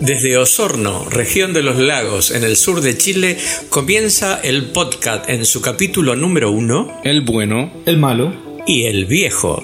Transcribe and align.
Desde 0.00 0.38
Osorno, 0.38 1.04
región 1.10 1.52
de 1.52 1.62
los 1.62 1.76
lagos, 1.76 2.30
en 2.30 2.44
el 2.44 2.56
sur 2.56 2.80
de 2.80 2.96
Chile, 2.96 3.36
comienza 3.68 4.40
el 4.40 4.70
podcast 4.70 5.28
en 5.28 5.44
su 5.44 5.60
capítulo 5.60 6.16
número 6.16 6.50
uno. 6.50 7.02
El 7.04 7.20
bueno, 7.20 7.70
el 7.84 7.98
malo 7.98 8.34
y 8.66 8.84
el 8.84 9.04
viejo. 9.04 9.62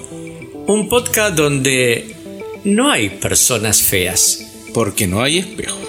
Un 0.67 0.87
podcast 0.87 1.35
donde 1.35 2.18
no 2.63 2.91
hay 2.91 3.09
personas 3.09 3.81
feas. 3.81 4.45
Porque 4.73 5.07
no 5.07 5.23
hay 5.23 5.39
espejo. 5.39 5.79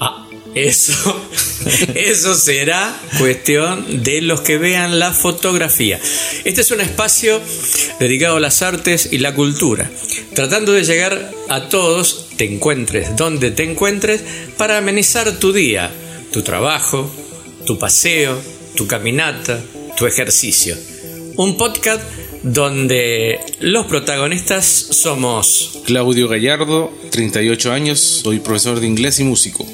Ah, 0.00 0.28
eso, 0.54 1.28
eso 1.94 2.34
será 2.34 3.00
cuestión 3.18 4.02
de 4.02 4.22
los 4.22 4.40
que 4.40 4.58
vean 4.58 4.98
la 4.98 5.12
fotografía. 5.12 6.00
Este 6.44 6.62
es 6.62 6.70
un 6.70 6.80
espacio 6.80 7.40
dedicado 8.00 8.36
a 8.36 8.40
las 8.40 8.62
artes 8.62 9.08
y 9.12 9.18
la 9.18 9.34
cultura, 9.34 9.90
tratando 10.34 10.72
de 10.72 10.84
llegar 10.84 11.30
a 11.48 11.68
todos 11.68 12.28
te 12.36 12.44
encuentres 12.44 13.16
donde 13.16 13.50
te 13.50 13.64
encuentres 13.64 14.22
para 14.56 14.78
amenizar 14.78 15.38
tu 15.38 15.52
día, 15.52 15.90
tu 16.32 16.42
trabajo, 16.42 17.10
tu 17.66 17.78
paseo, 17.78 18.40
tu 18.76 18.86
caminata, 18.86 19.60
tu 19.96 20.06
ejercicio. 20.06 20.76
Un 21.36 21.56
podcast 21.56 22.00
donde 22.52 23.40
los 23.60 23.86
protagonistas 23.86 24.64
somos 24.64 25.80
Claudio 25.84 26.28
Gallardo, 26.28 26.92
38 27.10 27.72
años, 27.72 27.98
soy 27.98 28.38
profesor 28.38 28.80
de 28.80 28.86
inglés 28.86 29.20
y 29.20 29.24
músico 29.24 29.66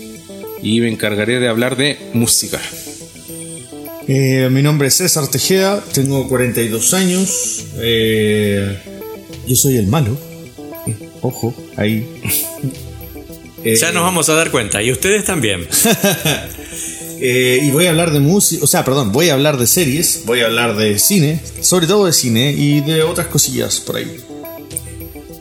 y 0.62 0.80
me 0.80 0.88
encargaré 0.88 1.38
de 1.38 1.48
hablar 1.48 1.76
de 1.76 1.98
música. 2.15 2.60
Eh, 4.09 4.48
mi 4.51 4.63
nombre 4.63 4.88
es 4.88 4.95
César 4.95 5.29
Tejeda, 5.29 5.82
tengo 5.93 6.29
42 6.29 6.95
años, 6.95 7.65
eh, 7.79 8.79
yo 9.46 9.57
soy 9.57 9.76
el 9.76 9.87
malo. 9.87 10.18
Ojo, 11.23 11.54
ahí. 11.76 12.07
ya 13.65 13.93
nos 13.93 14.02
vamos 14.02 14.29
a 14.29 14.35
dar 14.35 14.51
cuenta, 14.51 14.82
y 14.82 14.91
ustedes 14.91 15.24
también. 15.24 15.66
Eh, 17.26 17.58
y 17.62 17.70
voy 17.70 17.86
a 17.86 17.88
hablar 17.88 18.12
de 18.12 18.20
música, 18.20 18.62
o 18.62 18.66
sea, 18.66 18.84
perdón, 18.84 19.10
voy 19.10 19.30
a 19.30 19.32
hablar 19.32 19.56
de 19.56 19.66
series, 19.66 20.24
voy 20.26 20.40
a 20.40 20.44
hablar 20.44 20.76
de 20.76 20.98
cine, 20.98 21.40
sobre 21.62 21.86
todo 21.86 22.04
de 22.04 22.12
cine 22.12 22.52
y 22.52 22.82
de 22.82 23.02
otras 23.02 23.28
cosillas 23.28 23.80
por 23.80 23.96
ahí. 23.96 24.18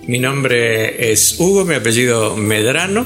Mi 0.08 0.18
nombre 0.18 1.12
es 1.12 1.38
Hugo, 1.38 1.66
mi 1.66 1.76
apellido 1.76 2.38
Medrano. 2.38 3.06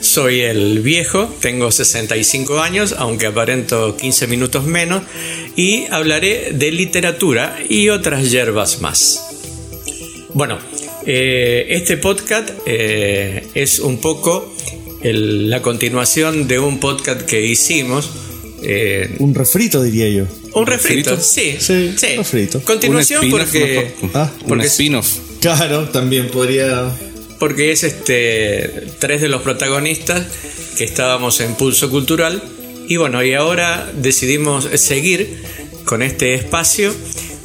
Soy 0.00 0.40
el 0.40 0.80
viejo, 0.80 1.30
tengo 1.42 1.70
65 1.70 2.60
años, 2.60 2.94
aunque 2.96 3.26
aparento 3.26 3.94
15 3.94 4.26
minutos 4.26 4.64
menos, 4.64 5.02
y 5.54 5.84
hablaré 5.90 6.52
de 6.54 6.72
literatura 6.72 7.58
y 7.68 7.90
otras 7.90 8.30
hierbas 8.30 8.80
más. 8.80 9.20
Bueno, 10.32 10.58
eh, 11.04 11.66
este 11.68 11.98
podcast 11.98 12.48
eh, 12.64 13.46
es 13.52 13.80
un 13.80 13.98
poco 13.98 14.53
la 15.12 15.60
continuación 15.60 16.48
de 16.48 16.58
un 16.58 16.80
podcast 16.80 17.22
que 17.22 17.44
hicimos. 17.44 18.10
Eh, 18.62 19.16
un 19.18 19.34
refrito, 19.34 19.82
diría 19.82 20.08
yo. 20.08 20.24
Un 20.54 20.66
refrito, 20.66 21.20
sí. 21.20 21.56
Sí, 21.58 21.94
refrito. 22.16 22.62
Continuación 22.62 23.30
porque. 23.30 23.92
Ah, 24.14 24.30
porque 24.48 24.66
spin-off. 24.66 25.18
Claro, 25.40 25.90
también 25.90 26.28
podría. 26.28 26.90
Porque 27.38 27.72
es 27.72 27.84
este 27.84 28.86
tres 28.98 29.20
de 29.20 29.28
los 29.28 29.42
protagonistas 29.42 30.26
que 30.78 30.84
estábamos 30.84 31.40
en 31.40 31.54
Pulso 31.54 31.90
Cultural. 31.90 32.42
Y 32.88 32.96
bueno, 32.96 33.22
y 33.22 33.34
ahora 33.34 33.90
decidimos 33.94 34.68
seguir 34.76 35.42
con 35.84 36.02
este 36.02 36.34
espacio 36.34 36.94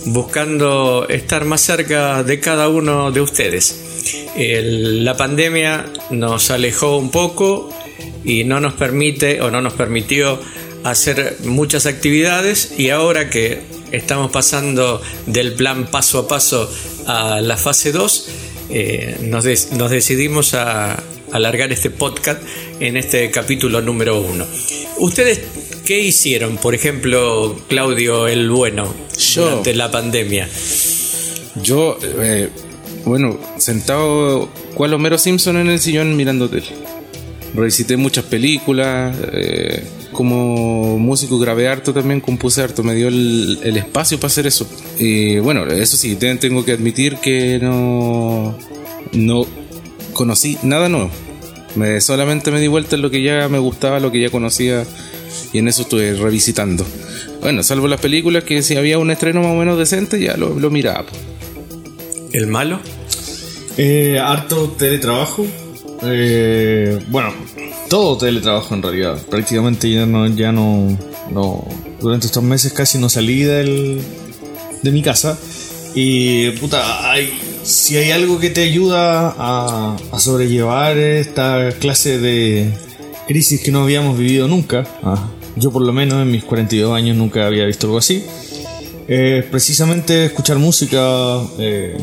buscando 0.05 1.07
estar 1.09 1.43
más 1.43 1.61
cerca 1.61 2.23
de 2.23 2.39
cada 2.39 2.69
uno 2.69 3.11
de 3.11 3.21
ustedes. 3.21 3.88
La 4.39 5.17
pandemia 5.17 5.85
nos 6.11 6.49
alejó 6.51 6.97
un 6.97 7.11
poco 7.11 7.69
y 8.23 8.43
no 8.43 8.59
nos 8.59 8.73
permite 8.73 9.41
o 9.41 9.51
no 9.51 9.61
nos 9.61 9.73
permitió 9.73 10.39
hacer 10.83 11.37
muchas 11.43 11.85
actividades 11.85 12.73
y 12.77 12.89
ahora 12.89 13.29
que 13.29 13.61
estamos 13.91 14.31
pasando 14.31 15.01
del 15.25 15.53
plan 15.53 15.87
paso 15.87 16.19
a 16.19 16.27
paso 16.27 16.71
a 17.05 17.41
la 17.41 17.57
fase 17.57 17.91
2, 17.91 18.29
eh, 18.69 19.17
nos, 19.21 19.45
nos, 19.73 19.91
decidimos 19.91 20.53
a 20.53 21.03
alargar 21.31 21.71
este 21.71 21.89
podcast 21.89 22.41
en 22.79 22.97
este 22.97 23.29
capítulo 23.31 23.81
número 23.81 24.21
1. 24.21 24.45
Ustedes 24.99 25.41
¿Qué 25.89 25.99
hicieron, 26.01 26.57
por 26.57 26.75
ejemplo, 26.75 27.59
Claudio 27.67 28.27
el 28.27 28.47
Bueno 28.51 28.93
durante 29.35 29.73
la 29.73 29.89
pandemia? 29.89 30.47
Yo, 31.63 31.97
eh, 32.03 32.49
bueno, 33.05 33.37
sentado 33.57 34.49
cual 34.75 34.93
Homero 34.93 35.17
Simpson 35.17 35.57
en 35.57 35.69
el 35.69 35.79
sillón 35.79 36.15
mirando. 36.15 36.49
Revisité 37.55 37.97
muchas 37.97 38.25
películas, 38.25 39.15
eh, 39.33 39.83
como 40.11 40.99
músico 40.99 41.39
grabé 41.39 41.67
harto 41.67 41.93
también, 41.93 42.21
compuse 42.21 42.61
harto, 42.61 42.83
me 42.83 42.93
dio 42.93 43.07
el, 43.07 43.75
espacio 43.77 44.19
para 44.19 44.27
hacer 44.27 44.45
eso. 44.45 44.67
Y 44.99 45.39
bueno, 45.39 45.65
eso 45.65 45.97
sí, 45.97 46.15
tengo 46.15 46.63
que 46.63 46.73
admitir 46.73 47.17
que 47.17 47.59
no, 47.59 48.55
no 49.13 49.45
conocí 50.13 50.57
nada 50.63 50.89
nuevo. 50.89 51.09
Me, 51.75 52.01
solamente 52.01 52.51
me 52.51 52.59
di 52.59 52.67
vuelta 52.67 52.95
en 52.95 53.01
lo 53.01 53.09
que 53.09 53.21
ya 53.21 53.47
me 53.47 53.59
gustaba, 53.59 53.99
lo 53.99 54.11
que 54.11 54.21
ya 54.21 54.29
conocía 54.29 54.85
y 55.53 55.59
en 55.59 55.67
eso 55.67 55.83
estuve 55.83 56.13
revisitando. 56.13 56.85
Bueno, 57.41 57.63
salvo 57.63 57.87
las 57.87 58.01
películas 58.01 58.43
que 58.43 58.61
si 58.61 58.75
había 58.75 58.97
un 58.97 59.11
estreno 59.11 59.41
más 59.41 59.51
o 59.51 59.55
menos 59.55 59.77
decente 59.77 60.19
ya 60.19 60.35
lo, 60.35 60.49
miraba. 60.69 61.05
¿El 62.31 62.47
malo? 62.47 62.79
Eh, 63.77 64.19
harto 64.19 64.69
teletrabajo. 64.77 65.45
Eh, 66.03 66.99
bueno, 67.09 67.33
todo 67.89 68.17
teletrabajo 68.17 68.75
en 68.75 68.83
realidad. 68.83 69.21
Prácticamente 69.29 69.89
ya 69.89 70.05
no, 70.05 70.27
ya 70.27 70.51
no, 70.51 70.97
no. 71.31 71.67
Durante 71.99 72.27
estos 72.27 72.43
meses 72.43 72.73
casi 72.73 72.97
no 72.97 73.09
salí 73.09 73.43
del, 73.43 74.01
de 74.81 74.91
mi 74.91 75.01
casa. 75.01 75.37
Y 75.95 76.51
puta, 76.51 77.11
hay, 77.11 77.29
si 77.63 77.97
hay 77.97 78.11
algo 78.11 78.39
que 78.39 78.49
te 78.49 78.61
ayuda 78.61 79.33
a, 79.37 79.97
a 80.11 80.19
sobrellevar 80.19 80.97
esta 80.97 81.71
clase 81.79 82.19
de 82.19 82.71
crisis 83.27 83.61
que 83.61 83.71
no 83.71 83.83
habíamos 83.83 84.17
vivido 84.17 84.47
nunca, 84.47 84.85
ah. 85.03 85.29
Yo 85.59 85.71
por 85.71 85.81
lo 85.81 85.91
menos 85.91 86.21
en 86.21 86.31
mis 86.31 86.43
42 86.45 86.95
años 86.95 87.17
nunca 87.17 87.45
había 87.45 87.65
visto 87.65 87.87
algo 87.87 87.97
así. 87.97 88.23
Eh, 89.11 89.43
precisamente 89.49 90.25
escuchar 90.25 90.59
música, 90.59 91.41
eh, 91.57 91.97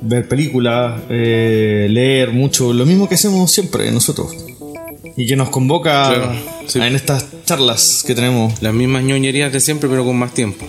ver 0.00 0.28
películas, 0.28 1.02
eh, 1.10 1.88
leer 1.90 2.30
mucho, 2.30 2.72
lo 2.72 2.86
mismo 2.86 3.08
que 3.08 3.16
hacemos 3.16 3.50
siempre 3.50 3.90
nosotros. 3.90 4.30
Y 5.16 5.26
que 5.26 5.34
nos 5.34 5.50
convoca 5.50 6.32
en 6.72 6.94
estas 6.94 7.26
charlas 7.44 8.04
que 8.06 8.14
tenemos. 8.14 8.62
Las 8.62 8.72
mismas 8.72 9.02
ñoñerías 9.02 9.52
de 9.52 9.58
siempre, 9.58 9.88
pero 9.88 10.04
con 10.04 10.16
más 10.16 10.34
tiempo. 10.34 10.64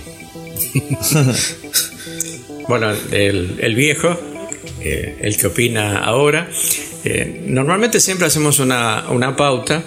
bueno, 2.68 2.92
el, 3.12 3.76
viejo, 3.76 4.18
el 4.82 5.38
que 5.38 5.46
opina 5.46 6.00
ahora, 6.00 6.50
normalmente 7.46 8.00
siempre 8.00 8.26
hacemos 8.26 8.58
una, 8.58 9.06
una 9.12 9.36
pauta 9.36 9.84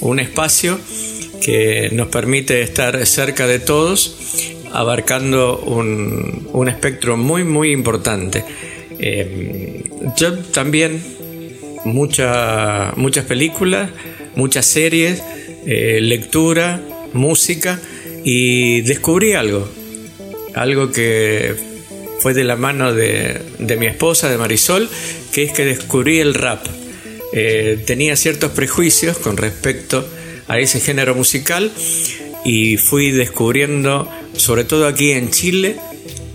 un 0.00 0.20
espacio 0.20 0.78
que 1.42 1.90
nos 1.92 2.08
permite 2.08 2.62
estar 2.62 3.06
cerca 3.06 3.46
de 3.46 3.58
todos, 3.58 4.16
abarcando 4.72 5.58
un, 5.58 6.48
un 6.52 6.68
espectro 6.68 7.16
muy, 7.16 7.44
muy 7.44 7.72
importante. 7.72 8.44
Eh, 8.98 9.84
yo 10.16 10.38
también 10.38 11.15
muchas 11.86 13.24
películas, 13.26 13.90
muchas 14.34 14.66
series, 14.66 15.22
eh, 15.66 16.00
lectura, 16.00 16.80
música 17.12 17.80
y 18.24 18.82
descubrí 18.82 19.32
algo, 19.32 19.68
algo 20.54 20.92
que 20.92 21.54
fue 22.20 22.34
de 22.34 22.44
la 22.44 22.56
mano 22.56 22.92
de, 22.92 23.40
mi 23.78 23.86
esposa, 23.86 24.28
de 24.28 24.38
Marisol, 24.38 24.88
que 25.32 25.44
es 25.44 25.52
que 25.52 25.64
descubrí 25.64 26.18
el 26.18 26.34
rap. 26.34 26.66
Eh, 27.32 27.82
tenía 27.86 28.16
ciertos 28.16 28.52
prejuicios 28.52 29.18
con 29.18 29.36
respecto 29.36 30.06
a 30.48 30.58
ese 30.58 30.80
género 30.80 31.14
musical 31.14 31.70
y 32.44 32.76
fui 32.76 33.10
descubriendo, 33.10 34.08
sobre 34.36 34.64
todo 34.64 34.86
aquí 34.86 35.10
en 35.12 35.30
Chile, 35.30 35.76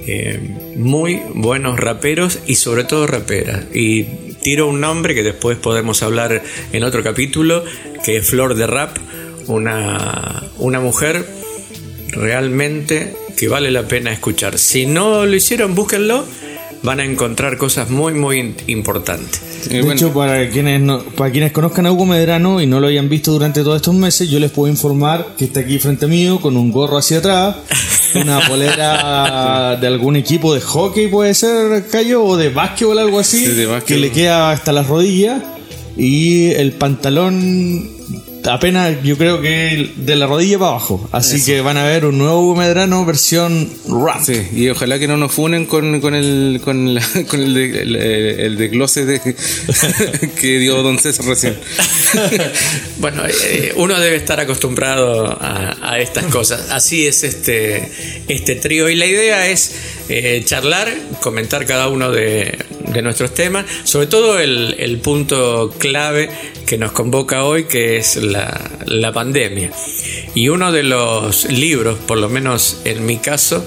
eh, 0.05 0.39
muy 0.75 1.21
buenos 1.33 1.79
raperos 1.79 2.39
y 2.47 2.55
sobre 2.55 2.83
todo 2.83 3.07
raperas. 3.07 3.65
Y 3.73 4.05
tiro 4.41 4.67
un 4.67 4.79
nombre 4.79 5.15
que 5.15 5.23
después 5.23 5.57
podemos 5.57 6.03
hablar 6.03 6.43
en 6.71 6.83
otro 6.83 7.03
capítulo, 7.03 7.63
que 8.03 8.17
es 8.17 8.27
Flor 8.27 8.55
de 8.55 8.67
Rap, 8.67 8.97
una, 9.47 10.43
una 10.57 10.79
mujer 10.79 11.25
realmente 12.09 13.15
que 13.37 13.47
vale 13.47 13.71
la 13.71 13.87
pena 13.87 14.11
escuchar. 14.11 14.57
Si 14.57 14.85
no 14.85 15.25
lo 15.25 15.35
hicieron, 15.35 15.73
búsquenlo, 15.75 16.25
van 16.83 16.99
a 16.99 17.05
encontrar 17.05 17.57
cosas 17.57 17.89
muy, 17.89 18.13
muy 18.13 18.55
importantes. 18.67 19.41
De 19.69 19.79
hecho, 19.79 20.11
para 20.13 20.49
quienes, 20.49 20.81
para 21.15 21.31
quienes 21.31 21.51
conozcan 21.51 21.85
a 21.85 21.91
Hugo 21.91 22.05
Medrano 22.05 22.61
y 22.61 22.67
no 22.67 22.79
lo 22.79 22.87
hayan 22.87 23.09
visto 23.09 23.31
durante 23.31 23.61
todos 23.61 23.77
estos 23.77 23.93
meses, 23.93 24.29
yo 24.29 24.39
les 24.39 24.51
puedo 24.51 24.71
informar 24.71 25.35
que 25.37 25.45
está 25.45 25.59
aquí 25.59 25.77
frente 25.79 26.07
mío 26.07 26.39
con 26.41 26.57
un 26.57 26.71
gorro 26.71 26.97
hacia 26.97 27.19
atrás, 27.19 27.57
una 28.15 28.47
polera 28.47 29.75
de 29.81 29.87
algún 29.87 30.15
equipo 30.15 30.53
de 30.53 30.61
hockey, 30.61 31.07
puede 31.07 31.33
ser, 31.33 31.87
Cayo, 31.87 32.23
o 32.23 32.37
de 32.37 32.49
básquetbol, 32.49 32.99
algo 32.99 33.19
así, 33.19 33.45
que 33.85 33.97
le 33.97 34.11
queda 34.11 34.51
hasta 34.51 34.71
las 34.71 34.87
rodillas, 34.87 35.41
y 35.97 36.51
el 36.51 36.73
pantalón 36.73 37.89
apenas 38.45 39.01
yo 39.03 39.17
creo 39.17 39.41
que 39.41 39.91
de 39.95 40.15
la 40.15 40.27
rodilla 40.27 40.57
para 40.59 40.71
abajo. 40.71 41.09
Así 41.11 41.43
que 41.43 41.61
van 41.61 41.77
a 41.77 41.85
ver 41.85 42.05
un 42.05 42.17
nuevo 42.17 42.55
Medrano 42.55 43.05
versión 43.05 43.69
rap. 43.87 44.23
Sí, 44.23 44.47
y 44.53 44.69
ojalá 44.69 44.99
que 44.99 45.07
no 45.07 45.17
nos 45.17 45.31
funen 45.31 45.65
con, 45.65 46.01
con 46.01 46.15
el 46.15 46.61
con, 46.63 46.97
con 47.27 47.41
el, 47.41 47.53
de, 47.53 48.45
el, 48.45 48.57
de 48.57 49.35
que 50.39 50.59
dio 50.59 50.81
Don 50.83 50.99
César 50.99 51.25
recién. 51.25 51.57
bueno, 52.97 53.23
eh, 53.25 53.73
uno 53.75 53.99
debe 53.99 54.15
estar 54.15 54.39
acostumbrado 54.39 55.37
a, 55.39 55.77
a, 55.81 55.99
estas 55.99 56.25
cosas. 56.25 56.69
Así 56.71 57.07
es 57.07 57.23
este, 57.23 57.91
este 58.27 58.55
trío. 58.55 58.89
Y 58.89 58.95
la 58.95 59.05
idea 59.05 59.47
es 59.47 59.75
eh, 60.09 60.41
charlar, 60.45 60.91
comentar 61.21 61.65
cada 61.65 61.87
uno 61.87 62.11
de, 62.11 62.57
de 62.93 63.01
nuestros 63.01 63.33
temas, 63.33 63.65
sobre 63.83 64.07
todo 64.07 64.39
el, 64.39 64.75
el 64.77 64.97
punto 64.99 65.73
clave 65.77 66.29
que 66.71 66.77
nos 66.77 66.93
convoca 66.93 67.43
hoy, 67.43 67.65
que 67.65 67.97
es 67.97 68.15
la, 68.15 69.11
pandemia. 69.13 69.71
Y 70.35 70.47
uno 70.47 70.71
de 70.71 70.83
los 70.83 71.43
libros, 71.51 71.99
por 71.99 72.17
lo 72.17 72.29
menos 72.29 72.81
en 72.85 73.05
mi 73.05 73.17
caso, 73.17 73.65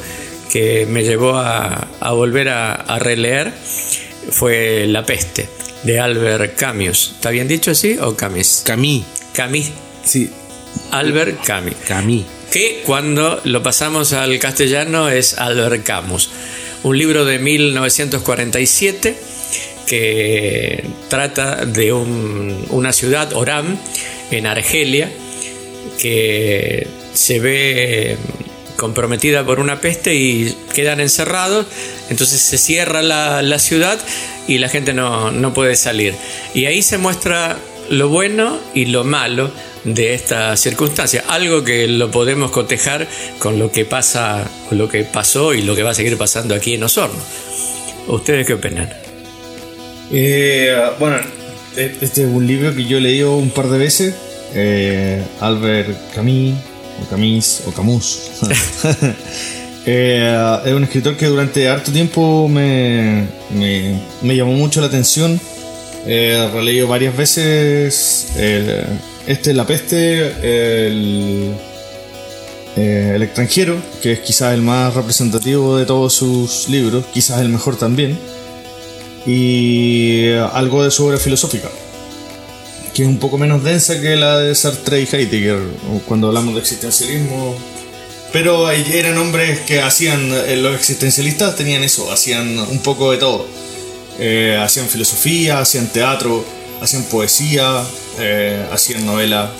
que 0.50 0.87
me 0.87 1.03
llevó 1.03 1.37
a, 1.37 1.87
volver 2.12 2.49
a, 2.49 2.99
releer 2.99 3.53
fue 4.31 4.87
La 4.87 5.05
peste, 5.05 5.49
de 5.82 6.00
Albert 6.00 6.56
Camus. 6.56 7.12
¿Está 7.17 7.29
bien 7.29 7.47
dicho 7.47 7.73
así 7.73 7.99
o 8.00 8.17
Camus? 8.17 8.62
Camus. 8.65 9.05
Camus. 9.35 9.71
Sí. 10.03 10.31
Albert 10.91 11.44
Camus. 11.44 11.75
Camus. 11.87 12.25
Que 12.50 12.82
cuando 12.87 13.41
lo 13.44 13.62
pasamos 13.62 14.15
al 14.15 14.38
castellano 14.38 15.11
es 15.11 15.37
Albert 15.37 15.85
Camus. 15.85 16.31
Un 16.84 16.98
libro 16.98 17.25
de 17.25 17.38
1947 17.38 19.16
que 19.86 20.84
trata 21.08 21.64
de 21.64 21.94
una 21.94 22.92
ciudad, 22.92 23.32
Oram, 23.32 23.78
en 24.31 24.46
Argelia, 24.46 25.10
que 25.98 26.86
se 27.14 27.40
ve 27.40 28.19
comprometida 28.76 29.46
por 29.46 29.60
una 29.60 29.81
peste 29.81 30.14
y 30.14 30.54
quedan 30.75 31.00
encerrados, 31.00 31.64
entonces 32.10 32.40
se 32.40 32.58
cierra 32.58 33.00
la, 33.00 33.58
ciudad 33.58 33.98
y 34.46 34.58
la 34.58 34.69
gente 34.69 34.92
no, 34.92 35.30
no, 35.30 35.54
puede 35.54 35.76
salir. 35.76 36.14
Y 36.52 36.66
ahí 36.66 36.82
se 36.82 36.98
muestra 36.98 37.56
lo 37.88 38.10
bueno 38.10 38.58
y 38.75 38.84
lo 38.87 39.04
malo 39.04 39.50
de 39.84 40.14
esta 40.14 40.56
circunstancia, 40.56 41.25
algo 41.28 41.62
que 41.62 41.86
lo 41.86 42.10
podemos 42.10 42.50
cotejar 42.50 43.06
con 43.38 43.58
lo 43.58 43.70
que 43.70 43.84
pasa, 43.84 44.48
lo 44.70 44.88
que 44.88 45.04
pasó 45.04 45.54
y 45.54 45.62
lo 45.62 45.76
que 45.76 45.82
va 45.82 45.90
a 45.90 45.94
seguir 45.94 46.16
pasando 46.16 46.54
aquí 46.54 46.75
en 46.75 46.82
Osorno. 46.82 47.20
¿Ustedes 48.08 48.46
qué 48.46 48.54
opinan? 48.54 48.90
Eh, 50.10 50.75
bueno, 50.98 51.16
este 51.76 52.22
es 52.22 52.28
un 52.28 52.46
libro 52.46 52.75
que 52.75 52.84
yo 52.84 52.98
he 52.98 53.00
leído 53.00 53.36
un 53.36 53.50
par 53.50 53.69
de 53.69 53.78
veces. 53.78 54.14
Eh, 54.54 55.22
Albert 55.40 56.14
Camus, 56.14 56.54
o 57.02 57.08
Camus, 57.10 57.62
o 57.66 57.72
Camus. 57.72 58.30
Eh, 59.87 60.58
es 60.64 60.72
un 60.72 60.84
escritor 60.84 61.14
que 61.14 61.26
durante 61.26 61.69
harto 61.69 61.92
tiempo 61.92 62.48
me, 62.48 63.26
me, 63.52 64.34
llamó 64.34 64.54
mucho 64.54 64.80
la 64.80 64.87
atención. 64.87 65.38
He 66.06 66.48
releído 66.54 66.88
varias 66.88 67.14
veces 67.14 68.32
este 69.26 69.55
La 69.55 69.67
Peste, 69.67 70.87
el, 70.87 71.55
el 72.76 73.23
extranjero, 73.23 73.76
que 74.03 74.12
es 74.12 74.21
quizás 74.21 74.55
el 74.55 74.62
más 74.62 74.94
representativo 74.94 75.76
de 75.76 75.87
todos 75.87 76.12
sus 76.12 76.69
libros, 76.69 77.05
quizás 77.12 77.41
el 77.41 77.49
mejor 77.49 77.76
también 77.76 78.19
y 79.26 80.32
algo 80.53 80.85
de 80.85 80.91
su 80.91 81.06
obra 81.06 81.19
filosófica, 81.19 81.71
que 82.93 83.03
es 83.03 83.09
un 83.09 83.19
poco 83.19 83.38
menos 83.38 83.65
densa 83.65 84.00
que 84.00 84.17
la 84.17 84.38
de 84.38 84.55
Sartre 84.55 85.00
y 85.00 85.09
Heidegger, 85.11 85.59
cuando 86.06 86.29
hablamos 86.29 86.55
de 86.55 86.61
existencialismo. 86.61 87.56
Pero 88.32 88.69
eran 88.69 89.17
hombres 89.17 89.61
que 89.61 89.81
hacían, 89.81 90.29
eh, 90.32 90.56
los 90.56 90.75
existencialistas 90.75 91.55
tenían 91.55 91.85
eso, 91.85 92.11
hacían 92.11 92.59
un 92.59 92.81
poco 92.81 93.12
de 93.12 93.19
todo. 93.19 93.47
Eh, 94.19 94.59
hacían 94.61 94.88
filosofía, 94.88 95.61
hacían 95.61 95.87
teatro, 95.87 96.44
hacían 96.82 97.05
poesía, 97.05 97.85
eh, 98.19 98.64
hacían 98.72 99.06
novela, 99.06 99.50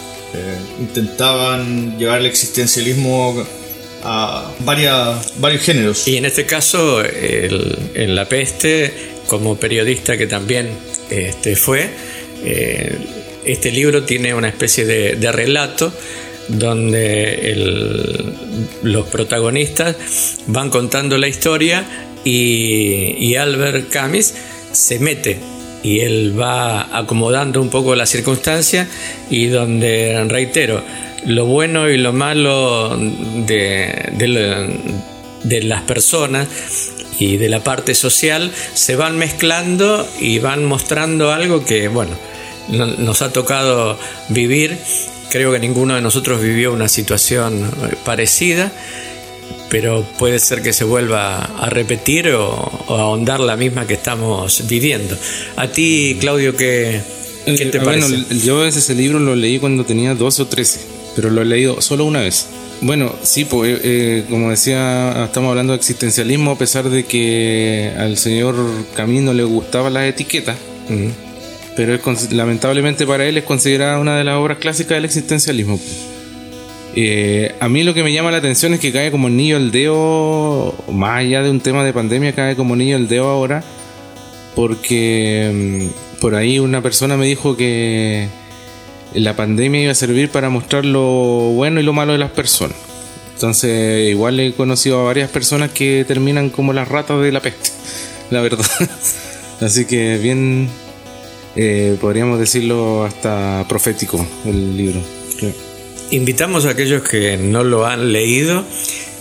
intentaban 0.81 1.97
llevar 1.97 2.19
el 2.19 2.27
existencialismo 2.27 3.47
a 4.03 4.51
varias, 4.61 5.39
varios 5.39 5.63
géneros. 5.63 6.09
Y 6.09 6.17
en 6.17 6.25
este 6.25 6.45
caso, 6.45 7.03
en 7.05 8.17
La 8.17 8.29
Peste 8.29 9.15
como 9.27 9.57
periodista 9.57 10.17
que 10.17 10.27
también 10.27 10.69
este, 11.11 11.57
fue, 11.57 11.91
eh, 12.45 12.97
este 13.45 13.71
libro 13.71 14.05
tiene 14.05 14.35
una 14.35 14.49
especie 14.49 14.85
de, 14.85 15.33
relato 15.33 15.93
donde 16.49 17.55
los 18.83 19.07
protagonistas 19.09 19.97
van 20.47 20.71
contando 20.71 21.17
la 21.19 21.29
historia 21.29 21.85
y, 22.25 23.35
Albert 23.37 23.91
Camus 23.91 24.35
se 24.73 24.99
mete 24.99 25.39
y 25.85 26.01
él 26.01 26.35
va 26.39 26.97
acomodando 26.97 27.61
un 27.63 27.69
poco 27.69 27.95
la 27.95 28.07
circunstancia 28.07 28.89
y 29.31 29.47
donde, 29.47 30.25
reitero, 30.29 30.83
lo 31.27 31.45
bueno 31.45 31.89
y 31.89 31.99
lo 31.99 32.13
malo 32.13 32.99
de, 33.47 34.11
de 35.45 35.63
las 35.63 35.83
personas 35.83 36.49
y 37.19 37.37
de 37.37 37.49
la 37.49 37.61
parte 37.61 37.95
social 37.95 38.51
se 38.73 38.97
van 38.97 39.19
mezclando 39.19 40.09
y 40.21 40.39
van 40.39 40.65
mostrando 40.65 41.31
algo 41.33 41.65
que, 41.65 41.89
bueno, 41.89 42.13
nos 42.69 43.23
ha 43.23 43.33
tocado 43.33 43.99
vivir. 44.31 44.79
Creo 45.31 45.53
que 45.53 45.59
ninguno 45.59 45.95
de 45.95 46.01
nosotros 46.01 46.41
vivió 46.41 46.73
una 46.73 46.89
situación 46.89 47.71
parecida, 48.05 48.73
pero 49.75 50.05
puede 50.21 50.39
ser 50.39 50.63
que 50.63 50.73
se 50.73 50.85
vuelva 50.85 51.43
a 51.43 51.69
repetir 51.69 52.29
o, 52.29 52.53
a 52.89 52.93
ahondar 52.93 53.41
la 53.41 53.57
misma 53.57 53.89
que 53.89 53.95
estamos 53.95 54.69
viviendo. 54.69 55.17
A 55.57 55.67
ti, 55.67 56.17
Claudio, 56.21 56.57
¿qué, 56.57 57.01
qué 57.45 57.67
te 57.67 57.81
parece? 57.81 58.07
Bueno, 58.07 58.25
yo 58.45 58.65
ese 58.65 58.95
libro 58.95 59.19
lo 59.19 59.35
leí 59.35 59.59
cuando 59.59 59.85
tenía 59.85 60.15
12 60.15 60.43
o 60.43 60.47
13, 60.47 60.81
pero 61.17 61.29
lo 61.29 61.43
he 61.43 61.45
leído 61.45 61.81
solo 61.81 62.05
una 62.05 62.21
vez. 62.21 62.47
Bueno, 62.83 63.17
sí, 63.25 63.47
pues, 63.47 63.81
eh, 63.83 64.23
como 64.31 64.51
decía, 64.51 65.25
estamos 65.25 65.51
hablando 65.51 65.73
de 65.73 65.79
existencialismo, 65.79 66.53
a 66.53 66.59
pesar 66.59 66.89
de 66.89 67.05
que 67.05 67.91
al 67.99 68.17
señor 68.17 68.55
Camino 68.95 69.35
le 69.35 69.43
gustaban 69.43 69.95
las 69.95 70.05
etiquetas, 70.05 70.57
pero 71.75 71.99
lamentablemente 72.31 73.09
para 73.09 73.27
él 73.27 73.39
es 73.39 73.45
considerada 73.45 73.99
una 73.99 74.17
de 74.17 74.23
las 74.23 74.37
obras 74.37 74.59
clásicas 74.59 74.99
del 74.99 75.07
existencialismo. 75.07 75.81
Eh, 76.97 77.55
a 77.59 77.69
mí 77.69 77.83
lo 77.83 77.93
que 77.93 78.05
me 78.05 78.13
llama 78.13 78.31
la 78.31 78.37
atención 78.39 78.73
es 78.75 78.81
que 78.81 78.93
cae 78.93 79.11
como 79.11 79.29
niño 79.29 79.57
el 79.57 79.73
dedo, 79.73 80.75
más 80.93 81.19
allá 81.19 81.43
de 81.43 81.51
un 81.51 81.61
tema 81.61 81.85
de 81.85 81.93
pandemia, 81.93 82.33
cae 82.33 82.55
como 82.55 82.77
niño 82.77 82.97
el 82.97 83.09
dedo 83.09 83.29
ahora, 83.29 83.65
porque 84.55 85.91
mm, 85.93 86.21
por 86.21 86.37
ahí 86.37 86.61
una 86.61 86.83
persona 86.83 87.17
me 87.17 87.27
dijo 87.27 87.57
que 87.57 88.29
la 89.13 89.35
pandemia 89.35 89.83
iba 89.83 89.93
a 89.93 89.97
servir 89.97 90.31
para 90.31 90.51
mostrar 90.51 90.85
lo 90.85 91.03
bueno 91.03 91.81
y 91.81 91.83
lo 91.83 91.93
malo 91.93 92.13
de 92.13 92.19
las 92.19 92.31
personas. 92.31 92.77
Entonces, 93.35 94.11
igual 94.11 94.39
he 94.39 94.53
conocido 94.53 95.01
a 95.01 95.05
varias 95.05 95.31
personas 95.31 95.71
que 95.71 96.05
terminan 96.07 96.51
como 96.51 96.73
las 96.73 96.87
ratas 96.87 97.21
de 97.21 97.33
la 97.33 97.41
peste, 97.41 97.71
la 98.31 98.41
verdad. 98.41 98.67
Así 99.61 99.85
que 99.87 100.19
bien, 100.19 100.69
eh, 101.57 101.97
podríamos 102.01 102.39
decirlo 102.39 103.05
hasta 103.05 103.67
profético 103.69 104.25
el 104.45 104.77
libro. 104.77 105.01
Invitamos 106.11 106.67
a 106.67 106.71
aquellos 106.71 107.03
que 107.03 107.37
no 107.37 107.65
lo 107.65 107.87
han 107.87 108.13
leído 108.13 108.65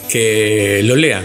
que 0.10 0.82
lo 0.84 0.96
lean. 0.96 1.24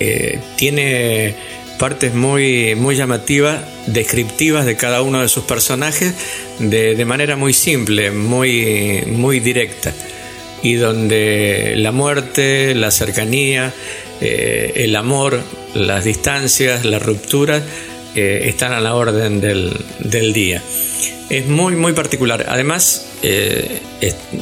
Eh, 0.00 0.40
tiene 0.56 1.34
partes 1.78 2.14
muy, 2.14 2.74
muy 2.76 2.96
llamativas, 2.96 3.60
descriptivas 3.86 4.64
de 4.64 4.76
cada 4.76 5.02
uno 5.02 5.20
de 5.20 5.28
sus 5.28 5.44
personajes 5.44 6.14
de, 6.58 7.04
manera 7.04 7.36
muy 7.36 7.52
simple, 7.52 8.10
muy, 8.10 9.02
muy 9.06 9.40
directa, 9.40 9.92
y 10.62 10.74
donde 10.74 11.74
la 11.76 11.92
muerte, 11.92 12.74
la 12.74 12.90
cercanía, 12.90 13.72
eh, 14.20 14.72
el 14.76 14.96
amor, 14.96 15.42
las 15.74 16.04
distancias, 16.04 16.84
las 16.84 17.02
rupturas, 17.02 17.62
eh, 18.14 18.44
están 18.46 18.72
a 18.72 18.80
la 18.80 18.94
orden 18.94 19.40
del, 19.40 19.72
del, 19.98 20.32
día. 20.32 20.62
Es 21.30 21.46
muy, 21.46 21.76
muy 21.76 21.92
particular. 21.92 22.46
Además, 22.48 23.06
eh, 23.22 23.80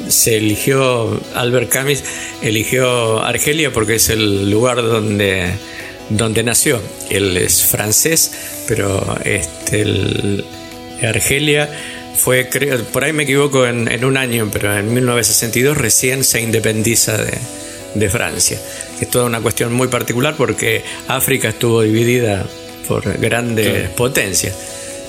se 0.09 0.37
eligió, 0.37 1.21
Albert 1.35 1.71
Camus 1.71 2.03
eligió 2.43 3.23
Argelia 3.23 3.73
porque 3.73 3.97
es 3.97 4.09
el 4.09 4.51
lugar 4.51 4.77
donde, 4.79 5.53
donde 6.09 6.43
nació. 6.43 6.81
Él 7.09 7.37
es 7.37 7.63
francés, 7.63 8.33
pero 8.67 9.19
este, 9.25 9.83
el, 9.83 10.45
Argelia 11.03 11.69
fue, 12.17 12.49
por 12.93 13.05
ahí 13.05 13.13
me 13.13 13.23
equivoco 13.23 13.67
en, 13.67 14.05
un 14.05 14.17
año, 14.17 14.49
pero 14.53 14.77
en 14.77 14.93
1962 14.93 15.77
recién 15.77 16.25
se 16.25 16.41
independiza 16.41 17.17
de, 17.17 18.09
Francia. 18.09 18.59
Es 19.01 19.11
toda 19.11 19.25
una 19.25 19.41
cuestión 19.41 19.73
muy 19.73 19.89
particular 19.89 20.37
porque 20.37 20.85
África 21.09 21.49
estuvo 21.49 21.83
dividida 21.83 22.47
por 22.87 23.19
grandes 23.19 23.89
potencias. 23.91 24.55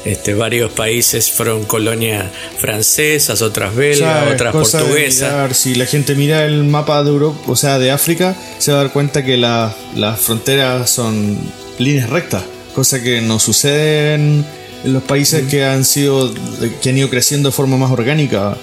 Este, 0.03 0.33
varios 0.33 0.71
países 0.71 1.31
fueron 1.31 1.63
colonias 1.65 2.25
francesas, 2.57 3.41
otras 3.43 3.75
belgas, 3.75 4.33
otras 4.33 4.51
portuguesas. 4.51 5.55
si 5.55 5.75
la 5.75 5.85
gente 5.85 6.15
mira 6.15 6.43
el 6.45 6.63
mapa 6.63 7.03
de 7.03 7.11
Europa, 7.11 7.39
o 7.47 7.55
sea, 7.55 7.77
de 7.77 7.91
África, 7.91 8.35
se 8.57 8.71
va 8.71 8.79
a 8.79 8.83
dar 8.83 8.93
cuenta 8.93 9.23
que 9.23 9.37
las 9.37 9.75
fronteras 10.19 10.89
son 10.89 11.37
líneas 11.77 12.09
rectas, 12.09 12.43
cosa 12.73 13.01
que 13.01 13.21
no 13.21 13.39
sucede 13.39 14.15
en, 14.15 14.45
los 14.83 15.03
países 15.03 15.47
que 15.47 15.63
han 15.63 15.85
sido 15.85 16.33
que 16.81 16.89
han 16.89 16.97
ido 16.97 17.07
creciendo 17.07 17.49
de 17.49 17.53
forma 17.53 17.77
más 17.77 17.91
orgánica, 17.91 18.57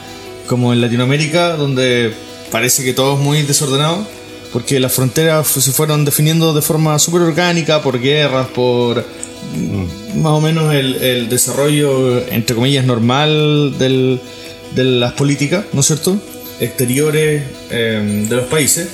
como 0.48 0.72
en 0.72 0.80
Latinoamérica, 0.80 1.52
donde 1.52 2.12
parece 2.50 2.82
que 2.82 2.92
todo 2.92 3.14
es 3.14 3.20
muy 3.20 3.42
desordenado, 3.42 4.04
porque 4.52 4.80
las 4.80 4.92
fronteras 4.92 5.46
se 5.46 5.70
fueron 5.70 6.04
definiendo 6.04 6.52
de 6.54 6.62
forma 6.62 6.98
súper 6.98 7.22
orgánica 7.22 7.80
por 7.82 8.00
guerras, 8.00 8.48
por 8.48 9.04
más 10.16 10.32
o 10.32 10.40
menos 10.40 10.74
el, 10.74 11.28
desarrollo, 11.28 12.26
entre 12.28 12.54
comillas, 12.54 12.84
normal 12.84 13.74
de 13.78 14.20
las 14.74 15.12
políticas, 15.12 15.64
¿no 15.72 15.80
es 15.80 15.86
cierto? 15.86 16.18
Exteriores 16.60 17.42
em, 17.70 18.28
de 18.28 18.36
los 18.36 18.46
países. 18.46 18.88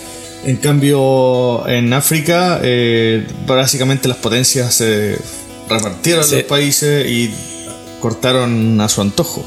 En 0.44 0.56
cambio, 0.56 1.66
en 1.66 1.92
África, 1.92 2.60
eh, 2.62 3.26
básicamente 3.46 4.08
las 4.08 4.18
potencias 4.18 4.74
se 4.74 5.16
repartieron 5.68 6.30
los 6.30 6.42
países 6.42 7.10
y 7.10 7.30
cortaron 8.00 8.78
a 8.80 8.88
su 8.88 9.00
antojo. 9.00 9.44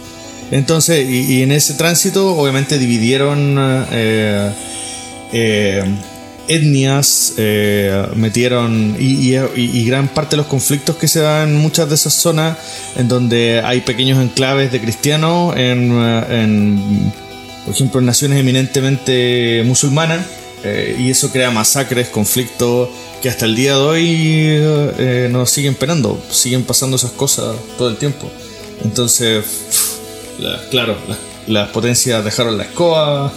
Entonces, 0.50 1.08
y, 1.08 1.44
en 1.44 1.52
ese 1.52 1.76
tránsito, 1.76 2.36
obviamente 2.36 2.80
dividieron 2.80 3.58
eh, 3.92 4.52
eh, 5.34 5.84
etnias, 6.48 7.34
eh, 7.38 8.08
metieron 8.16 8.96
y, 9.00 9.86
gran 9.86 10.08
parte 10.08 10.32
de 10.32 10.38
los 10.38 10.48
conflictos 10.48 10.96
que 10.96 11.08
se 11.08 11.20
dan 11.20 11.50
en 11.50 11.56
muchas 11.56 11.90
de 11.90 11.96
esas 11.96 12.14
zonas, 12.14 12.58
en 12.96 13.08
donde 13.08 13.62
hay 13.64 13.82
pequeños 13.82 14.20
enclaves 14.22 14.72
de 14.72 14.82
cristianos, 14.82 15.56
en, 15.56 15.92
en 16.30 17.14
por 17.66 17.74
ejemplo, 17.74 18.00
en 18.00 18.06
naciones 18.06 18.40
eminentemente 18.40 19.64
musulmanas, 19.66 20.26
eh, 20.64 20.96
y 21.00 21.12
eso 21.12 21.32
crea 21.32 21.52
masacres, 21.52 22.10
conflictos 22.10 22.90
que 23.22 23.30
hasta 23.30 23.46
el 23.46 23.56
día 23.56 23.74
de 23.74 23.80
hoy 23.80 24.06
eh, 24.10 25.28
nos 25.32 25.52
siguen 25.52 25.76
penando, 25.76 26.22
siguen 26.30 26.64
pasando 26.64 26.98
esas 26.98 27.12
cosas 27.12 27.56
todo 27.78 27.90
el 27.90 27.98
tiempo. 27.98 28.30
Entonces, 28.84 29.44
claro, 30.70 30.98
las 31.08 31.18
potencias 31.72 32.24
dejaron 32.24 32.58
la 32.58 32.64
escoba. 32.64 33.34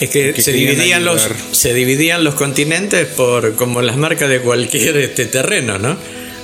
es 0.00 0.10
que, 0.10 0.40
se, 0.40 0.52
dividían 0.52 1.04
los, 1.04 1.28
se 1.52 1.74
dividían 1.74 2.24
los 2.24 2.34
continentes 2.34 3.06
por 3.06 3.54
como 3.56 3.82
las 3.82 3.96
marcas 3.96 4.28
de 4.28 4.40
cualquier 4.40 4.96
este 4.98 5.26
terreno, 5.26 5.78
¿no? 5.78 5.96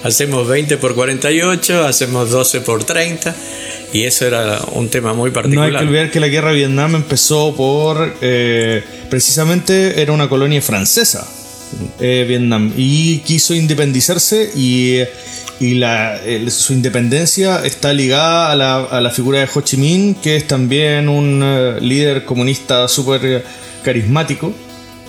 Hacemos 0.02 0.46
20 0.46 0.76
por 0.76 0.94
48, 0.94 1.84
hacemos 1.84 2.30
12 2.30 2.60
por 2.60 2.84
30 2.84 3.34
y 3.92 4.04
eso 4.04 4.26
era 4.26 4.60
un 4.72 4.88
tema 4.88 5.14
muy 5.14 5.30
particular. 5.30 5.70
No 5.70 5.78
hay 5.78 5.84
que 5.84 5.88
olvidar 5.88 6.10
que 6.10 6.20
la 6.20 6.28
guerra 6.28 6.50
de 6.50 6.56
Vietnam 6.56 6.94
empezó 6.94 7.54
por... 7.56 8.16
Eh, 8.20 8.84
precisamente 9.10 10.00
era 10.00 10.12
una 10.12 10.28
colonia 10.28 10.60
francesa, 10.60 11.26
eh, 12.00 12.24
Vietnam, 12.28 12.72
y 12.76 13.18
quiso 13.18 13.54
independizarse 13.54 14.50
y 14.54 14.98
y 15.58 15.74
la, 15.74 16.20
su 16.48 16.74
independencia 16.74 17.64
está 17.64 17.92
ligada 17.92 18.52
a 18.52 18.56
la, 18.56 18.76
a 18.76 19.00
la, 19.00 19.10
figura 19.10 19.40
de 19.40 19.48
Ho 19.52 19.60
Chi 19.62 19.76
Minh, 19.76 20.14
que 20.14 20.36
es 20.36 20.46
también 20.46 21.08
un 21.08 21.40
eh, 21.42 21.78
líder 21.80 22.24
comunista 22.24 22.88
súper 22.88 23.44
carismático. 23.82 24.52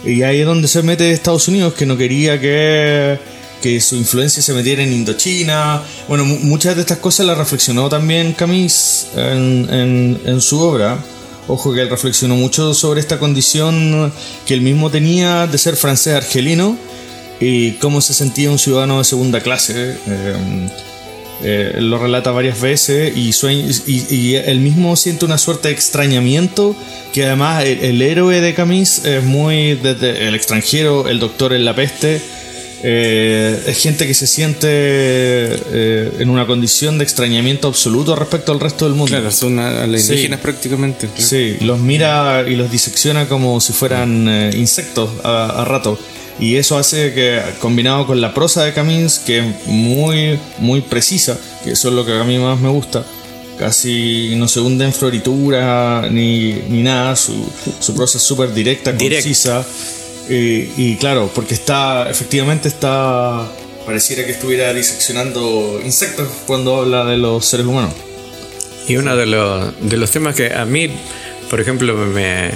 Y 0.06 0.22
ahí 0.22 0.40
es 0.40 0.46
donde 0.46 0.68
se 0.68 0.84
mete 0.84 1.12
Estados 1.12 1.48
Unidos, 1.48 1.74
que 1.74 1.86
no 1.86 1.98
quería 1.98 2.40
que, 2.40 3.20
que 3.62 3.82
su 3.82 3.96
influencia 3.96 4.42
se 4.42 4.54
metiera 4.54 4.84
en 4.84 4.94
Indochina. 4.94 5.82
Bueno, 6.08 6.24
muchas 6.24 6.76
de 6.76 6.82
estas 6.82 7.00
cosas 7.00 7.26
las 7.26 7.38
reflexionó 7.38 7.90
también 7.90 8.34
Camis 8.34 9.08
en, 9.16 9.68
en, 9.70 10.22
en 10.26 10.42
su 10.42 10.62
obra. 10.62 10.98
Ojo 11.50 11.74
que 11.74 11.82
él 11.82 11.90
reflexionó 11.90 12.36
mucho 12.36 12.74
sobre 12.74 13.00
esta 13.00 13.20
condición 13.20 14.14
que 14.46 14.54
él 14.54 14.62
mismo 14.62 14.90
tenía 14.92 15.48
de 15.48 15.58
ser 15.58 15.76
francés 15.76 16.14
argelino 16.16 16.78
y 17.40 17.74
cómo 17.74 18.02
se 18.02 18.14
sentía 18.14 18.52
un 18.52 18.60
ciudadano 18.60 19.00
de 19.00 19.04
segunda 19.04 19.42
clase. 19.42 19.96
Eh, 20.08 20.70
eh, 21.44 21.76
lo 21.82 22.00
relata 22.00 22.32
varias 22.32 22.60
veces 22.60 23.16
y, 23.16 23.30
y, 23.88 24.36
él 24.36 24.60
mismo 24.60 24.96
siente 24.96 25.24
una 25.24 25.38
suerte 25.38 25.68
de 25.68 25.76
extrañamiento 25.76 26.76
que 27.14 27.26
además 27.26 27.64
el, 27.64 28.02
héroe 28.02 28.42
de 28.42 28.56
Camis 28.56 29.06
es 29.06 29.24
muy 29.24 29.76
desde 29.76 30.28
el 30.28 30.34
extranjero, 30.34 31.08
el 31.08 31.20
doctor 31.20 31.54
en 31.54 31.64
la 31.64 31.76
peste. 31.76 32.20
Eh, 32.84 33.64
es 33.68 33.78
gente 33.80 34.08
que 34.08 34.14
se 34.16 34.26
siente 34.28 36.22
en 36.22 36.30
una 36.30 36.48
condición 36.48 36.98
de 36.98 37.04
extrañamiento 37.04 37.68
absoluto 37.68 38.16
respecto 38.16 38.52
al 38.52 38.60
resto 38.60 38.86
del 38.86 38.96
mundo. 38.96 39.16
Claro, 39.16 39.32
son 39.32 39.60
alienígenas 39.60 40.40
prácticamente. 40.40 41.08
Sí, 41.20 41.58
los 41.62 41.80
mira 41.80 42.46
y 42.48 42.56
los 42.56 42.72
disecciona 42.72 43.28
como 43.28 43.62
si 43.62 43.74
fueran 43.74 44.52
insectos 44.56 45.12
a, 45.24 45.62
a 45.62 45.66
rato. 45.66 46.00
Y 46.40 46.56
eso 46.56 46.78
hace 46.78 47.14
que, 47.14 47.42
combinado 47.60 48.06
con 48.06 48.22
la 48.22 48.34
prosa 48.34 48.64
de 48.64 48.74
Camins, 48.74 49.20
que 49.20 49.40
es 49.40 49.46
muy, 49.66 50.40
muy 50.60 50.82
precisa, 50.82 51.38
que 51.64 51.72
eso 51.72 51.90
es 51.90 51.94
lo 51.96 52.06
que 52.06 52.14
a 52.14 52.24
mí 52.24 52.38
más 52.38 52.60
me 52.60 52.70
gusta, 52.70 53.04
casi 53.58 54.36
no 54.38 54.48
se 54.48 54.60
hunde 54.60 54.86
en 54.86 54.94
floritura 54.94 56.08
ni, 56.12 56.54
ni 56.70 56.84
nada, 56.84 57.16
su, 57.16 57.34
su 57.80 57.96
prosa 57.96 58.20
es 58.20 58.24
súper 58.24 58.54
directa, 58.54 58.96
concisa. 58.96 59.66
Y, 60.30 60.96
claro, 60.98 61.32
porque 61.34 61.54
está, 61.54 62.10
efectivamente 62.10 62.68
está, 62.68 63.50
pareciera 63.86 64.26
que 64.26 64.32
estuviera 64.32 64.74
diseccionando 64.74 65.80
insectos 65.84 66.28
cuando 66.46 66.82
habla 66.82 67.06
de 67.06 67.18
los 67.18 67.46
seres 67.46 67.66
humanos. 67.66 67.94
Y 68.88 68.98
uno 68.98 69.16
de 69.16 69.26
los, 69.26 69.74
de 69.82 69.98
los 69.98 70.12
temas 70.12 70.36
que 70.36 70.54
a 70.54 70.66
mí, 70.66 70.90
por 71.50 71.62
ejemplo, 71.62 71.96
me 71.96 72.52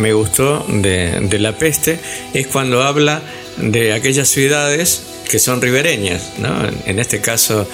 me 0.00 0.12
gustó 0.12 0.64
de, 0.68 1.38
la 1.38 1.52
peste 1.52 2.00
es 2.34 2.46
cuando 2.46 2.82
habla 2.82 3.22
de 3.58 3.92
aquellas 3.92 4.28
ciudades 4.28 5.02
que 5.30 5.38
son 5.38 5.60
ribereñas, 5.60 6.32
¿no? 6.38 6.50
en 6.86 6.98
este 6.98 7.20
caso 7.20 7.68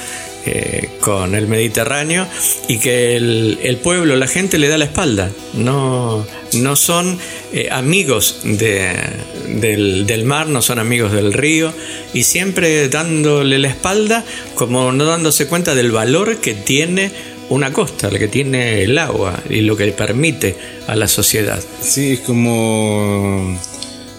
eh, 0.49 0.90
con 1.00 1.35
el 1.35 1.49
Mediterráneo, 1.49 2.25
y 2.68 2.78
que 2.78 3.16
el, 3.16 3.80
pueblo, 3.83 4.14
la 4.14 4.28
gente 4.28 4.59
le 4.59 4.68
da 4.68 4.78
la 4.78 4.85
espalda, 4.85 5.30
no, 5.54 6.25
no 6.52 6.76
son 6.76 7.18
eh, 7.52 7.68
amigos 7.73 8.42
del, 8.45 10.06
del, 10.06 10.25
mar, 10.25 10.47
no 10.47 10.62
son 10.62 10.78
amigos 10.78 11.11
del 11.11 11.33
río, 11.33 11.73
y 12.14 12.23
siempre 12.23 12.88
dándole 12.88 13.59
la 13.59 13.68
espalda 13.68 14.25
como 14.54 14.92
no 14.92 15.04
dándose 15.06 15.49
cuenta 15.49 15.75
del 15.75 15.90
valor 15.90 16.37
que 16.37 16.54
tiene 16.54 17.11
una 17.48 17.72
costa, 17.72 18.10
la 18.10 18.18
que 18.18 18.28
tiene 18.28 18.82
el 18.82 18.98
agua 18.98 19.42
y 19.48 19.60
lo 19.60 19.76
que 19.76 19.86
permite 19.92 20.56
a 20.86 20.96
la 20.96 21.08
sociedad. 21.08 21.62
Sí, 21.80 22.12
es 22.12 22.20
como 22.20 23.58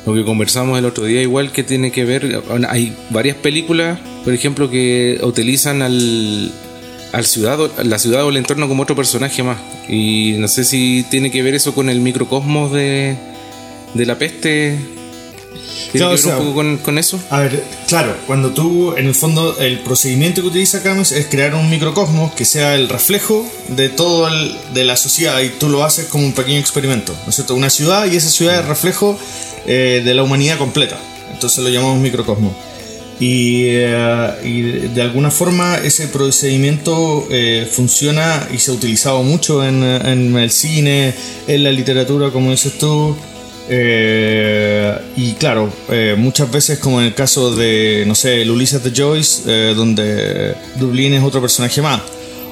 lo 0.06 0.14
que 0.14 0.24
conversamos 0.24 0.80
el 0.80 0.86
otro 0.86 1.04
día, 1.04 1.22
igual 1.22 1.52
que 1.52 1.64
tiene 1.64 1.92
que 1.92 2.06
ver, 2.06 2.42
hay 2.70 2.96
varias 3.10 3.36
películas, 3.38 4.00
por 4.24 4.34
ejemplo, 4.34 4.70
que 4.70 5.20
utilizan 5.22 5.82
al, 5.82 6.52
al 7.12 7.26
ciudad, 7.26 7.60
la 7.84 8.00
ciudad 8.00 8.24
o 8.24 8.30
el 8.30 8.38
entorno 8.38 8.68
como 8.68 8.84
otro 8.84 8.96
personaje 8.96 9.44
más. 9.44 9.58
Y 9.90 10.36
no 10.38 10.48
sé 10.48 10.64
si 10.64 11.06
tiene 11.10 11.32
que 11.32 11.44
ver 11.44 11.56
eso 11.56 11.76
con 11.76 11.90
el 11.90 12.00
microcosmos 12.00 12.72
de, 12.72 13.18
de 13.94 14.06
la 14.06 14.18
peste 14.18 14.78
¿Tiene 15.92 16.16
que 16.16 16.22
ver 16.22 16.36
un 16.40 16.54
poco 16.54 16.82
con, 16.84 16.98
eso? 16.98 17.20
A 17.30 17.40
ver, 17.42 17.64
claro, 17.88 18.16
cuando 18.26 18.52
tú, 18.52 18.96
en 18.98 19.08
el 19.08 19.16
fondo, 19.16 19.58
el 19.60 19.80
procedimiento 19.80 20.42
que 20.42 20.48
utiliza 20.48 20.84
Camus 20.84 21.12
es 21.12 21.28
crear 21.28 21.56
un 21.56 21.70
microcosmos 21.70 22.34
que 22.34 22.46
sea 22.46 22.76
el 22.76 22.90
reflejo 22.90 23.46
de 23.70 23.90
todo 23.90 24.28
el, 24.28 24.56
de 24.74 24.84
la 24.84 24.98
sociedad 24.98 25.40
y 25.42 25.50
tú 25.50 25.70
lo 25.70 25.84
haces 25.84 26.06
como 26.06 26.26
un 26.26 26.34
pequeño 26.34 26.60
experimento, 26.60 27.14
¿no 27.24 27.30
es 27.30 27.36
cierto? 27.36 27.56
Una 27.56 27.70
ciudad 27.70 28.06
y 28.12 28.16
esa 28.16 28.30
ciudad 28.30 28.60
es 28.60 28.66
reflejo 28.66 29.18
eh, 29.66 30.02
de 30.04 30.14
la 30.14 30.24
humanidad 30.24 30.58
completa. 30.58 30.98
Entonces 31.32 31.64
lo 31.64 31.70
llamamos 31.70 32.00
microcosmos. 32.00 32.54
Y, 33.20 33.66
eh, 33.70 34.30
y, 34.44 34.62
de 34.62 35.02
alguna 35.02 35.32
forma 35.32 35.78
ese 35.78 36.08
procedimiento 36.08 37.28
eh, 37.32 37.68
funciona 37.70 38.48
y 38.54 38.60
se 38.60 38.70
ha 38.70 38.76
utilizado 38.76 39.24
mucho 39.24 39.64
en, 39.66 39.84
en, 39.84 40.38
el 40.38 40.52
cine, 40.52 41.16
en 41.48 41.64
la 41.64 41.72
literatura, 41.72 42.30
como 42.30 42.52
dices 42.52 42.78
tú, 42.78 43.18
Eh, 43.70 44.98
y 45.16 45.34
claro, 45.34 45.72
eh, 45.90 46.16
muchas 46.18 46.52
veces 46.52 46.80
como 46.80 47.00
en 47.02 47.08
el 47.08 47.14
caso 47.16 47.56
de, 47.56 48.04
no 48.08 48.16
sé, 48.16 48.42
el 48.42 48.52
Ulises 48.52 48.84
de 48.84 48.92
Joyce, 48.96 49.44
eh, 49.46 49.74
donde 49.76 50.56
Dublín 50.76 51.14
es 51.14 51.24
otro 51.24 51.42
personaje 51.42 51.82
más. 51.82 52.02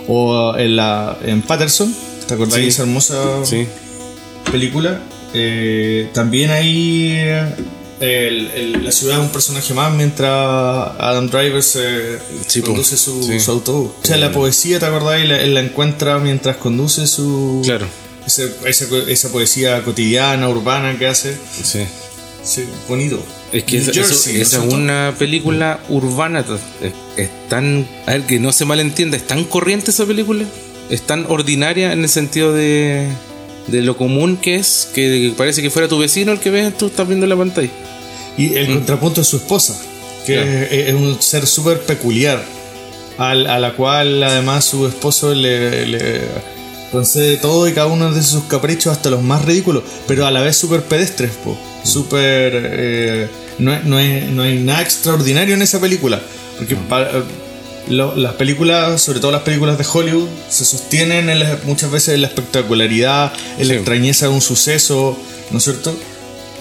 O 0.08 0.56
en, 0.58 0.76
la, 0.76 1.18
en 1.26 1.42
Patterson, 1.42 1.94
¿te 2.28 2.34
acordáis 2.34 2.64
de 2.64 2.70
esa 2.70 2.84
hermosa 2.84 3.16
Sí. 3.46 3.66
película? 4.52 5.00
Eh, 5.34 6.10
también 6.14 6.52
ahí 6.52 7.18
el- 8.00 8.52
el- 8.54 8.84
la 8.84 8.92
ciudad 8.92 9.18
es 9.18 9.24
un 9.24 9.30
personaje 9.30 9.74
más 9.74 9.92
mientras 9.94 10.30
Adam 11.00 11.30
Driver 11.30 11.64
se 11.64 12.20
Sí, 12.48 12.62
po. 12.62 12.68
conduce 12.68 12.98
su, 12.98 13.40
su 13.40 13.52
autobús. 13.52 13.92
O 14.04 14.06
sea, 14.06 14.18
la 14.18 14.32
poesía, 14.32 14.80
¿te 14.80 14.86
acordáis? 14.86 15.28
La- 15.28 15.42
Él 15.42 15.54
la 15.54 15.62
encuentra 15.62 16.20
mientras 16.20 16.58
conduce 16.58 17.08
su... 17.08 17.62
Claro. 17.64 17.88
Esa, 18.28 18.44
esa 19.08 19.30
poesía 19.30 19.84
cotidiana, 19.84 20.50
urbana 20.50 20.98
que 20.98 21.08
hace. 21.08 21.36
Sí. 21.64 21.86
Sí, 22.44 22.64
bonito. 22.88 23.24
Es 23.52 23.64
que 23.64 23.78
esa, 23.78 23.92
eso- 23.92 24.02
Jersey, 24.02 24.36
¿no 24.36 24.42
esa 24.42 24.66
es 24.66 24.74
una 24.74 25.16
película 25.18 25.80
urbana. 25.90 26.46
Es, 26.82 26.92
es 27.18 27.30
tan. 27.50 27.88
A 28.06 28.12
ver, 28.14 28.22
que 28.24 28.40
no 28.40 28.52
se 28.52 28.66
malentienda, 28.66 29.18
es 29.18 29.26
tan 29.26 29.44
corriente 29.46 29.92
esa 29.92 30.06
película. 30.06 30.46
Es 30.90 31.02
tan 31.02 31.26
ordinaria 31.28 31.92
en 31.94 32.04
el 32.04 32.10
sentido 32.10 32.54
de. 32.54 33.08
de 33.68 33.82
lo 33.82 33.98
común 33.98 34.38
que 34.38 34.56
es, 34.56 34.90
que 34.94 35.34
parece 35.36 35.64
que 35.64 35.72
fuera 35.72 35.88
tu 35.88 35.98
vecino 35.98 36.32
el 36.32 36.40
que 36.40 36.52
ves, 36.52 36.78
tú 36.78 36.86
estás 36.88 37.08
viendo 37.08 37.26
en 37.26 37.32
la 37.32 37.36
pantalla. 37.38 37.70
Y 38.38 38.54
el 38.56 38.68
contrapunto 38.68 39.22
es 39.22 39.28
su 39.28 39.38
esposa, 39.38 39.76
que 40.28 40.34
Claro. 40.36 40.50
es, 40.52 40.72
es 40.90 40.94
un 40.94 41.20
ser 41.22 41.48
súper 41.48 41.80
peculiar, 41.82 42.44
al- 43.18 43.48
a 43.48 43.58
la 43.60 43.74
cual 43.76 44.22
además 44.22 44.66
su 44.66 44.86
esposo 44.86 45.34
le, 45.34 45.88
le 45.88 46.22
concede 46.96 47.38
todo 47.38 47.68
y 47.68 47.74
cada 47.74 47.88
uno 47.88 48.12
de 48.12 48.24
sus 48.24 48.44
caprichos, 48.46 48.92
hasta 48.92 49.10
los 49.10 49.22
más 49.22 49.46
ridículos, 49.46 49.84
pero 50.08 50.26
a 50.26 50.32
la 50.32 50.42
vez 50.42 50.58
súper 50.58 50.82
pedestres, 50.84 51.32
po. 51.44 51.58
súper... 51.84 52.52
eh, 52.56 53.28
no, 53.60 53.78
no, 53.84 54.00
es- 54.00 54.28
no 54.32 54.42
hay 54.44 54.60
nada 54.60 54.82
extraordinario 54.82 55.54
en 55.54 55.62
esa 55.62 55.80
película, 55.80 56.20
porque 56.58 56.76
lo- 57.88 58.16
las 58.16 58.34
películas, 58.34 59.02
sobre 59.02 59.20
todo 59.20 59.32
las 59.32 59.44
películas 59.44 59.78
de 59.78 59.86
Hollywood, 59.92 60.28
se 60.50 60.66
sostienen 60.66 61.30
en 61.30 61.40
la- 61.40 61.60
muchas 61.66 61.92
veces 61.92 62.16
en 62.16 62.22
la 62.22 62.28
espectacularidad, 62.28 63.32
en 63.60 63.68
la 63.68 63.74
extrañeza 63.76 64.28
de 64.28 64.34
un 64.34 64.42
suceso, 64.42 65.18
¿no 65.52 65.58
es 65.60 65.64
cierto? 65.64 65.96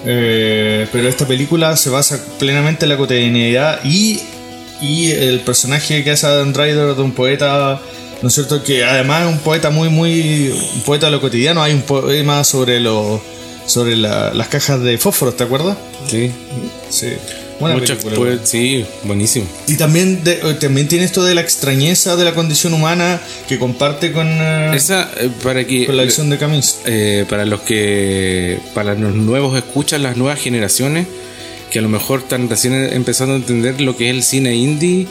Eh, 0.06 0.86
pero 0.92 1.08
esta 1.08 1.26
película 1.26 1.76
se 1.78 1.88
basa 1.90 2.20
plenamente 2.38 2.84
en 2.84 2.90
la 2.90 2.96
cotidianidad 2.98 3.80
y, 3.84 4.20
y 4.82 5.10
el 5.12 5.40
personaje 5.40 6.04
que 6.04 6.10
hace 6.10 6.26
Adam 6.26 6.52
Driver 6.52 6.94
de 6.94 7.02
un 7.02 7.12
poeta, 7.12 7.80
¿no 8.24 8.28
es 8.28 8.34
cierto? 8.34 8.62
Que 8.64 8.82
además 8.86 9.26
es 9.26 9.32
un 9.34 9.38
poeta 9.40 9.68
muy, 9.68 9.90
muy. 9.90 10.48
un 10.76 10.80
poeta 10.80 11.06
de 11.06 11.12
lo 11.12 11.20
cotidiano. 11.20 11.62
Hay 11.62 11.74
un 11.74 11.82
poema 11.82 12.42
sobre 12.42 12.80
lo, 12.80 13.20
sobre 13.66 13.96
la- 13.96 14.32
las 14.32 14.48
cajas 14.48 14.80
de 14.82 14.96
fósforos, 14.96 15.36
¿te 15.36 15.44
acuerdas? 15.44 15.76
Sí. 16.10 16.30
Sí. 16.88 17.08
Buena 17.60 17.76
Muchas- 17.76 18.02
película. 18.02 18.38
sí, 18.42 18.84
buenísimo. 19.02 19.46
Y 19.68 19.76
también, 19.76 20.24
de- 20.24 20.40
eh, 20.42 20.54
también 20.58 20.88
tiene 20.88 21.04
esto 21.04 21.22
de 21.22 21.34
la 21.34 21.42
extrañeza 21.42 22.16
de 22.16 22.24
la 22.24 22.32
condición 22.32 22.72
humana 22.72 23.20
que 23.46 23.58
comparte 23.58 24.10
con, 24.10 24.26
eh, 24.26 24.72
Esa, 24.74 25.10
eh, 25.20 25.28
para 25.42 25.66
que. 25.66 25.84
con 25.84 25.96
la 25.98 26.02
visión 26.04 26.30
de 26.30 26.38
Camus. 26.38 26.78
eh, 26.86 27.26
para 27.28 27.44
los 27.44 27.60
que 27.60 28.58
para 28.74 28.94
los 28.94 29.14
nuevos 29.14 29.54
escuchan 29.56 30.02
las 30.02 30.16
nuevas 30.16 30.40
generaciones 30.40 31.06
que 31.70 31.78
a 31.78 31.82
lo 31.82 31.88
mejor 31.90 32.20
están 32.20 32.48
recién 32.48 32.72
empezando 32.74 33.34
a 33.34 33.36
entender 33.36 33.80
lo 33.82 33.96
que 33.98 34.08
es 34.08 34.16
el 34.16 34.22
cine 34.22 34.54
indie 34.56 35.06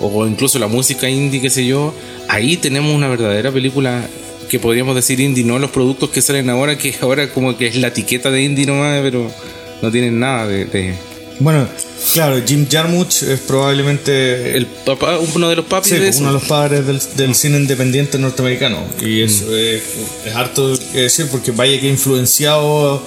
o 0.00 0.26
incluso 0.26 0.58
la 0.58 0.68
música 0.68 1.08
indie 1.08 1.40
qué 1.40 1.50
sé 1.50 1.66
yo 1.66 1.94
ahí 2.28 2.56
tenemos 2.56 2.94
una 2.94 3.08
verdadera 3.08 3.50
película 3.52 4.06
que 4.48 4.58
podríamos 4.58 4.94
decir 4.94 5.20
indie 5.20 5.44
no 5.44 5.58
los 5.58 5.70
productos 5.70 6.10
que 6.10 6.22
salen 6.22 6.48
ahora 6.50 6.76
que 6.78 6.94
ahora 7.00 7.30
como 7.32 7.56
que 7.56 7.66
es 7.66 7.76
la 7.76 7.88
etiqueta 7.88 8.30
de 8.30 8.42
indie 8.42 8.66
nomás 8.66 9.00
pero 9.02 9.30
no 9.82 9.90
tienen 9.90 10.18
nada 10.20 10.46
de, 10.46 10.64
de- 10.64 10.94
Bueno, 11.40 11.68
claro, 12.14 12.42
Jim 12.46 12.66
Jarmusch 12.68 13.22
es 13.22 13.38
probablemente 13.40 14.56
el 14.56 14.66
papá 14.66 15.18
uno 15.34 15.48
de 15.48 15.54
los 15.56 15.66
papis 15.66 15.90
Sí, 15.90 15.94
de 15.94 16.00
pues, 16.00 16.16
eso. 16.16 16.20
uno 16.24 16.32
de 16.32 16.38
los 16.40 16.48
padres 16.48 16.84
del, 16.86 17.00
del 17.16 17.34
cine 17.36 17.58
independiente 17.58 18.18
norteamericano. 18.18 18.78
Y 19.00 19.22
eso 19.22 19.56
es, 19.56 19.82
es 20.26 20.34
harto 20.34 20.76
que 20.92 21.02
decir 21.02 21.26
porque 21.30 21.52
vaya 21.52 21.78
que 21.80 21.86
ha 21.86 21.90
influenciado 21.90 23.00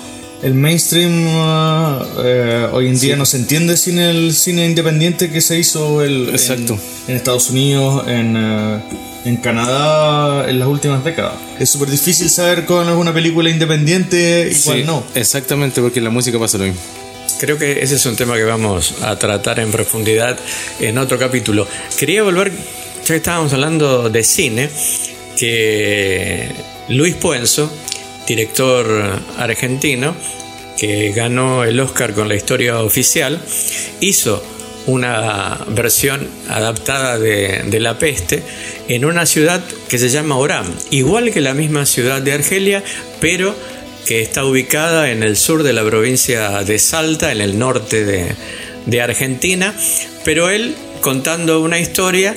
el 0.43 0.53
mainstream. 0.53 1.27
uh, 1.27 2.03
eh, 2.23 2.67
hoy 2.71 2.87
en 2.87 2.99
día 2.99 3.15
no 3.15 3.25
se 3.25 3.37
entiende 3.37 3.77
sin 3.77 3.99
el 3.99 4.33
cine 4.33 4.65
independiente 4.65 5.29
que 5.29 5.41
se 5.41 5.57
hizo 5.59 6.01
el, 6.01 6.29
en- 6.29 6.35
Exacto. 6.35 6.77
En, 7.07 7.15
Estados 7.15 7.49
Unidos, 7.49 8.07
en, 8.07 8.35
uh, 8.35 8.81
en 9.25 9.37
Canadá 9.37 10.49
en 10.49 10.57
las 10.59 10.67
últimas 10.67 11.03
décadas. 11.03 11.33
Es 11.59 11.69
súper 11.69 11.89
difícil 11.89 12.29
saber 12.29 12.65
cuál 12.65 12.89
es 12.89 12.95
una 12.95 13.13
película 13.13 13.49
independiente 13.49 14.49
y 14.51 14.55
Sí, 14.55 14.61
cuál 14.65 14.85
no. 14.85 15.03
exactamente 15.15 15.81
porque 15.81 15.99
en 15.99 16.05
la 16.05 16.09
música 16.11 16.39
pasa 16.39 16.57
lo 16.57 16.63
mismo 16.65 16.79
Creo 17.39 17.57
que 17.57 17.81
ese 17.81 17.95
es 17.95 18.05
un 18.05 18.15
tema 18.15 18.35
que 18.35 18.43
vamos 18.43 18.95
a 19.01 19.17
tratar 19.17 19.59
en 19.59 19.71
profundidad 19.71 20.37
en 20.79 20.97
otro 20.99 21.17
capítulo. 21.17 21.67
Quería 21.97 22.21
volver, 22.23 22.51
ya 22.51 23.07
que 23.07 23.15
estábamos 23.15 23.51
hablando 23.53 24.09
de 24.11 24.23
cine, 24.23 24.69
que 25.37 26.47
Luis 26.89 27.15
Puenzo, 27.15 27.71
director 28.27 29.19
argentino, 29.37 30.15
que 30.77 31.11
ganó 31.11 31.63
el 31.63 31.79
Oscar 31.79 32.13
con 32.13 32.27
la 32.27 32.35
historia 32.35 32.81
oficial, 32.81 33.39
hizo 33.99 34.43
una 34.87 35.59
versión 35.67 36.27
adaptada 36.49 37.19
de, 37.19 37.79
La 37.79 37.99
Peste 37.99 38.41
en 38.87 39.05
una 39.05 39.25
ciudad 39.25 39.63
que 39.87 39.97
se 39.97 40.09
llama 40.09 40.37
Orán, 40.37 40.65
igual 40.89 41.31
que 41.31 41.41
la 41.41 41.53
misma 41.53 41.85
ciudad 41.85 42.21
de 42.21 42.33
Argelia, 42.33 42.83
pero 43.19 43.55
que 44.07 44.21
está 44.21 44.43
ubicada 44.43 45.11
en 45.11 45.21
el 45.21 45.37
sur 45.37 45.63
de 45.63 45.73
la 45.73 45.83
provincia 45.83 46.63
de 46.63 46.79
Salta, 46.79 47.31
en 47.31 47.41
el 47.41 47.59
norte 47.59 48.35
de 48.85 49.01
Argentina, 49.01 49.75
pero 50.25 50.49
él 50.49 50.75
contando 51.01 51.61
una 51.61 51.79
historia 51.79 52.35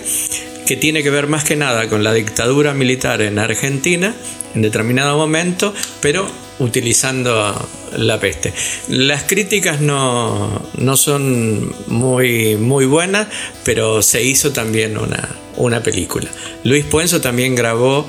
que 0.66 0.76
tiene 0.76 1.02
que 1.02 1.10
ver 1.10 1.26
más 1.26 1.44
que 1.44 1.56
nada 1.56 1.88
con 1.88 2.02
la 2.02 2.12
dictadura 2.12 2.74
militar 2.74 3.22
en 3.22 3.38
Argentina 3.38 4.14
en 4.54 4.62
determinado 4.62 5.16
momento, 5.16 5.74
pero 6.00 6.26
utilizando 6.58 7.68
la 7.96 8.20
peste. 8.20 8.52
Las 8.88 9.24
críticas 9.24 9.80
no, 9.80 10.62
no 10.78 10.96
son 10.96 11.74
muy, 11.88 12.56
muy 12.56 12.86
buenas, 12.86 13.26
pero 13.64 14.02
se 14.02 14.22
hizo 14.22 14.52
también 14.52 14.96
una, 14.96 15.28
una 15.56 15.82
película. 15.82 16.30
Luis 16.62 16.84
Puenzo 16.84 17.20
también 17.20 17.54
grabó 17.54 18.06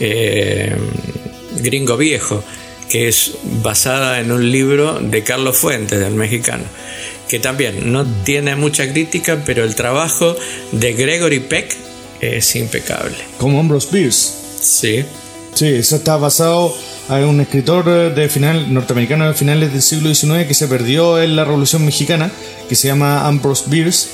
eh, 0.00 0.76
Gringo 1.56 1.96
Viejo, 1.96 2.44
que 2.90 3.08
es 3.08 3.32
basada 3.62 4.20
en 4.20 4.30
un 4.30 4.50
libro 4.50 5.00
de 5.00 5.22
Carlos 5.22 5.56
Fuentes, 5.56 5.98
del 5.98 6.14
mexicano, 6.14 6.64
que 7.28 7.38
también 7.38 7.92
no 7.92 8.06
tiene 8.24 8.54
mucha 8.54 8.90
crítica, 8.92 9.42
pero 9.44 9.64
el 9.64 9.74
trabajo 9.74 10.36
de 10.72 10.92
Gregory 10.92 11.40
Peck 11.40 11.85
es 12.20 12.54
impecable. 12.56 13.16
Como 13.38 13.60
Ambrose 13.60 13.88
Bierce. 13.92 14.32
Sí, 14.60 15.04
Sí, 15.54 15.64
eso 15.68 15.96
está 15.96 16.18
basado 16.18 16.74
en 17.08 17.24
un 17.24 17.40
escritor 17.40 17.84
eh, 17.88 18.10
de 18.10 18.28
final, 18.28 18.74
norteamericano 18.74 19.26
de 19.26 19.32
finales 19.32 19.72
del 19.72 19.80
siglo 19.80 20.14
XIX 20.14 20.46
que 20.46 20.52
se 20.52 20.68
perdió 20.68 21.18
en 21.22 21.34
la 21.34 21.44
Revolución 21.46 21.82
Mexicana, 21.82 22.30
que 22.68 22.74
se 22.74 22.88
llama 22.88 23.26
Ambrose 23.26 23.64
Bierce 23.68 24.06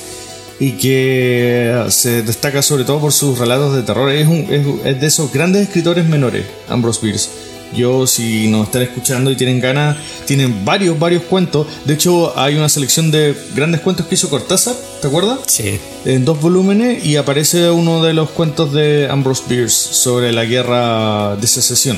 y 0.61 0.71
que 0.73 1.71
eh, 1.73 1.85
se 1.91 2.21
destaca 2.21 2.61
sobre 2.61 2.85
todo 2.85 3.01
por 3.01 3.11
sus 3.11 3.37
relatos 3.39 3.75
de 3.75 3.81
terror. 3.83 4.09
Es, 4.09 4.25
un- 4.25 4.47
es- 4.49 4.85
es 4.95 5.01
de 5.01 5.07
esos 5.07 5.33
grandes 5.33 5.63
escritores 5.63 6.05
menores, 6.05 6.45
Ambrose 6.69 7.01
Bierce. 7.05 7.27
Yo, 7.75 8.07
si 8.07 8.47
nos 8.47 8.67
están 8.67 8.83
escuchando 8.83 9.31
y 9.31 9.35
tienen 9.35 9.59
ganas, 9.59 9.97
tienen 10.25 10.63
varios, 10.65 10.97
varios 10.97 11.23
cuentos. 11.23 11.67
De 11.85 11.93
hecho, 11.93 12.37
hay 12.37 12.55
una 12.55 12.69
selección 12.69 13.11
de 13.11 13.35
grandes 13.55 13.81
cuentos 13.81 14.05
que 14.05 14.15
hizo 14.15 14.29
Cortázar, 14.29 14.75
¿te 15.01 15.07
acuerdas? 15.07 15.39
sí. 15.47 15.79
en 16.05 16.25
dos 16.25 16.39
volúmenes 16.41 17.05
y 17.05 17.15
aparece 17.17 17.69
uno 17.69 18.03
de 18.03 18.13
los 18.13 18.29
cuentos 18.29 18.73
de 18.73 19.07
Ambrose 19.09 19.43
Bierce 19.47 19.93
sobre 19.93 20.31
la 20.31 20.45
guerra 20.45 21.35
de 21.35 21.47
secesión. 21.47 21.97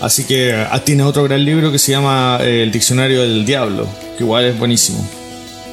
Así 0.00 0.24
que 0.24 0.54
ah, 0.54 0.82
tiene 0.82 1.02
otro 1.02 1.24
gran 1.24 1.44
libro 1.44 1.70
que 1.70 1.78
se 1.78 1.92
llama 1.92 2.38
eh, 2.40 2.62
El 2.62 2.72
Diccionario 2.72 3.20
del 3.20 3.44
Diablo, 3.44 3.86
que 4.16 4.24
igual 4.24 4.46
es 4.46 4.58
buenísimo. 4.58 5.06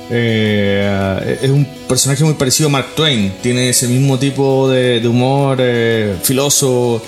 Eh, 0.09 1.39
es 1.41 1.49
un 1.49 1.65
personaje 1.87 2.23
muy 2.23 2.33
parecido 2.33 2.67
a 2.67 2.71
Mark 2.71 2.95
Twain, 2.95 3.33
tiene 3.41 3.69
ese 3.69 3.87
mismo 3.87 4.17
tipo 4.17 4.69
de, 4.69 4.99
de 4.99 5.07
humor 5.07 5.57
eh, 5.59 6.15
filoso, 6.23 7.01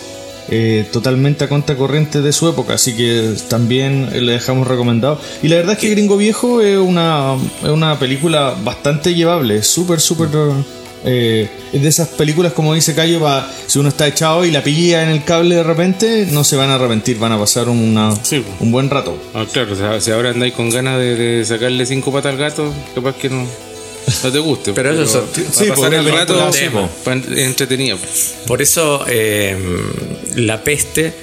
eh, 0.51 0.85
totalmente 0.91 1.43
a 1.43 1.49
contracorriente 1.49 2.21
de 2.21 2.31
su 2.33 2.47
época, 2.49 2.73
así 2.75 2.95
que 2.95 3.33
también 3.49 4.09
le 4.25 4.33
dejamos 4.33 4.67
recomendado. 4.67 5.19
Y 5.43 5.47
la 5.47 5.57
verdad 5.57 5.73
es 5.73 5.79
que 5.79 5.89
Gringo 5.89 6.17
Viejo 6.17 6.61
es 6.61 6.77
una, 6.77 7.35
es 7.63 7.69
una 7.69 7.97
película 7.99 8.55
bastante 8.63 9.13
llevable, 9.13 9.61
súper, 9.63 9.99
súper... 9.99 10.29
eh, 11.05 11.49
es 11.71 11.81
de 11.81 11.87
esas 11.87 12.07
películas, 12.09 12.51
como 12.53 12.73
dice 12.73 12.93
Cayo, 12.95 13.19
pa- 13.21 13.47
si 13.67 13.77
uno 13.79 13.89
está 13.89 14.07
echado 14.07 14.43
y 14.43 14.51
la 14.51 14.63
pilla 14.63 15.03
en 15.03 15.09
el 15.09 15.23
cable 15.23 15.55
de 15.55 15.63
repente, 15.63 16.27
no 16.31 16.43
se 16.43 16.55
van 16.57 16.69
a 16.71 16.75
arrepentir, 16.75 17.17
van 17.19 17.31
a 17.31 17.37
pasar 17.37 17.69
una, 17.69 18.13
Sí. 18.23 18.43
un 18.59 18.71
buen 18.71 18.89
rato. 18.89 19.15
Ah, 19.33 19.45
claro, 19.51 19.75
si 20.01 20.11
ahora 20.11 20.31
andáis 20.31 20.53
con 20.55 20.69
ganas 20.71 20.97
de, 20.99 21.15
de 21.15 21.45
sacarle 21.45 21.85
cinco 21.85 22.11
patas 22.11 22.33
al 22.33 22.37
gato, 22.39 22.73
capaz 22.95 23.15
que 23.15 23.29
no, 23.29 23.45
no 24.23 24.31
te 24.31 24.39
guste. 24.39 24.73
Pero 24.73 24.91
eso 24.93 25.05
son- 25.07 25.27
para 25.27 25.51
sí, 25.51 25.65
pasar 25.69 25.93
el 25.93 26.11
rato 26.11 26.51
pa- 27.03 27.13
entretenido. 27.13 27.97
Por 28.47 28.61
eso 28.61 29.05
eh, 29.07 29.57
La 30.35 30.63
Peste 30.63 31.13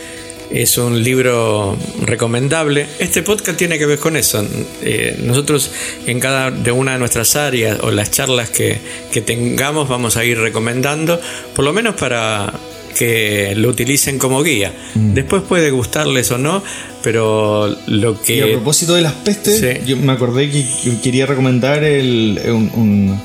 es 0.50 0.78
un 0.78 1.02
libro 1.02 1.76
recomendable. 2.02 2.86
Este 2.98 3.22
podcast 3.22 3.58
tiene 3.58 3.78
que 3.78 3.86
ver 3.86 3.98
con 3.98 4.16
eso. 4.16 4.46
Eh, 4.82 5.16
nosotros 5.22 5.70
en 6.06 6.20
cada 6.20 6.50
de 6.50 6.70
una 6.70 6.92
de 6.92 6.98
nuestras 6.98 7.34
áreas 7.36 7.78
o 7.82 7.90
las 7.90 8.10
charlas 8.12 8.50
que, 8.50 8.78
que 9.12 9.20
tengamos 9.20 9.88
vamos 9.88 10.16
a 10.16 10.24
ir 10.24 10.38
recomendando, 10.38 11.20
por 11.54 11.64
lo 11.64 11.72
menos 11.72 11.96
para 11.96 12.52
que 12.96 13.54
lo 13.56 13.68
utilicen 13.68 14.18
como 14.18 14.42
guía. 14.42 14.72
Mm. 14.94 15.14
Después 15.14 15.42
puede 15.42 15.70
gustarles 15.70 16.30
o 16.30 16.38
no, 16.38 16.62
pero 17.02 17.74
lo 17.86 18.20
que... 18.22 18.36
Y 18.36 18.40
a 18.40 18.46
propósito 18.46 18.94
de 18.94 19.02
las 19.02 19.12
pestes, 19.12 19.60
Sí. 19.60 19.86
yo 19.86 19.96
me 19.96 20.12
acordé 20.12 20.50
que, 20.50 20.64
que 20.84 21.00
quería 21.00 21.26
recomendar 21.26 21.84
el, 21.84 22.40
un, 22.46 22.70
un- 22.74 23.20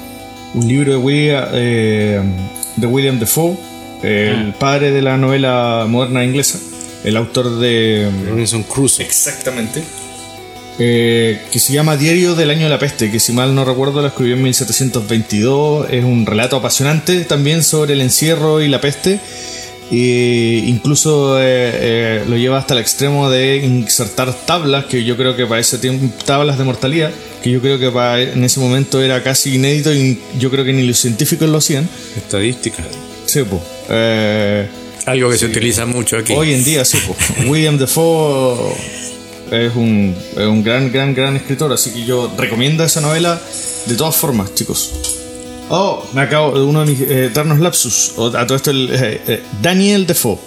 un 0.54 0.68
libro 0.68 0.92
de 0.92 0.98
William, 0.98 1.46
eh, 1.54 2.22
de 2.76 2.88
William 2.88 3.20
Defoe, 3.20 3.56
el 4.04 4.54
padre 4.60 4.92
de 4.92 5.02
la 5.02 5.16
novela 5.18 5.86
moderna 5.88 6.24
inglesa, 6.26 6.60
el 7.06 7.16
autor 7.18 7.60
de... 7.60 8.10
Robinson 8.30 8.64
Crusoe. 8.64 9.06
Exactamente. 9.06 9.82
Eh, 10.80 11.40
que 11.52 11.60
se 11.60 11.74
llama 11.74 11.96
Diario 11.96 12.34
del 12.34 12.50
Año 12.50 12.64
de 12.64 12.70
la 12.70 12.80
Peste, 12.80 13.12
que 13.12 13.20
si 13.20 13.34
mal 13.34 13.54
no 13.54 13.64
recuerdo 13.66 14.02
lo 14.02 14.08
escribió 14.08 14.36
en 14.36 14.42
1722. 14.44 15.88
Es 15.92 16.04
un 16.04 16.26
relato 16.26 16.56
apasionante 16.56 17.22
también 17.26 17.64
sobre 17.64 17.94
el 17.94 18.02
encierro 18.02 18.62
y 18.62 18.68
la 18.68 18.82
peste. 18.82 19.20
E 19.92 20.64
incluso 20.68 21.38
eh, 21.38 21.44
eh, 21.44 22.24
lo 22.28 22.38
lleva 22.38 22.58
hasta 22.58 22.74
el 22.74 22.80
extremo 22.80 23.30
de 23.30 23.58
insertar 23.58 24.34
tablas, 24.46 24.86
que 24.86 25.04
yo 25.04 25.18
creo 25.18 25.36
que 25.36 25.46
para 25.46 25.60
ese 25.60 25.78
tiempo, 25.80 26.14
tablas 26.26 26.58
de 26.58 26.64
mortalidad, 26.64 27.12
que 27.44 27.52
yo 27.52 27.60
creo 27.60 27.78
que 27.78 27.92
para, 27.92 28.22
en 28.22 28.42
ese 28.44 28.62
momento 28.62 29.02
era 29.02 29.22
casi 29.22 29.56
inédito 29.56 29.94
y 29.94 30.18
yo 30.40 30.50
creo 30.50 30.64
que 30.64 30.72
ni 30.72 30.88
los 30.88 30.98
científicos 30.98 31.50
lo 31.50 31.58
hacían. 31.58 31.90
Estadística. 32.16 32.84
Sí, 33.26 33.44
po. 33.44 33.62
Eh, 33.90 34.68
Algo 35.06 35.30
que 35.30 35.38
se 35.38 35.48
utiliza 35.48 35.86
mucho 35.86 36.18
aquí. 36.18 36.34
Hoy 36.34 36.54
en 36.54 36.64
día, 36.64 36.86
sí. 36.86 36.98
po. 37.06 37.16
William 37.50 37.78
Defoe 37.78 38.74
es 39.52 39.76
un, 39.76 40.16
es 40.32 40.48
un 40.48 40.64
gran, 40.64 40.90
gran, 40.90 41.14
gran 41.14 41.36
escritor, 41.36 41.74
así 41.74 41.92
que 41.92 42.06
yo 42.06 42.34
recomiendo 42.38 42.86
esa 42.86 43.02
novela 43.02 43.42
de 43.88 43.96
todas 43.96 44.16
formas, 44.16 44.56
chicos. 44.56 45.21
Oh, 45.74 46.06
me 46.14 46.22
acabo 46.22 46.52
de 46.58 46.66
uno 46.66 46.84
de 46.86 46.92
mis 46.92 47.02
eh, 47.02 47.26
eternos 47.28 47.60
lapsus. 47.60 48.14
O, 48.18 48.28
a 48.36 48.46
todo 48.46 48.56
esto, 48.58 48.72
el, 48.72 48.90
eh, 48.92 49.22
eh, 49.28 49.44
Daniel 49.62 50.06
Defoe. 50.06 50.38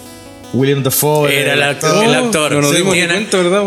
William 0.52 0.82
Defoe. 0.84 1.34
Era 1.34 1.54
el 1.54 1.62
actor. 1.64 2.04
el 2.04 2.14
actor. 2.14 2.52
No 2.52 2.60
nos 2.60 2.76
dimos 2.76 2.94
cuenta, 2.94 3.38
¿verdad? 3.38 3.64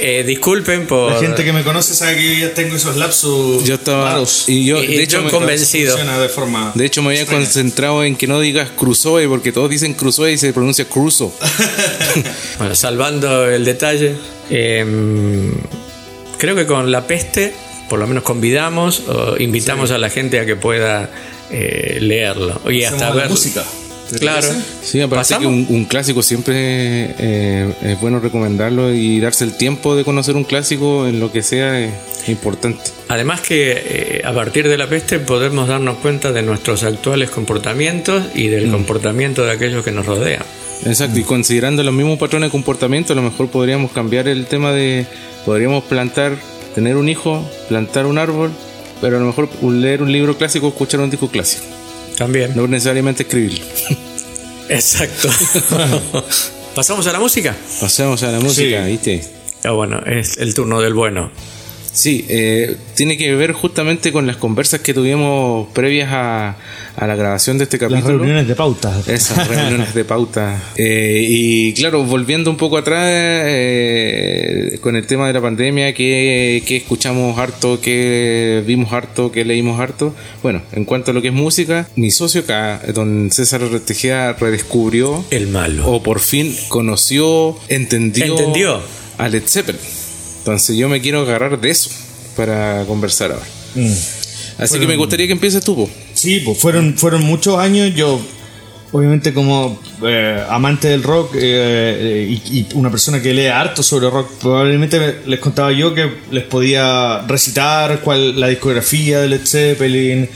Eh, 0.00 0.24
disculpen 0.26 0.86
por... 0.88 1.12
La 1.12 1.20
gente 1.20 1.44
que 1.44 1.52
me 1.52 1.62
conoce 1.62 1.94
sabe 1.94 2.16
que 2.16 2.40
yo 2.40 2.50
tengo 2.52 2.74
esos 2.74 2.96
lapsus 2.96 3.62
Yo 3.64 3.74
estaba. 3.74 4.12
raros. 4.14 4.48
Y 4.48 4.64
yo, 4.64 4.82
Y- 4.82 4.86
y 4.86 4.96
de 4.96 5.02
hecho, 5.04 5.18
yo 5.18 5.24
me- 5.26 5.30
convencido. 5.30 5.96
De 5.96 6.28
forma. 6.28 6.72
de 6.74 6.86
hecho, 6.86 7.02
me 7.02 7.10
había 7.10 7.20
extraña. 7.20 7.44
concentrado 7.44 8.02
en 8.02 8.16
que 8.16 8.26
no 8.26 8.40
digas 8.40 8.70
Crusoe, 8.76 9.28
porque 9.28 9.52
todos 9.52 9.70
dicen 9.70 9.94
Crusoe 9.94 10.32
y 10.32 10.38
se 10.38 10.52
pronuncia 10.52 10.86
Crusoe. 10.86 11.30
Bueno, 12.58 12.74
salvando 12.74 13.48
el 13.48 13.64
detalle, 13.64 14.16
eh, 14.50 15.52
creo 16.38 16.56
que 16.56 16.66
con 16.66 16.90
la 16.90 17.06
peste, 17.06 17.54
por 17.88 17.98
lo 17.98 18.06
menos 18.06 18.22
convidamos 18.22 19.00
o 19.08 19.36
invitamos 19.38 19.90
a 19.90 19.98
la 19.98 20.10
gente 20.10 20.40
a 20.40 20.46
que 20.46 20.56
pueda 20.56 21.10
eh, 21.50 21.98
leerlo 22.00 22.60
y 22.70 22.84
hasta 22.84 23.10
ver. 23.12 23.28
música. 23.28 23.64
¿Te 24.10 24.18
Claro. 24.18 24.48
Sí, 24.82 25.02
aparte 25.02 25.36
que 25.38 25.46
un, 25.46 25.66
un 25.68 25.84
clásico 25.84 26.22
siempre 26.22 26.54
eh, 27.18 27.74
es 27.82 28.00
bueno 28.00 28.20
recomendarlo 28.20 28.94
y 28.94 29.20
darse 29.20 29.44
el 29.44 29.56
tiempo 29.58 29.96
de 29.96 30.04
conocer 30.04 30.34
un 30.34 30.44
clásico 30.44 31.06
en 31.06 31.20
lo 31.20 31.30
que 31.30 31.42
sea 31.42 31.78
es 31.78 31.92
importante. 32.26 32.80
Además 33.08 33.42
que 33.42 33.72
eh, 33.72 34.22
a 34.24 34.32
partir 34.32 34.66
de 34.66 34.78
la 34.78 34.86
peste 34.86 35.18
podemos 35.18 35.68
darnos 35.68 35.98
cuenta 35.98 36.32
de 36.32 36.40
nuestros 36.42 36.84
actuales 36.84 37.28
comportamientos 37.30 38.24
y 38.34 38.48
Mm. 38.48 38.50
del 38.50 38.70
comportamiento 38.70 39.44
de 39.44 39.52
aquellos 39.52 39.84
que 39.84 39.92
nos 39.92 40.06
rodean. 40.06 40.42
Exacto, 40.86 41.18
y 41.18 41.24
considerando 41.24 41.82
los 41.82 41.92
mismos 41.92 42.18
patrones 42.18 42.48
de 42.48 42.52
comportamiento, 42.52 43.12
a 43.12 43.16
lo 43.16 43.22
mejor 43.22 43.48
podríamos 43.50 43.90
cambiar 43.92 44.26
el 44.28 44.46
tema 44.46 44.72
de, 44.72 45.06
podríamos 45.44 45.84
plantar, 45.84 46.36
tener 46.78 46.96
un 46.96 47.08
hijo, 47.08 47.44
plantar 47.68 48.06
un 48.06 48.18
árbol, 48.18 48.52
pero 49.00 49.16
a 49.16 49.20
lo 49.20 49.26
mejor 49.26 49.48
leer 49.64 50.00
un 50.00 50.12
libro 50.12 50.38
clásico, 50.38 50.68
escuchar 50.68 51.00
un 51.00 51.10
disco 51.10 51.26
clásico, 51.28 51.64
También. 52.16 52.52
no 52.54 52.68
necesariamente 52.68 53.24
escribirlo. 53.24 53.64
Exacto. 54.68 55.28
¿Pasamos 56.76 57.04
a 57.08 57.12
la 57.12 57.18
música? 57.18 57.56
Pasemos 57.80 58.22
a 58.22 58.30
la 58.30 58.38
música, 58.38 58.84
Sí. 58.84 58.90
¿viste? 58.92 59.24
Ah, 59.64 59.72
bueno, 59.72 60.00
es 60.06 60.36
el 60.36 60.54
turno 60.54 60.80
del 60.80 60.94
bueno. 60.94 61.32
Sí, 61.92 62.26
eh, 62.28 62.76
tiene 62.94 63.16
que 63.16 63.34
ver 63.34 63.52
justamente 63.52 64.12
con 64.12 64.26
las 64.26 64.36
conversas 64.36 64.80
que 64.80 64.94
tuvimos 64.94 65.68
previas 65.72 66.10
a, 66.12 66.56
a 66.96 67.06
la 67.06 67.16
grabación 67.16 67.58
de 67.58 67.64
este 67.64 67.78
Las 67.78 67.90
capítulo. 67.90 68.18
reuniones 68.18 68.46
de 68.46 68.54
pauta. 68.54 69.00
Esas 69.06 69.48
reuniones 69.48 69.94
de 69.94 70.04
pauta. 70.04 70.62
Eh, 70.76 71.24
y 71.28 71.72
claro, 71.74 72.04
volviendo 72.04 72.50
un 72.50 72.56
poco 72.56 72.76
atrás 72.78 73.04
eh, 73.12 74.78
con 74.80 74.96
el 74.96 75.06
tema 75.06 75.26
de 75.26 75.32
la 75.32 75.40
pandemia, 75.40 75.92
que, 75.94 76.62
que 76.66 76.76
escuchamos 76.76 77.36
harto, 77.38 77.80
que 77.80 78.62
vimos 78.66 78.92
harto, 78.92 79.32
que 79.32 79.44
leímos 79.44 79.80
harto. 79.80 80.14
Bueno, 80.42 80.62
en 80.72 80.84
cuanto 80.84 81.10
a 81.10 81.14
lo 81.14 81.22
que 81.22 81.28
es 81.28 81.34
música, 81.34 81.88
mi 81.96 82.10
socio 82.10 82.42
acá, 82.42 82.80
don 82.94 83.30
César 83.32 83.60
Retejea, 83.62 84.34
redescubrió 84.34 85.24
El 85.30 85.48
malo. 85.48 85.86
o 85.90 86.02
por 86.02 86.20
fin 86.20 86.54
conoció, 86.68 87.56
entendió, 87.68 88.26
Entendió. 88.26 88.80
a 89.18 89.28
Led 89.28 89.42
Zeppelin. 89.46 89.80
Entonces 90.52 90.76
yo 90.76 90.88
me 90.88 91.00
quiero 91.00 91.20
agarrar 91.22 91.60
de 91.60 91.70
eso 91.70 91.90
para 92.36 92.84
conversar 92.86 93.32
ahora. 93.32 93.46
Mm. 93.74 93.92
Así 94.58 94.78
que 94.80 94.86
me 94.86 94.96
gustaría 94.96 95.26
que 95.26 95.32
empieces 95.32 95.62
tú. 95.64 95.74
po. 95.76 95.90
Sí, 96.14 96.40
pues 96.44 96.58
fueron, 96.58 96.96
fueron 96.98 97.22
muchos 97.22 97.58
años. 97.58 97.94
Yo, 97.94 98.20
obviamente, 98.90 99.32
como 99.32 99.78
eh, 100.04 100.42
amante 100.48 100.88
del 100.88 101.02
rock 101.04 101.34
eh, 101.36 101.38
eh, 101.40 102.40
y, 102.50 102.58
y 102.58 102.66
una 102.74 102.90
persona 102.90 103.22
que 103.22 103.32
lee 103.32 103.46
harto 103.46 103.82
sobre 103.84 104.10
rock, 104.10 104.30
probablemente 104.40 104.98
me- 104.98 105.14
les 105.26 105.38
contaba 105.38 105.70
yo 105.72 105.94
que 105.94 106.10
les 106.32 106.42
podía 106.44 107.20
recitar 107.28 108.00
cuál 108.00 108.40
la 108.40 108.48
discografía 108.48 109.20
de 109.20 109.28
Led 109.28 109.46
Zeppelin, 109.46 110.28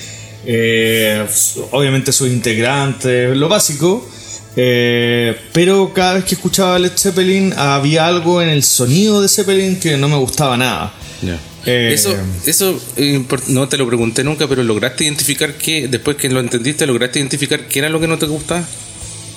eh, 0.47 1.27
obviamente 1.73 2.13
sus 2.13 2.29
integrantes, 2.29 3.37
lo 3.37 3.49
básico. 3.49 4.09
Eh, 4.57 5.37
pero 5.53 5.93
cada 5.95 6.15
vez 6.15 6.25
que 6.25 6.35
escuchaba 6.35 6.79
Led 6.79 6.93
Zeppelin 6.97 7.53
había 7.57 8.07
algo 8.07 8.43
en 8.43 8.49
el 8.49 8.63
sonido 8.63 9.23
de 9.23 9.29
Zeppelin 9.29 9.79
que 9.81 9.97
no 9.97 10.09
me 10.09 10.17
gustaba 10.17 10.57
nada. 10.57 10.93
Eh, 11.65 11.93
eso, 11.95 12.13
eso 12.45 12.81
eh, 12.97 13.25
no 13.49 13.69
te 13.69 13.77
lo 13.79 13.87
pregunté 13.87 14.25
nunca, 14.25 14.49
pero 14.49 14.63
lograste 14.65 15.05
identificar 15.05 15.55
que, 15.55 15.87
después 15.87 16.17
que 16.17 16.29
lo 16.29 16.41
entendiste, 16.41 16.85
lograste 16.87 17.21
identificar 17.21 17.69
qué 17.69 17.79
era 17.79 17.89
lo 17.89 18.01
que 18.01 18.09
no 18.09 18.19
te 18.19 18.27
gustaba. 18.27 18.65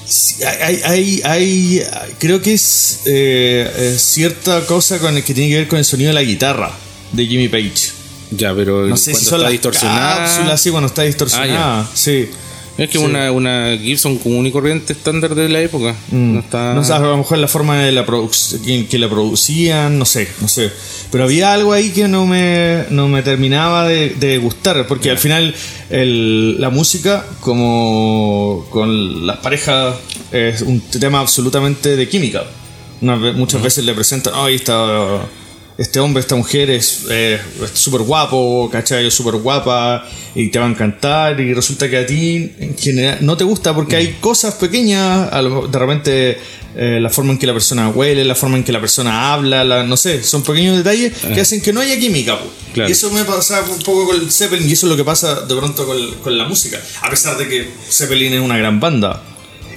Sí, 0.08 0.44
hay, 0.44 0.82
hay, 0.84 1.22
hay- 1.24 1.84
creo 2.20 2.42
que 2.42 2.54
es 2.54 3.02
eh, 3.06 3.72
eh, 3.78 3.96
cierta 4.00 4.62
cosa 4.66 4.98
con 5.00 5.16
el 5.16 5.24
que 5.24 5.34
tiene 5.34 5.50
que 5.52 5.58
ver 5.58 5.68
con 5.68 5.80
el 5.80 5.86
sonido 5.86 6.10
de 6.10 6.14
la 6.16 6.24
guitarra 6.24 6.72
de 7.12 7.26
Jimmy 7.28 7.48
Page. 7.48 7.92
Ya, 8.32 8.54
pero 8.56 8.88
No 8.88 8.98
sé 8.98 9.12
cuando 9.12 9.20
si 9.20 9.26
son 9.26 9.36
está 9.36 9.44
las 9.44 9.52
distorsionada. 9.52 10.18
cápsulas, 10.26 10.62
sí, 10.62 10.70
cuando 10.72 10.88
está 10.88 11.02
distorsionada. 11.04 11.90
sí. 11.94 12.28
Es 12.78 12.90
que 12.90 12.98
Sí. 12.98 13.04
una, 13.06 13.32
una 13.32 13.78
Gibson 13.78 14.18
común 14.18 14.46
y 14.48 14.52
corriente 14.52 14.92
estándar 14.94 15.34
de 15.34 15.48
la 15.48 15.62
época. 15.62 15.96
Mm. 16.12 16.34
No 16.34 16.40
está. 16.42 16.74
No 16.74 16.84
sé, 16.84 16.92
a 16.94 17.00
lo 17.00 17.16
mejor 17.18 17.38
la 17.38 17.48
forma 17.48 17.78
de 17.80 17.92
la 17.94 18.06
que, 18.66 18.86
que 18.88 19.00
la 19.00 19.10
producían, 19.10 19.98
no 19.98 20.04
sé, 20.06 20.28
no 20.42 20.48
sé. 20.50 20.72
Pero 21.12 21.24
había 21.24 21.54
algo 21.54 21.72
ahí 21.72 21.92
que 21.92 22.08
no 22.10 22.26
me, 22.26 22.84
no 22.90 23.08
me 23.08 23.22
terminaba 23.24 23.88
de, 23.88 24.10
de 24.10 24.38
gustar, 24.40 24.88
porque 24.88 25.10
al 25.10 25.18
final 25.18 25.56
el- 25.90 26.60
la 26.60 26.70
música, 26.70 27.26
como 27.86 28.66
con 28.70 29.26
las 29.26 29.38
parejas, 29.38 29.96
es 30.32 30.62
un 30.62 30.82
tema 30.82 31.20
absolutamente 31.22 31.96
de 31.96 32.10
química. 32.10 32.44
Una 33.02 33.16
muchas 33.16 33.62
veces 33.62 33.86
le 33.86 33.94
presentan, 33.94 34.34
ay, 34.36 34.56
esta, 34.56 35.22
este 35.78 36.00
hombre, 36.00 36.22
esta 36.22 36.36
mujer 36.36 36.70
es 36.70 37.02
eh, 37.10 37.40
súper 37.74 38.02
guapo, 38.02 38.70
¿cachai? 38.72 39.12
Súper 39.12 39.36
guapa 39.36 40.08
y 40.34 40.48
te 40.50 40.58
va 40.60 40.66
a 40.66 40.70
encantar 40.70 41.40
y 41.42 41.54
resulta 41.54 41.90
que 41.90 41.98
a 41.98 42.06
ti 42.06 42.52
en 42.60 42.78
general 42.78 43.18
no 43.22 43.36
te 43.36 43.44
gusta 43.44 43.74
porque 43.76 43.96
hay 43.98 44.18
cosas 44.22 44.54
pequeñas, 44.56 45.32
a 45.34 45.42
lo- 45.42 45.68
de 45.68 45.78
repente 45.80 46.38
eh, 46.78 47.00
la 47.02 47.10
forma 47.10 47.32
en 47.34 47.38
que 47.38 47.48
la 47.48 47.54
persona 47.54 47.90
huele, 47.90 48.24
la 48.24 48.36
forma 48.36 48.58
en 48.58 48.64
que 48.64 48.72
la 48.72 48.80
persona 48.80 49.34
habla, 49.34 49.64
la- 49.66 49.84
no 49.84 49.98
sé, 49.98 50.24
son 50.24 50.44
pequeños 50.44 50.78
detalles 50.78 51.12
que 51.34 51.42
hacen 51.42 51.62
que 51.62 51.74
no 51.74 51.82
haya 51.82 52.00
química. 52.00 52.38
Claro. 52.74 52.90
Y 52.90 52.92
eso 52.94 53.10
me 53.12 53.24
pasa 53.26 53.62
un 53.64 53.80
poco 53.80 54.06
con 54.08 54.16
el 54.22 54.32
Zeppelin 54.32 54.70
y 54.70 54.74
eso 54.74 54.86
es 54.88 54.92
lo 54.92 54.98
que 54.98 55.04
pasa 55.04 55.42
de 55.42 55.56
pronto 55.56 55.86
con, 55.86 55.98
con 56.24 56.38
la 56.38 56.46
música, 56.48 56.80
a 57.02 57.10
pesar 57.10 57.38
de 57.38 57.48
que 57.50 57.70
Zeppelin 57.90 58.34
es 58.34 58.40
una 58.42 58.58
gran 58.58 58.80
banda. 58.80 59.22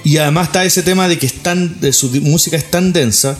Y 0.03 0.15
además 0.17 0.47
está 0.47 0.63
ese 0.63 0.81
tema 0.81 1.09
de 1.09 1.17
que 1.19 1.25
es 1.25 1.43
tan, 1.43 1.81
de 1.81 1.91
su 1.91 2.09
música 2.21 2.55
es 2.55 2.71
tan 2.71 2.93
densa, 2.93 3.37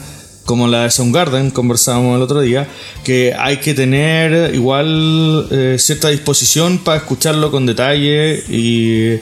como 0.50 0.68
la 0.68 0.86
de 0.86 0.90
Soundgarden, 0.90 1.52
conversábamos 1.52 2.16
el 2.16 2.24
otro 2.24 2.42
día, 2.42 2.68
que 3.04 3.36
hay 3.38 3.58
que 3.58 3.76
tener 3.76 4.56
igual 4.56 5.48
eh, 5.52 5.76
cierta 5.78 6.10
disposición 6.10 6.80
para 6.80 6.98
escucharlo 6.98 7.52
con 7.52 7.68
detalle 7.68 8.44
y, 8.50 9.20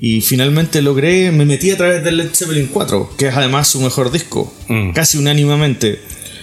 y 0.00 0.22
finalmente 0.22 0.80
logré, 0.80 1.30
me 1.32 1.44
metí 1.44 1.70
a 1.70 1.76
través 1.76 2.02
del 2.02 2.16
Led 2.16 2.30
Zeppelin 2.34 2.68
4, 2.72 3.10
que 3.18 3.28
es 3.28 3.34
además 3.36 3.68
su 3.68 3.78
mejor 3.82 4.10
disco, 4.10 4.50
Mm. 4.68 4.92
casi 4.94 5.18
unánimemente. 5.18 5.98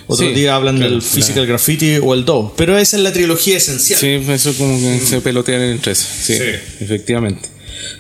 Otro 0.06 0.28
Sí, 0.28 0.34
día 0.34 0.56
hablan 0.56 0.76
claro, 0.78 0.92
del 0.92 1.02
Physical 1.02 1.48
Graffiti 1.48 1.98
o 2.00 2.14
el 2.14 2.24
2, 2.24 2.52
pero 2.56 2.78
esa 2.78 2.98
es 2.98 3.02
la 3.04 3.12
trilogía 3.14 3.58
esencial. 3.58 4.00
Sí, 4.00 4.22
eso 4.30 4.54
como 4.56 4.78
que 4.80 5.00
se 5.00 5.20
pelotean 5.22 5.62
entre 5.64 5.94
eso. 5.94 6.06
Sí, 6.22 6.36
Sí. 6.36 6.44
efectivamente. 6.82 7.50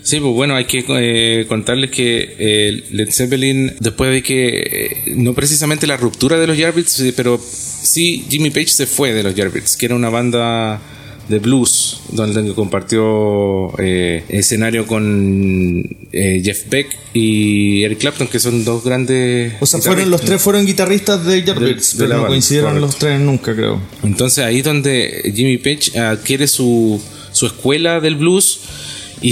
Sí, 0.03 0.19
pues 0.19 0.33
bueno, 0.33 0.55
hay 0.55 0.65
que 0.65 0.83
eh, 0.87 1.45
contarles 1.47 1.91
que 1.91 2.35
eh, 2.37 2.83
Led 2.91 3.11
Zeppelin, 3.11 3.73
después 3.79 4.11
de 4.11 4.23
que, 4.23 4.47
eh, 4.47 5.13
no 5.15 5.33
precisamente 5.33 5.85
la 5.85 5.97
ruptura 5.97 6.39
de 6.39 6.47
los 6.47 6.57
Yardbirds, 6.57 7.13
pero 7.15 7.39
sí 7.39 8.25
Jimmy 8.29 8.49
Page 8.49 8.67
se 8.67 8.87
fue 8.87 9.13
de 9.13 9.23
los 9.23 9.35
Yardbirds, 9.35 9.77
que 9.77 9.85
era 9.85 9.95
una 9.95 10.09
banda 10.09 10.81
de 11.29 11.39
blues, 11.39 12.01
donde 12.09 12.53
compartió 12.53 13.77
escenario 13.77 14.85
con 14.85 15.87
Jeff 16.11 16.67
Beck 16.69 16.87
y 17.13 17.83
Eric 17.83 17.99
Clapton, 17.99 18.27
que 18.27 18.39
son 18.39 18.65
dos 18.65 18.83
grandes. 18.83 19.53
O 19.61 19.65
sea, 19.65 19.79
fueron 19.79 20.09
los 20.09 20.21
tres 20.21 20.41
fueron 20.41 20.65
guitarristas 20.65 21.25
de 21.25 21.43
Yardbirds, 21.43 21.95
pero 21.97 22.17
no 22.17 22.27
coincidieron 22.27 22.81
los 22.81 22.97
tres 22.97 23.21
nunca, 23.21 23.55
creo. 23.55 23.79
Entonces 24.03 24.43
ahí 24.43 24.57
es 24.57 24.65
donde 24.65 25.31
Jimmy 25.33 25.57
Page 25.57 25.97
adquiere 25.97 26.47
su, 26.47 27.01
su 27.31 27.45
escuela 27.45 28.01
del 28.01 28.15
blues 28.15 28.59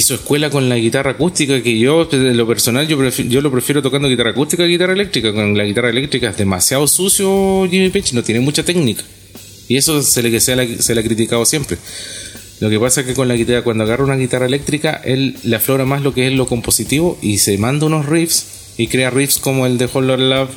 su 0.02 0.14
escuela 0.14 0.50
con 0.50 0.70
la 0.70 0.78
guitarra 0.78 1.12
acústica, 1.12 1.62
que 1.64 1.78
yo, 1.80 2.08
en 2.12 2.38
lo 2.38 2.48
personal, 2.48 2.88
yo, 2.88 2.98
yo 3.10 3.42
lo 3.42 3.52
prefiero 3.52 3.82
tocando 3.82 4.08
guitarra 4.08 4.32
acústica 4.32 4.64
que 4.64 4.70
guitarra 4.70 4.94
eléctrica. 4.94 5.34
Con 5.34 5.58
la 5.58 5.64
guitarra 5.64 5.90
eléctrica 5.90 6.30
es 6.30 6.38
demasiado 6.38 6.88
sucio 6.88 7.68
Jimmy 7.70 7.90
Page, 7.90 8.14
no 8.14 8.24
tiene 8.24 8.40
mucha 8.40 8.64
técnica. 8.64 9.04
Y 9.68 9.78
eso 9.78 10.02
se 10.04 10.22
le, 10.22 10.40
se, 10.40 10.82
se 10.82 10.96
le 10.96 11.02
ha 11.02 11.04
criticado 11.04 11.46
siempre. 11.46 11.78
Lo 12.60 12.70
que 12.70 12.80
pasa 12.80 13.02
es 13.02 13.08
que 13.08 13.14
con 13.14 13.28
la 13.28 13.36
guitarra, 13.36 13.64
cuando 13.64 13.84
agarra 13.84 14.04
una 14.04 14.16
guitarra 14.16 14.46
eléctrica, 14.46 15.02
él 15.04 15.38
le 15.44 15.56
aflora 15.56 15.86
más 15.86 16.02
lo 16.02 16.14
que 16.14 16.28
es 16.28 16.34
lo 16.34 16.46
compositivo 16.46 17.18
y 17.22 17.38
se 17.38 17.58
manda 17.58 17.86
unos 17.86 18.06
riffs 18.06 18.74
y 18.78 18.88
crea 18.88 19.10
riffs 19.10 19.38
como 19.38 19.66
el 19.66 19.78
de 19.78 19.86
Whole 19.86 20.18
Love 20.18 20.50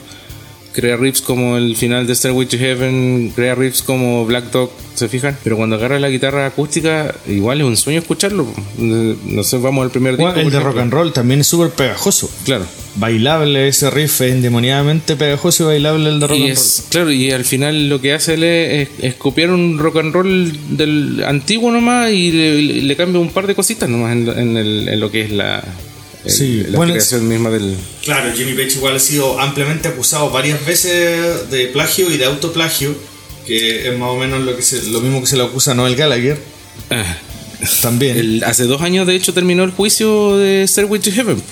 crea 0.73 0.97
riffs 0.97 1.23
como 1.23 1.57
el 1.57 1.77
final 1.77 2.07
de 2.07 2.15
Stairway 2.15 2.47
to 2.47 2.59
Heaven, 2.59 3.33
crea 3.35 3.55
riffs 3.55 3.83
como 3.83 4.25
Black 4.27 4.51
Dog, 4.51 4.71
¿se 4.95 5.09
fijan? 5.09 5.37
Pero 5.45 5.57
cuando 5.57 5.77
agarra 5.77 5.99
la 6.01 6.09
guitarra 6.09 6.47
acústica, 6.47 7.15
igual 7.27 7.61
es 7.61 7.67
un 7.67 7.77
sueño 7.77 8.01
escucharlo. 8.01 8.47
No 8.79 9.45
sé, 9.45 9.59
vamos 9.59 9.85
al 9.85 9.91
primer 9.91 10.17
disco. 10.17 10.35
el 10.35 10.51
de 10.51 10.61
rock 10.61 10.79
and 10.79 10.93
roll 10.93 11.13
también 11.13 11.41
es 11.41 11.47
súper 11.47 11.71
pegajoso. 11.71 12.31
Claro. 12.45 12.67
Bailable 12.97 13.69
ese 13.69 13.91
riff, 13.91 14.21
es 14.21 14.33
endemoniadamente 14.33 15.17
pegajoso 15.17 15.65
y 15.65 15.67
bailable 15.67 16.09
el 16.09 16.21
de 16.21 16.27
rock 16.27 16.37
and 16.37 16.57
roll. 16.57 16.65
Claro, 16.91 17.13
y 17.13 17.31
al 17.31 17.45
final 17.45 17.89
lo 17.89 18.01
que 18.01 18.13
hace 18.13 18.35
él 18.35 18.45
es, 18.45 19.15
copiar 19.15 19.51
un 19.51 19.79
rock 19.79 19.99
and 19.99 20.15
roll 20.15 20.77
del 20.77 21.25
antiguo 21.27 21.71
nomás 21.71 22.11
y 22.11 22.83
le, 22.83 22.97
cambia 22.97 23.21
un 23.21 23.31
par 23.31 23.47
de 23.47 23.55
cositas 23.55 23.89
nomás 23.89 24.13
en 24.13 25.01
lo 25.01 25.11
que 25.11 25.23
es 25.23 25.31
la, 25.31 25.63
sí, 26.27 26.65
la 26.69 26.77
bueno, 26.79 26.95
misma 26.95 27.51
del... 27.51 27.77
Claro, 28.03 28.33
Jimmy 28.35 28.53
Page 28.53 28.77
igual 28.77 28.97
ha 28.97 29.01
sido 29.01 29.41
ampliamente 29.41 29.89
acusado 29.89 30.31
varias 30.31 30.65
veces 30.65 31.51
de 31.51 31.67
plagio 31.67 32.11
y 32.11 32.17
de 32.17 32.25
autoplagio, 32.25 32.95
que 33.47 33.89
es 33.89 33.99
más 33.99 34.11
o 34.11 34.17
menos 34.17 34.43
lo, 34.43 34.57
que 34.57 34.63
lo 34.91 35.01
mismo 35.01 35.21
que 35.21 35.27
se 35.27 35.37
le 35.37 35.43
acusa 35.43 35.73
a 35.73 35.75
Noel 35.75 35.97
Gallagher. 35.97 36.39
Ah. 36.91 37.17
También. 37.81 38.43
hace 38.45 38.65
dos 38.65 38.83
años, 38.83 39.07
de 39.07 39.15
hecho, 39.15 39.33
terminó 39.33 39.65
el 39.65 39.71
juicio 39.71 40.37
de 40.37 40.67
Stairway 40.67 41.01
to 41.01 41.11
Heaven. 41.13 41.43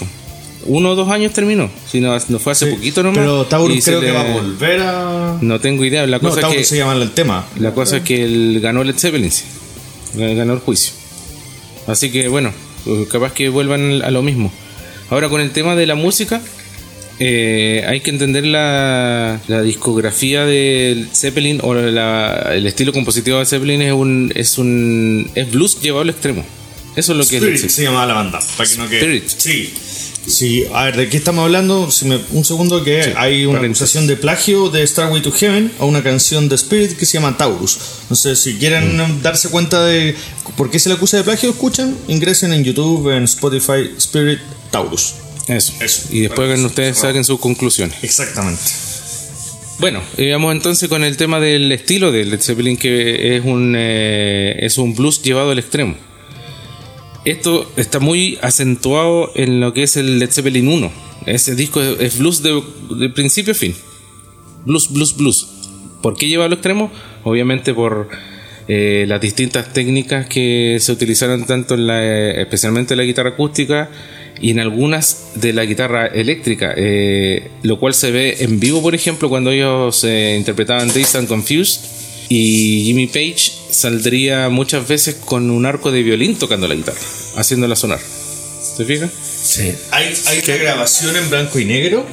Uno 0.66 0.90
o 0.90 0.94
dos 0.94 1.09
años 1.09 1.33
terminó. 1.33 1.70
Si 1.90 2.00
no, 2.00 2.16
no 2.28 2.38
fue 2.38 2.52
hace 2.52 2.66
poquito 2.66 3.02
nomás. 3.02 3.18
Pero 3.18 3.46
Taurus 3.46 3.83
creo 3.85 4.00
que 4.00 4.11
va 4.11 4.20
a 4.20 4.33
volver 4.33 4.80
a. 4.83 5.38
No 5.40 5.59
tengo 5.59 5.85
idea. 5.85 6.06
La 6.06 6.20
cosa 6.20 6.42
no, 6.42 6.50
que, 6.50 6.64
se 6.64 6.76
llama 6.76 6.92
el 6.94 7.11
tema. 7.12 7.46
La 7.59 7.72
cosa 7.72 7.98
es 7.98 8.02
que 8.02 8.24
él 8.24 8.61
ganó 8.62 8.83
el 8.83 8.92
Zeppelin. 8.98 9.33
Ganó 10.14 10.52
el 10.52 10.59
juicio. 10.59 10.92
Así 11.87 12.11
que 12.11 12.28
bueno, 12.28 12.52
capaz 13.10 13.32
que 13.32 13.48
vuelvan 13.48 14.02
a 14.02 14.10
lo 14.10 14.22
mismo. 14.22 14.52
Ahora 15.10 15.28
con 15.28 15.40
el 15.40 15.50
tema 15.50 15.74
de 15.74 15.86
la 15.86 15.94
música, 15.94 16.40
eh, 17.18 17.84
hay 17.86 18.00
que 18.00 18.10
entender 18.10 18.46
la, 18.46 19.40
discografía 19.62 20.46
del 20.46 21.08
Zeppelin 21.12 21.60
o 21.62 21.74
el 21.74 22.66
estilo 22.66 22.92
compositivo 22.92 23.38
de 23.38 23.46
Zeppelin 23.46 23.82
es 23.82 23.92
un 23.92 24.32
es 24.34 24.56
un 24.56 25.30
es 25.34 25.50
blues 25.50 25.80
llevado 25.82 26.02
al 26.02 26.10
extremo. 26.10 26.44
Eso 26.96 27.12
es 27.12 27.18
lo 27.18 27.26
que 27.26 27.36
Spirit 27.36 27.70
se 27.70 27.82
llama 27.84 28.06
la 28.06 28.14
banda, 28.14 28.40
para 28.56 28.68
que 28.68 28.76
no 28.76 28.88
quede. 28.88 29.22
Sí. 29.26 29.72
Sí, 30.26 30.64
a 30.72 30.85
ver, 30.85 30.96
¿de 30.96 31.09
qué 31.09 31.16
estamos 31.16 31.44
hablando? 31.44 31.88
un 32.33 32.44
segundo 32.44 32.85
que 32.85 33.14
hay 33.16 33.46
una 33.46 33.61
acusación 33.61 34.06
de 34.06 34.16
plagio 34.16 34.68
de 34.68 34.87
Starway 34.87 35.22
to 35.22 35.33
Heaven 35.33 35.72
a 35.78 35.85
una 35.85 36.02
canción 36.02 36.48
de 36.48 36.54
Spirit 36.56 36.96
que 36.96 37.06
se 37.06 37.14
llama 37.14 37.37
Taurus. 37.37 37.78
No 38.09 38.16
sé, 38.16 38.37
si 38.37 38.56
quieren 38.56 38.96
mm. 38.96 39.22
darse 39.22 39.48
cuenta 39.48 39.85
de 39.85 40.14
por 40.56 40.70
qué 40.70 40.78
se 40.78 40.88
le 40.88 40.96
acusa 40.96 41.16
de 41.16 41.24
plagio, 41.24 41.50
escuchan, 41.50 41.96
ingresen 42.09 42.52
en 42.52 42.64
YouTube, 42.64 43.11
en 43.11 43.24
Spotify, 43.24 43.90
Spirit 43.96 44.40
Taurus. 44.70 45.14
Eso. 45.48 45.72
Eso. 45.80 46.02
Y 46.11 46.20
después 46.20 46.61
ustedes 46.61 46.98
saquen 46.98 47.24
sus 47.24 47.40
conclusiones. 47.40 47.96
Exactamente. 48.02 48.62
Bueno, 49.78 50.02
y 50.18 50.30
vamos 50.30 50.52
entonces 50.52 50.88
con 50.88 51.02
el 51.02 51.16
tema 51.16 51.40
del 51.40 51.72
estilo 51.72 52.12
de 52.12 52.26
Led 52.26 52.40
Zeppelin, 52.40 52.76
que 52.76 53.37
es 53.37 53.44
un, 53.44 53.74
eh, 53.76 54.56
es 54.61 54.76
un 54.76 54.94
blues 54.94 55.22
llevado 55.22 55.50
al 55.50 55.59
extremo 55.59 55.96
esto 57.24 57.70
está 57.76 57.98
muy 57.98 58.38
acentuado 58.42 59.30
en 59.35 59.61
lo 59.61 59.72
que 59.72 59.83
es 59.83 59.96
el 59.96 60.18
Led 60.18 60.30
Zeppelin 60.30 60.68
1. 60.68 60.90
Ese 61.26 61.54
disco 61.54 61.83
es 61.83 62.18
blues 62.18 62.42
de, 62.42 63.11
principio 63.11 63.52
a 63.52 63.54
fin. 63.54 63.74
Blues, 64.64 64.90
blues, 64.92 65.16
blues. 65.16 65.48
¿Por 66.02 66.16
qué 66.16 66.28
lleva 66.28 66.46
al 66.46 66.52
extremo? 66.52 66.90
Obviamente 67.24 67.74
por 67.74 68.09
eh, 68.68 69.04
las 69.06 69.20
distintas 69.20 69.72
técnicas 69.72 70.26
que 70.26 70.78
se 70.80 70.92
utilizaron 70.92 71.44
tanto 71.44 71.74
en 71.74 71.87
la, 71.87 72.30
especialmente 72.40 72.94
en 72.94 72.98
la 72.98 73.04
guitarra 73.04 73.30
acústica 73.30 73.90
y 74.40 74.50
en 74.50 74.61
algunas 74.61 75.33
de 75.35 75.52
la 75.52 75.66
guitarra 75.66 76.06
eléctrica, 76.06 76.72
eh, 76.74 77.50
lo 77.62 77.78
cual 77.78 77.92
se 77.92 78.11
ve 78.11 78.37
en 78.40 78.59
vivo, 78.59 78.80
por 78.80 78.94
ejemplo, 78.94 79.28
cuando 79.28 79.50
ellos 79.50 80.02
eh, 80.04 80.37
interpretaban 80.38 80.88
Dazed 80.88 81.16
and 81.18 81.28
Confused 81.28 81.99
y 82.32 82.84
Jimmy 82.84 83.08
Page 83.08 83.50
saldría 83.70 84.48
muchas 84.50 84.86
veces 84.86 85.16
con 85.16 85.50
un 85.50 85.66
arco 85.66 85.90
de 85.90 86.04
violín 86.04 86.36
tocando 86.36 86.68
la 86.68 86.76
guitarra, 86.76 87.00
haciéndola 87.36 87.74
sonar. 87.74 87.98
¿Te 88.76 88.84
fijas? 88.84 89.10
Sí. 89.42 89.74
Hay, 89.90 90.14
hay 90.26 90.40
una 90.46 90.56
grabación 90.56 91.16
en 91.16 91.28
blanco 91.28 91.58
y 91.58 91.64
negro. 91.64 92.06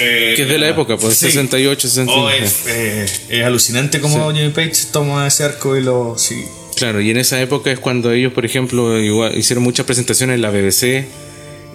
Eh, 0.00 0.32
que 0.34 0.42
es 0.42 0.48
de 0.48 0.58
la 0.58 0.68
época, 0.68 0.96
pues 0.96 1.16
68, 1.18 1.88
69. 1.88 3.04
es, 3.28 3.44
alucinante 3.44 4.00
cómo 4.00 4.32
Jimmy 4.34 4.50
Page 4.50 4.88
toma 4.90 5.28
ese 5.28 5.44
arco 5.44 5.76
y 5.76 5.80
lo. 5.80 6.18
Sí. 6.18 6.44
Claro, 6.74 7.00
y 7.00 7.10
en 7.10 7.16
esa 7.16 7.40
época 7.40 7.70
es 7.70 7.78
cuando 7.78 8.10
ellos, 8.10 8.32
por 8.32 8.44
ejemplo, 8.44 9.00
igual, 9.00 9.38
hicieron 9.38 9.62
muchas 9.62 9.86
presentaciones 9.86 10.34
en 10.34 10.42
la 10.42 10.50
BBC 10.50 11.06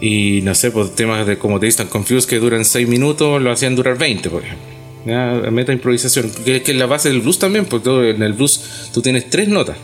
y 0.01 0.41
no 0.41 0.53
sé, 0.55 0.71
pues 0.71 0.93
temas 0.93 1.25
de 1.25 1.38
como 1.38 1.57
te 1.57 1.67
dicen 1.67 1.88
Confused 1.88 2.27
que 2.27 2.38
duran 2.38 2.65
6 2.65 2.86
minutos, 2.89 3.41
lo 3.41 3.49
hacían 3.49 3.75
durar 3.75 3.97
20, 3.97 4.29
por 4.29 4.43
ejemplo 4.43 4.70
meta 5.05 5.73
improvisación, 5.73 6.31
que, 6.45 6.63
es 6.65 6.75
la 6.75 6.85
base 6.85 7.09
del 7.09 7.21
blues 7.21 7.39
también, 7.39 7.65
porque 7.65 8.11
en 8.11 8.21
el 8.21 8.33
blues 8.33 8.89
tú 8.93 9.01
tienes 9.01 9.29
tres 9.29 9.47
notas, 9.47 9.77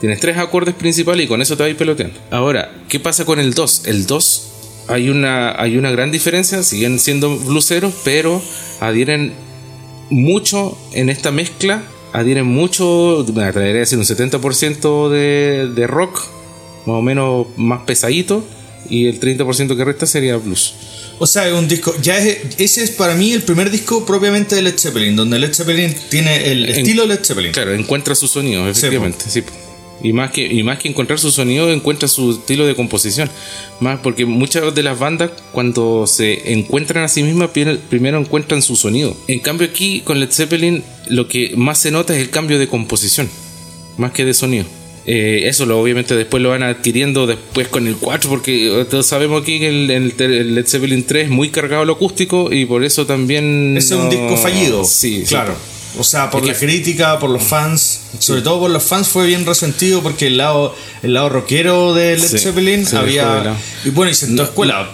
tienes 0.00 0.20
tres 0.20 0.38
acordes 0.38 0.74
principales 0.74 1.26
y 1.26 1.28
con 1.28 1.42
eso 1.42 1.56
te 1.56 1.62
vas 1.64 1.74
peloteando. 1.74 2.18
Ahora, 2.30 2.72
¿qué 2.88 3.00
pasa 3.00 3.24
con 3.24 3.40
el 3.40 3.54
2? 3.54 3.86
El 3.86 4.06
2 4.06 4.50
hay 4.88 5.08
una, 5.08 5.60
hay 5.60 5.76
una 5.76 5.90
gran 5.90 6.10
diferencia, 6.10 6.62
siguen 6.62 6.98
siendo 6.98 7.36
blueseros, 7.36 7.94
pero 8.04 8.42
adhieren 8.80 9.32
mucho 10.10 10.76
en 10.92 11.08
esta 11.08 11.30
mezcla, 11.30 11.82
adhieren 12.12 12.46
mucho, 12.46 13.24
me 13.34 13.44
atrevería 13.44 13.76
a 13.76 13.80
decir 13.80 13.98
un 13.98 14.04
70% 14.04 15.08
de, 15.08 15.70
de 15.74 15.86
rock, 15.86 16.20
más 16.86 16.96
o 16.96 17.02
menos 17.02 17.46
más 17.56 17.82
pesadito, 17.82 18.44
y 18.88 19.06
el 19.06 19.20
30% 19.20 19.76
que 19.76 19.84
resta 19.84 20.06
sería 20.06 20.36
blues. 20.36 20.74
O 21.18 21.26
sea, 21.26 21.46
es 21.48 21.54
un 21.54 21.68
disco. 21.68 21.94
Ya 22.02 22.18
es, 22.18 22.38
ese 22.58 22.82
es 22.82 22.90
para 22.90 23.14
mí 23.14 23.32
el 23.32 23.42
primer 23.42 23.70
disco 23.70 24.04
propiamente 24.04 24.56
de 24.56 24.62
Led 24.62 24.78
Zeppelin, 24.78 25.14
donde 25.16 25.38
Led 25.38 25.54
Zeppelin 25.54 25.94
tiene 26.10 26.50
el 26.50 26.68
estilo 26.68 27.06
Led 27.06 27.24
Zeppelin. 27.24 27.52
Claro, 27.52 27.74
encuentra 27.74 28.14
su 28.14 28.26
sonido, 28.26 28.68
efectivamente. 28.68 29.24
Sí, 29.28 29.42
Y 30.02 30.12
más, 30.12 30.32
que, 30.32 30.44
y 30.44 30.62
más 30.62 30.78
que 30.78 30.88
encontrar 30.88 31.18
su 31.18 31.30
sonido, 31.30 31.70
encuentra 31.70 32.08
su 32.08 32.32
estilo 32.32 32.66
de 32.66 32.74
composición. 32.74 33.30
Más 33.80 34.00
porque 34.00 34.26
muchas 34.26 34.74
de 34.74 34.82
las 34.82 34.98
bandas, 34.98 35.30
cuando 35.52 36.06
se 36.06 36.52
encuentran 36.52 37.04
a 37.04 37.08
sí 37.08 37.22
mismas, 37.22 37.50
primero 37.88 38.18
encuentran 38.18 38.60
su 38.60 38.74
sonido. 38.74 39.16
En 39.28 39.38
cambio, 39.38 39.68
aquí 39.68 40.00
con 40.00 40.18
Led 40.18 40.32
Zeppelin, 40.32 40.82
lo 41.08 41.28
que 41.28 41.54
más 41.56 41.78
se 41.78 41.90
nota 41.90 42.14
es 42.14 42.20
el 42.20 42.30
cambio 42.30 42.58
de 42.58 42.66
composición, 42.66 43.28
más 43.98 44.12
que 44.12 44.24
de 44.24 44.34
sonido. 44.34 44.64
Eh, 45.06 45.42
eso 45.48 45.66
lo, 45.66 45.78
obviamente 45.80 46.16
después 46.16 46.42
lo 46.42 46.50
van 46.50 46.62
adquiriendo 46.62 47.26
después 47.26 47.68
con 47.68 47.86
el 47.86 47.96
4 47.96 48.30
porque 48.30 48.80
eh, 48.80 48.84
todos 48.86 49.06
sabemos 49.06 49.42
aquí 49.42 49.58
que 49.58 49.68
el, 49.68 49.90
el, 49.90 50.54
Led 50.54 50.66
Zeppelin 50.66 51.04
3 51.04 51.24
es 51.24 51.30
muy 51.30 51.50
cargado 51.50 51.84
lo 51.84 51.92
acústico 51.92 52.50
y 52.50 52.64
por 52.64 52.84
eso 52.84 53.04
también... 53.04 53.76
es 53.76 53.90
un 53.90 54.08
disco 54.08 54.36
fallido. 54.36 54.84
Sí, 54.84 55.24
claro. 55.28 55.54
O 55.98 56.02
sea, 56.02 56.30
por 56.30 56.44
la 56.44 56.54
crítica, 56.54 57.18
por 57.18 57.30
los 57.30 57.42
fans, 57.42 58.00
sobre 58.18 58.42
todo 58.42 58.60
por 58.60 58.70
los 58.70 58.82
fans 58.82 59.08
fue 59.08 59.26
bien 59.26 59.46
resentido 59.46 60.02
porque 60.02 60.26
el 60.26 60.38
lado, 60.38 60.74
el 61.02 61.14
lado 61.14 61.28
rockero 61.28 61.94
de 61.94 62.16
Led 62.16 62.38
Zeppelin 62.38 62.86
había... 62.96 63.56
Y 63.84 63.90
bueno, 63.90 64.10
y 64.10 64.14
sentó 64.14 64.42
escuela. 64.42 64.90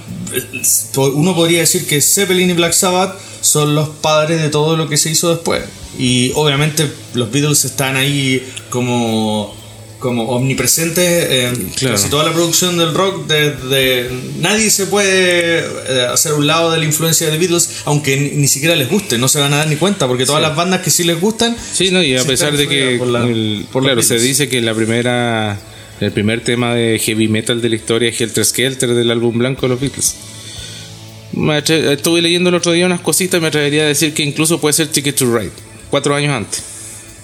Uno 0.96 1.34
podría 1.34 1.60
decir 1.60 1.86
que 1.86 2.00
Zeppelin 2.02 2.50
y 2.50 2.52
Black 2.52 2.72
Sabbath 2.72 3.16
son 3.40 3.74
los 3.74 3.88
padres 3.88 4.42
de 4.42 4.50
todo 4.50 4.76
lo 4.76 4.88
que 4.88 4.96
se 4.96 5.10
hizo 5.10 5.30
después. 5.30 5.62
Y 5.98 6.32
obviamente 6.34 6.90
los 7.14 7.30
Beatles 7.30 7.64
están 7.64 7.96
ahí 7.96 8.46
como 8.68 9.54
como 10.00 10.24
omnipresente 10.30 11.44
en 11.46 11.70
casi 11.80 12.08
toda 12.08 12.24
la 12.24 12.32
producción 12.32 12.76
del 12.78 12.92
rock. 12.94 13.26
De, 13.28 14.10
nadie 14.40 14.70
se 14.70 14.86
puede 14.86 15.58
eh, 15.60 16.06
hacer 16.12 16.32
un 16.32 16.46
lado 16.46 16.72
de 16.72 16.78
la 16.78 16.84
influencia 16.84 17.26
de 17.26 17.32
The 17.34 17.38
Beatles, 17.38 17.82
aunque 17.84 18.16
ni, 18.34 18.48
siquiera 18.48 18.74
les 18.74 18.88
guste, 18.88 19.18
no 19.18 19.28
se 19.28 19.38
van 19.38 19.52
a 19.52 19.58
dar 19.58 19.68
ni 19.68 19.76
cuenta, 19.76 20.08
porque 20.08 20.26
todas 20.26 20.42
las 20.42 20.56
bandas 20.56 20.80
que 20.80 20.90
sí 20.90 21.04
les 21.04 21.20
gustan. 21.20 21.56
Sí, 21.72 21.90
no, 21.92 22.02
y 22.02 22.16
a 22.16 22.24
pesar 22.24 22.56
de 22.56 22.66
que, 22.66 22.98
claro, 23.70 24.02
se 24.02 24.18
dice 24.18 24.48
que 24.48 24.60
la 24.60 24.74
primera 24.74 25.58
El 26.00 26.12
primer 26.12 26.42
tema 26.42 26.74
de 26.74 26.98
heavy 26.98 27.28
metal 27.28 27.60
de 27.60 27.68
la 27.68 27.76
historia 27.76 28.08
es 28.08 28.18
Helter 28.20 28.44
Skelter 28.44 28.94
del 28.94 29.10
álbum 29.10 29.36
blanco 29.38 29.62
de 29.62 29.68
los 29.68 29.80
Beatles. 29.80 30.14
Me 31.32 31.58
atre- 31.62 31.92
Estuve 31.92 32.22
leyendo 32.22 32.48
el 32.48 32.56
otro 32.56 32.72
día 32.72 32.86
unas 32.86 33.00
cositas 33.00 33.38
y 33.38 33.40
me 33.42 33.48
atrevería 33.48 33.82
a 33.82 33.86
decir 33.86 34.14
que 34.14 34.22
incluso 34.22 34.60
puede 34.60 34.72
ser 34.72 34.88
Ticket 34.88 35.14
to 35.14 35.26
Ride, 35.36 35.52
cuatro 35.90 36.14
años 36.14 36.32
antes. 36.32 36.62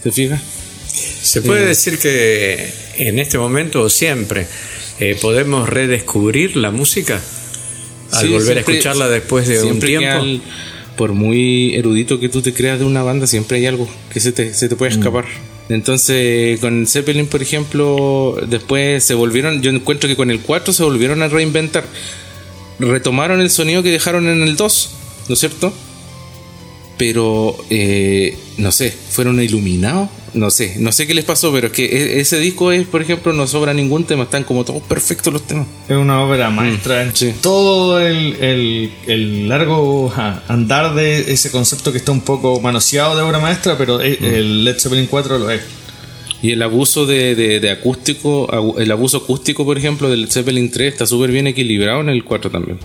¿Te 0.03 0.13
fijas? 0.13 0.41
Se 1.23 1.43
puede 1.43 1.67
decir 1.67 1.99
que 1.99 2.71
en 2.97 3.19
este 3.19 3.39
momento 3.39 3.83
o 3.83 3.89
siempre 3.91 4.47
eh, 5.01 5.17
podemos 5.21 5.69
redescubrir 5.69 6.57
la 6.57 6.71
música 6.71 7.21
al 8.13 8.21
Sí, 8.27 8.33
volver 8.33 8.55
siempre- 8.55 8.75
a 8.75 8.77
escucharla 8.79 9.09
después 9.09 9.47
de 9.49 9.63
un 9.63 9.79
tiempo. 9.81 10.09
al- 10.23 10.41
por 10.97 11.13
muy 11.13 11.75
erudito 11.75 12.19
que 12.19 12.31
tú 12.31 12.41
te 12.41 12.55
creas 12.55 12.79
de 12.79 12.87
una 12.87 13.03
banda, 13.03 13.27
siempre 13.27 13.59
hay 13.59 13.67
algo 13.67 13.87
que 14.11 14.19
se 14.21 14.33
te, 14.33 14.55
se 14.55 14.69
te 14.69 14.75
Mm. 14.75 14.79
puede 14.79 14.93
escapar. 14.93 15.27
Entonces, 15.69 16.59
con 16.61 16.87
Zeppelin, 16.87 17.27
por 17.27 17.43
ejemplo, 17.43 18.37
después 18.49 19.05
se 19.05 19.13
volvieron, 19.13 19.61
yo 19.61 19.71
encuentro 19.71 20.09
que 20.09 20.17
con 20.17 20.31
el 20.31 20.41
4 20.41 20.73
se 20.73 20.83
volvieron 20.85 21.21
a 21.23 21.29
reinventar. 21.29 21.85
Retomaron 22.79 23.41
el 23.43 23.51
sonido 23.51 23.83
que 23.83 23.91
dejaron 23.91 24.27
en 24.29 24.43
el 24.43 24.57
2, 24.57 24.91
¿no 25.29 25.35
es 25.35 25.41
cierto? 25.41 25.75
Pero, 26.97 27.57
eh, 27.69 28.37
no 28.57 28.73
sé, 28.73 28.91
fueron 29.11 29.43
iluminados, 29.43 30.09
no 30.37 30.51
sé, 30.51 30.77
no 30.79 30.93
sé 30.93 31.07
qué 31.07 31.15
les 31.15 31.25
pasó, 31.25 31.53
pero 31.53 31.67
es 31.69 31.73
que 31.73 31.85
e- 31.87 32.21
ese 32.21 32.39
disco 32.39 32.71
es, 32.73 32.87
por 32.87 33.03
ejemplo, 33.03 33.33
no 33.33 33.47
sobra 33.47 33.75
ningún 33.75 34.05
tema, 34.05 34.25
están 34.25 34.45
como 34.45 34.65
todos 34.65 34.83
perfectos 34.83 35.33
los 35.33 35.47
temas. 35.47 35.67
Es 35.89 35.97
una 35.97 36.21
obra 36.23 36.51
maestra 36.51 37.05
Mm, 37.05 37.11
sí. 37.15 37.35
todo 37.41 37.99
el, 38.01 38.37
el- 38.43 38.91
el 39.09 39.49
largo 39.49 40.13
andar 40.49 40.95
de 40.95 41.33
ese 41.33 41.51
concepto 41.51 41.91
que 41.93 41.99
está 41.99 42.13
un 42.13 42.21
poco 42.21 42.61
manoseado 42.61 43.17
de 43.17 43.23
obra 43.23 43.39
maestra, 43.41 43.77
pero 43.77 43.99
Mm. 43.99 44.03
el 44.03 44.65
Led 44.65 44.79
Zeppelin 44.79 45.07
4 45.07 45.39
lo 45.39 45.51
es. 45.51 45.63
Y 46.43 46.51
el 46.53 46.63
abuso 46.63 47.07
de, 47.07 47.35
de- 47.35 47.61
de 47.61 47.71
acústico, 47.71 48.75
el 48.79 48.91
abuso 48.93 49.17
acústico, 49.17 49.65
por 49.65 49.79
ejemplo, 49.79 50.11
del 50.11 50.31
Zeppelin 50.31 50.71
3 50.71 50.93
está 50.93 51.07
súper 51.07 51.31
bien 51.31 51.47
equilibrado 51.47 52.01
en 52.03 52.11
el 52.11 52.23
4 52.25 52.51
también. 52.51 52.79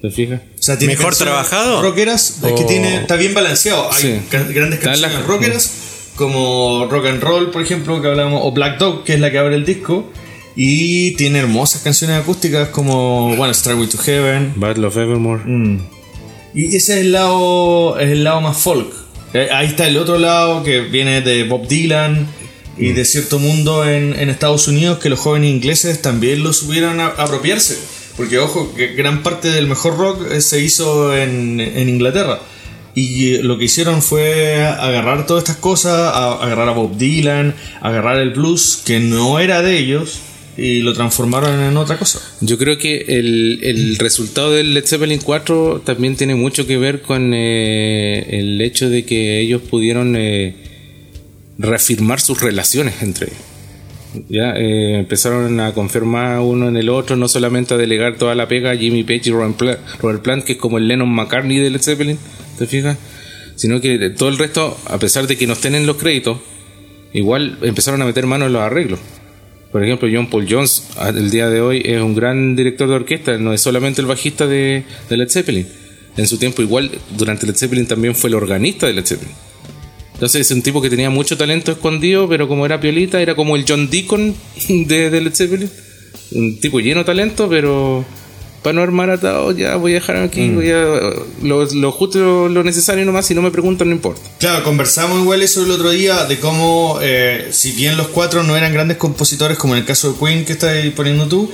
¿Te 0.00 0.10
fijas? 0.10 0.40
O 0.58 0.62
sea, 0.62 0.78
tiene 0.78 0.94
¿Mejor 0.96 1.14
trabajado? 1.14 1.82
Rockeras, 1.82 2.38
es 2.42 2.52
que 2.52 2.64
tiene, 2.64 2.96
está 2.96 3.16
bien 3.16 3.34
balanceado. 3.34 3.90
Hay 3.92 4.00
Sí. 4.00 4.20
grandes 4.54 4.78
canciones 4.80 5.26
rockeras, 5.26 5.72
como 6.20 6.86
Rock 6.90 7.06
and 7.06 7.22
Roll, 7.22 7.50
por 7.50 7.62
ejemplo, 7.62 8.00
que 8.02 8.08
hablamos, 8.08 8.40
o 8.44 8.52
Black 8.52 8.78
Dog, 8.78 9.04
que 9.04 9.14
es 9.14 9.20
la 9.20 9.30
que 9.30 9.38
abre 9.38 9.54
el 9.56 9.64
disco. 9.64 10.08
Y 10.54 11.12
tiene 11.16 11.38
hermosas 11.38 11.82
canciones 11.82 12.18
acústicas 12.20 12.68
como, 12.68 13.34
bueno, 13.36 13.54
Starway 13.54 13.88
to 13.88 13.96
Heaven. 13.98 14.52
Battle 14.56 14.86
of 14.86 14.96
Evermore. 14.96 15.42
Mm. 15.46 15.78
Y 16.54 16.76
ese 16.76 16.94
es 16.94 17.00
el 17.00 17.12
lado, 17.12 17.98
es 17.98 18.10
el 18.10 18.22
lado 18.24 18.40
más 18.42 18.58
folk. 18.58 18.92
Eh, 19.32 19.48
Ahí 19.52 19.68
está 19.68 19.86
el 19.88 19.96
otro 19.96 20.18
lado 20.18 20.62
que 20.62 20.80
viene 20.80 21.20
de 21.22 21.44
Bob 21.44 21.66
Dylan 21.66 22.26
y 22.76 22.92
de 22.92 23.04
cierto 23.04 23.38
mundo 23.38 23.88
en, 23.88 24.14
en 24.18 24.28
Estados 24.28 24.66
Unidos 24.68 24.98
que 24.98 25.08
los 25.08 25.18
jóvenes 25.20 25.50
ingleses 25.50 26.02
también 26.02 26.42
lo 26.42 26.52
supieron 26.52 27.00
a- 27.00 27.06
apropiarse. 27.06 27.78
Porque 28.16 28.38
ojo, 28.38 28.74
que 28.74 28.88
gran 28.88 29.22
parte 29.22 29.48
del 29.50 29.66
mejor 29.68 29.96
rock 29.96 30.30
eh, 30.32 30.40
se 30.42 30.60
hizo 30.60 31.16
en, 31.16 31.60
en 31.60 31.88
Inglaterra. 31.88 32.40
Y 32.94 33.38
lo 33.38 33.56
que 33.56 33.64
hicieron 33.66 34.02
fue 34.02 34.64
agarrar 34.64 35.26
todas 35.26 35.44
estas 35.44 35.56
cosas, 35.56 36.12
agarrar 36.14 36.68
a 36.68 36.72
Bob 36.72 36.96
Dylan, 36.96 37.54
agarrar 37.80 38.18
el 38.18 38.30
blues 38.30 38.82
que 38.84 38.98
no 38.98 39.38
era 39.38 39.62
de 39.62 39.78
ellos 39.78 40.20
y 40.56 40.82
lo 40.82 40.92
transformaron 40.92 41.60
en 41.60 41.76
otra 41.76 41.96
cosa. 41.96 42.20
Yo 42.40 42.58
creo 42.58 42.76
que 42.78 43.04
el, 43.08 43.60
el 43.62 43.96
resultado 43.96 44.52
del 44.52 44.74
Led 44.74 44.84
Zeppelin 44.84 45.20
4 45.20 45.82
también 45.84 46.16
tiene 46.16 46.34
mucho 46.34 46.66
que 46.66 46.76
ver 46.76 47.00
con 47.02 47.32
eh, 47.32 48.38
el 48.38 48.60
hecho 48.60 48.90
de 48.90 49.04
que 49.04 49.40
ellos 49.40 49.62
pudieron 49.62 50.16
eh, 50.16 50.56
reafirmar 51.58 52.20
sus 52.20 52.40
relaciones 52.40 53.02
entre 53.02 53.28
ellos. 53.28 53.50
Ya 54.28 54.54
eh, 54.56 54.98
empezaron 54.98 55.60
a 55.60 55.72
confirmar 55.72 56.40
uno 56.40 56.68
en 56.68 56.76
el 56.76 56.88
otro, 56.88 57.14
no 57.14 57.28
solamente 57.28 57.74
a 57.74 57.76
delegar 57.76 58.16
toda 58.16 58.34
la 58.34 58.48
pega 58.48 58.72
a 58.72 58.76
Jimmy 58.76 59.04
Page 59.04 59.22
y 59.26 59.30
Robert 59.30 59.56
Plant, 59.56 59.78
Robert 60.00 60.22
Plant, 60.22 60.44
que 60.44 60.52
es 60.54 60.58
como 60.58 60.78
el 60.78 60.88
Lennon 60.88 61.08
McCartney 61.08 61.58
de 61.58 61.70
Led 61.70 61.80
Zeppelin, 61.80 62.18
¿te 62.60 62.66
fijas? 62.66 62.98
Sino 63.56 63.80
que 63.80 64.10
todo 64.10 64.28
el 64.28 64.36
resto, 64.36 64.78
a 64.84 64.98
pesar 64.98 65.26
de 65.26 65.38
que 65.38 65.46
no 65.46 65.54
estén 65.54 65.74
en 65.74 65.86
los 65.86 65.96
créditos, 65.96 66.38
igual 67.14 67.58
empezaron 67.62 68.02
a 68.02 68.04
meter 68.04 68.26
mano 68.26 68.46
en 68.46 68.52
los 68.52 68.60
arreglos. 68.60 69.00
Por 69.72 69.82
ejemplo, 69.82 70.08
John 70.12 70.28
Paul 70.28 70.46
Jones, 70.48 70.88
el 71.14 71.30
día 71.30 71.48
de 71.48 71.62
hoy, 71.62 71.80
es 71.82 72.02
un 72.02 72.14
gran 72.14 72.56
director 72.56 72.86
de 72.86 72.96
orquesta, 72.96 73.38
no 73.38 73.54
es 73.54 73.62
solamente 73.62 74.02
el 74.02 74.06
bajista 74.06 74.46
de, 74.46 74.84
Led 75.08 75.30
Zeppelin. 75.30 75.66
En 76.18 76.26
su 76.26 76.36
tiempo, 76.36 76.60
igual, 76.60 76.90
durante 77.16 77.46
Led 77.46 77.56
Zeppelin 77.56 77.86
también 77.86 78.14
fue 78.14 78.28
el 78.28 78.34
organista 78.34 78.86
de 78.86 78.92
Led 78.92 79.06
Zeppelin. 79.06 79.34
Entonces 80.12 80.42
es 80.42 80.50
un 80.50 80.60
tipo 80.60 80.82
que 80.82 80.90
tenía 80.90 81.08
mucho 81.08 81.38
talento 81.38 81.72
escondido, 81.72 82.28
pero 82.28 82.46
como 82.46 82.66
era 82.66 82.78
piolita, 82.78 83.22
era 83.22 83.34
como 83.34 83.56
el 83.56 83.64
John 83.66 83.88
Deacon 83.88 84.34
de, 84.68 85.08
de 85.08 85.20
Led 85.22 85.34
Zeppelin. 85.34 85.70
Un 86.32 86.60
tipo 86.60 86.78
lleno 86.78 87.00
de 87.00 87.04
talento, 87.06 87.48
pero 87.48 88.04
para 88.62 88.74
no 88.74 88.82
armar 88.82 89.10
atado, 89.10 89.52
ya 89.52 89.76
voy 89.76 89.92
a 89.92 89.94
dejar 89.94 90.16
aquí, 90.16 90.50
voy 90.50 90.70
a, 90.70 90.84
lo, 91.42 91.64
lo 91.64 91.92
justo, 91.92 92.48
lo 92.48 92.62
necesario 92.62 93.04
nomás, 93.04 93.26
si 93.26 93.34
no 93.34 93.42
me 93.42 93.50
preguntan 93.50 93.88
no 93.88 93.94
importa. 93.94 94.20
Claro, 94.38 94.62
conversamos 94.64 95.20
igual 95.20 95.40
eso 95.42 95.64
el 95.64 95.70
otro 95.70 95.90
día 95.90 96.24
de 96.24 96.38
cómo, 96.38 96.98
eh, 97.00 97.48
si 97.52 97.72
bien 97.72 97.96
los 97.96 98.08
cuatro 98.08 98.42
no 98.42 98.56
eran 98.56 98.72
grandes 98.72 98.98
compositores, 98.98 99.56
como 99.56 99.74
en 99.74 99.80
el 99.80 99.86
caso 99.86 100.12
de 100.12 100.18
Queen 100.18 100.44
que 100.44 100.52
estás 100.52 100.74
poniendo 100.94 101.26
tú, 101.26 101.50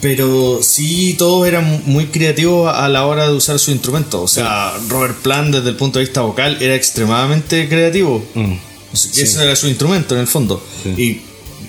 pero 0.00 0.60
sí 0.62 1.14
todos 1.18 1.46
eran 1.46 1.82
muy 1.84 2.06
creativos 2.06 2.72
a 2.74 2.88
la 2.88 3.04
hora 3.06 3.28
de 3.28 3.34
usar 3.34 3.58
su 3.58 3.70
instrumento. 3.70 4.22
O 4.22 4.28
sea, 4.28 4.72
Robert 4.88 5.18
Plant, 5.18 5.54
desde 5.54 5.68
el 5.68 5.76
punto 5.76 5.98
de 5.98 6.06
vista 6.06 6.22
vocal, 6.22 6.56
era 6.60 6.74
extremadamente 6.74 7.68
creativo. 7.68 8.24
Mm. 8.34 8.54
O 8.92 8.96
sea, 8.96 9.12
que 9.12 9.22
Ese 9.22 9.42
era 9.44 9.54
su 9.54 9.68
instrumento 9.68 10.14
en 10.14 10.22
el 10.22 10.26
fondo. 10.26 10.64
Y 10.96 11.20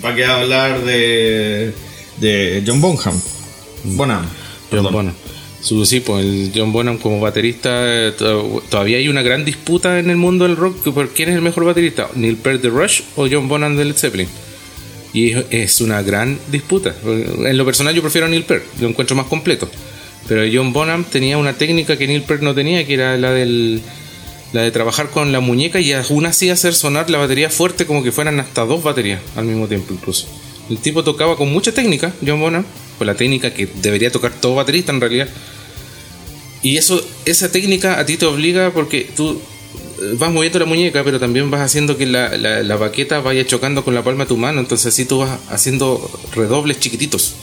para 0.02 0.16
qué 0.16 0.26
hablar 0.26 0.84
de, 0.86 1.74
de 2.20 2.64
John 2.66 2.80
Bonham. 2.80 3.22
Bonham. 3.84 4.26
John. 4.72 4.94
Bonham. 4.94 5.14
Su, 5.62 5.86
sí, 5.86 6.00
pues, 6.00 6.26
el 6.26 6.52
John 6.56 6.72
Bonham 6.74 6.98
como 6.98 7.20
baterista, 7.20 7.70
eh, 7.86 8.12
to- 8.18 8.64
todavía 8.70 8.98
hay 8.98 9.08
una 9.10 9.22
gran 9.22 9.46
disputa 9.46 10.00
en 10.00 10.10
el 10.10 10.18
mundo 10.18 10.48
del 10.48 10.56
rock 10.58 10.92
por 10.92 11.10
quién 11.10 11.30
es 11.30 11.36
el 11.36 11.42
mejor 11.42 11.66
baterista, 11.66 12.10
Neil 12.16 12.38
Peart 12.38 12.62
de 12.62 12.70
Rush 12.70 13.02
o 13.16 13.28
John 13.32 13.48
Bonham 13.48 13.76
de 13.78 13.86
Led 13.86 13.96
Zeppelin. 13.96 14.28
Y 15.14 15.32
es, 15.32 15.46
es 15.52 15.82
una 15.82 16.02
gran 16.02 16.40
disputa. 16.52 16.96
En 17.06 17.58
lo 17.58 17.66
personal 17.66 17.94
yo 17.94 18.02
prefiero 18.02 18.26
a 18.26 18.30
Neil 18.30 18.44
Peart, 18.44 18.64
lo 18.80 18.88
encuentro 18.88 19.16
más 19.16 19.28
completo. 19.28 19.70
Pero 20.28 20.44
John 20.52 20.72
Bonham 20.74 21.04
tenía 21.04 21.38
una 21.38 21.54
técnica 21.54 21.98
que 21.98 22.08
Neil 22.08 22.24
Peart 22.24 22.42
no 22.42 22.56
tenía, 22.56 22.86
que 22.88 22.94
era 22.96 23.18
la 23.18 23.32
del 23.32 23.82
la 24.54 24.64
de 24.64 24.72
trabajar 24.72 25.10
con 25.10 25.32
la 25.32 25.40
muñeca 25.40 25.80
y 25.80 25.94
aún 25.94 26.26
así 26.26 26.50
hacer 26.50 26.74
sonar 26.74 27.10
la 27.10 27.18
batería 27.18 27.50
fuerte 27.50 27.86
como 27.86 28.04
que 28.04 28.12
fueran 28.12 28.38
hasta 28.40 28.66
dos 28.66 28.84
baterías 28.84 29.22
al 29.38 29.46
mismo 29.46 29.68
tiempo 29.68 29.94
incluso. 29.94 30.28
El 30.70 30.78
tipo 30.80 31.04
tocaba 31.06 31.38
con 31.38 31.52
mucha 31.54 31.72
técnica, 31.72 32.12
John 32.26 32.42
Bonham, 32.42 32.66
con 33.02 33.08
la 33.08 33.16
técnica 33.16 33.52
que 33.52 33.66
debería 33.66 34.12
tocar 34.12 34.32
todo 34.32 34.54
baterista 34.54 34.92
en 34.92 35.02
realidad. 35.02 35.28
Y 36.62 36.78
eso, 36.78 37.04
esa 37.26 37.52
técnica 37.52 38.00
a 38.00 38.06
ti 38.06 38.16
te 38.16 38.28
obliga 38.28 38.70
porque 38.70 39.10
tú 39.18 39.42
eh, 40.04 40.14
vas 40.20 40.32
moviendo 40.32 40.60
la 40.60 40.66
muñeca, 40.66 41.04
pero 41.04 41.20
también 41.20 41.50
vas 41.50 41.62
haciendo 41.62 41.98
que 41.98 42.06
la, 42.06 42.38
la, 42.38 42.62
la 42.62 42.76
baqueta 42.76 43.20
vaya 43.20 43.44
chocando 43.44 43.84
con 43.84 43.96
la 43.96 44.04
palma 44.04 44.26
de 44.26 44.28
tu 44.28 44.38
mano, 44.38 44.60
entonces 44.60 44.94
así 44.94 45.06
tú 45.06 45.18
vas 45.18 45.40
haciendo 45.50 46.12
redobles 46.36 46.80
chiquititos. 46.80 47.34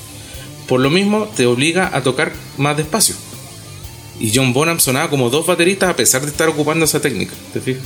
Por 0.68 0.78
lo 0.78 0.90
mismo, 0.90 1.28
te 1.36 1.44
obliga 1.46 1.90
a 1.92 2.04
tocar 2.04 2.32
más 2.56 2.76
despacio. 2.76 3.16
Y 4.20 4.30
John 4.32 4.52
Bonham 4.52 4.78
sonaba 4.78 5.10
como 5.10 5.28
dos 5.28 5.44
bateristas 5.44 5.90
a 5.90 5.96
pesar 5.96 6.22
de 6.22 6.28
estar 6.28 6.48
ocupando 6.48 6.84
esa 6.84 7.00
técnica. 7.00 7.34
¿Te 7.52 7.60
fijas? 7.60 7.82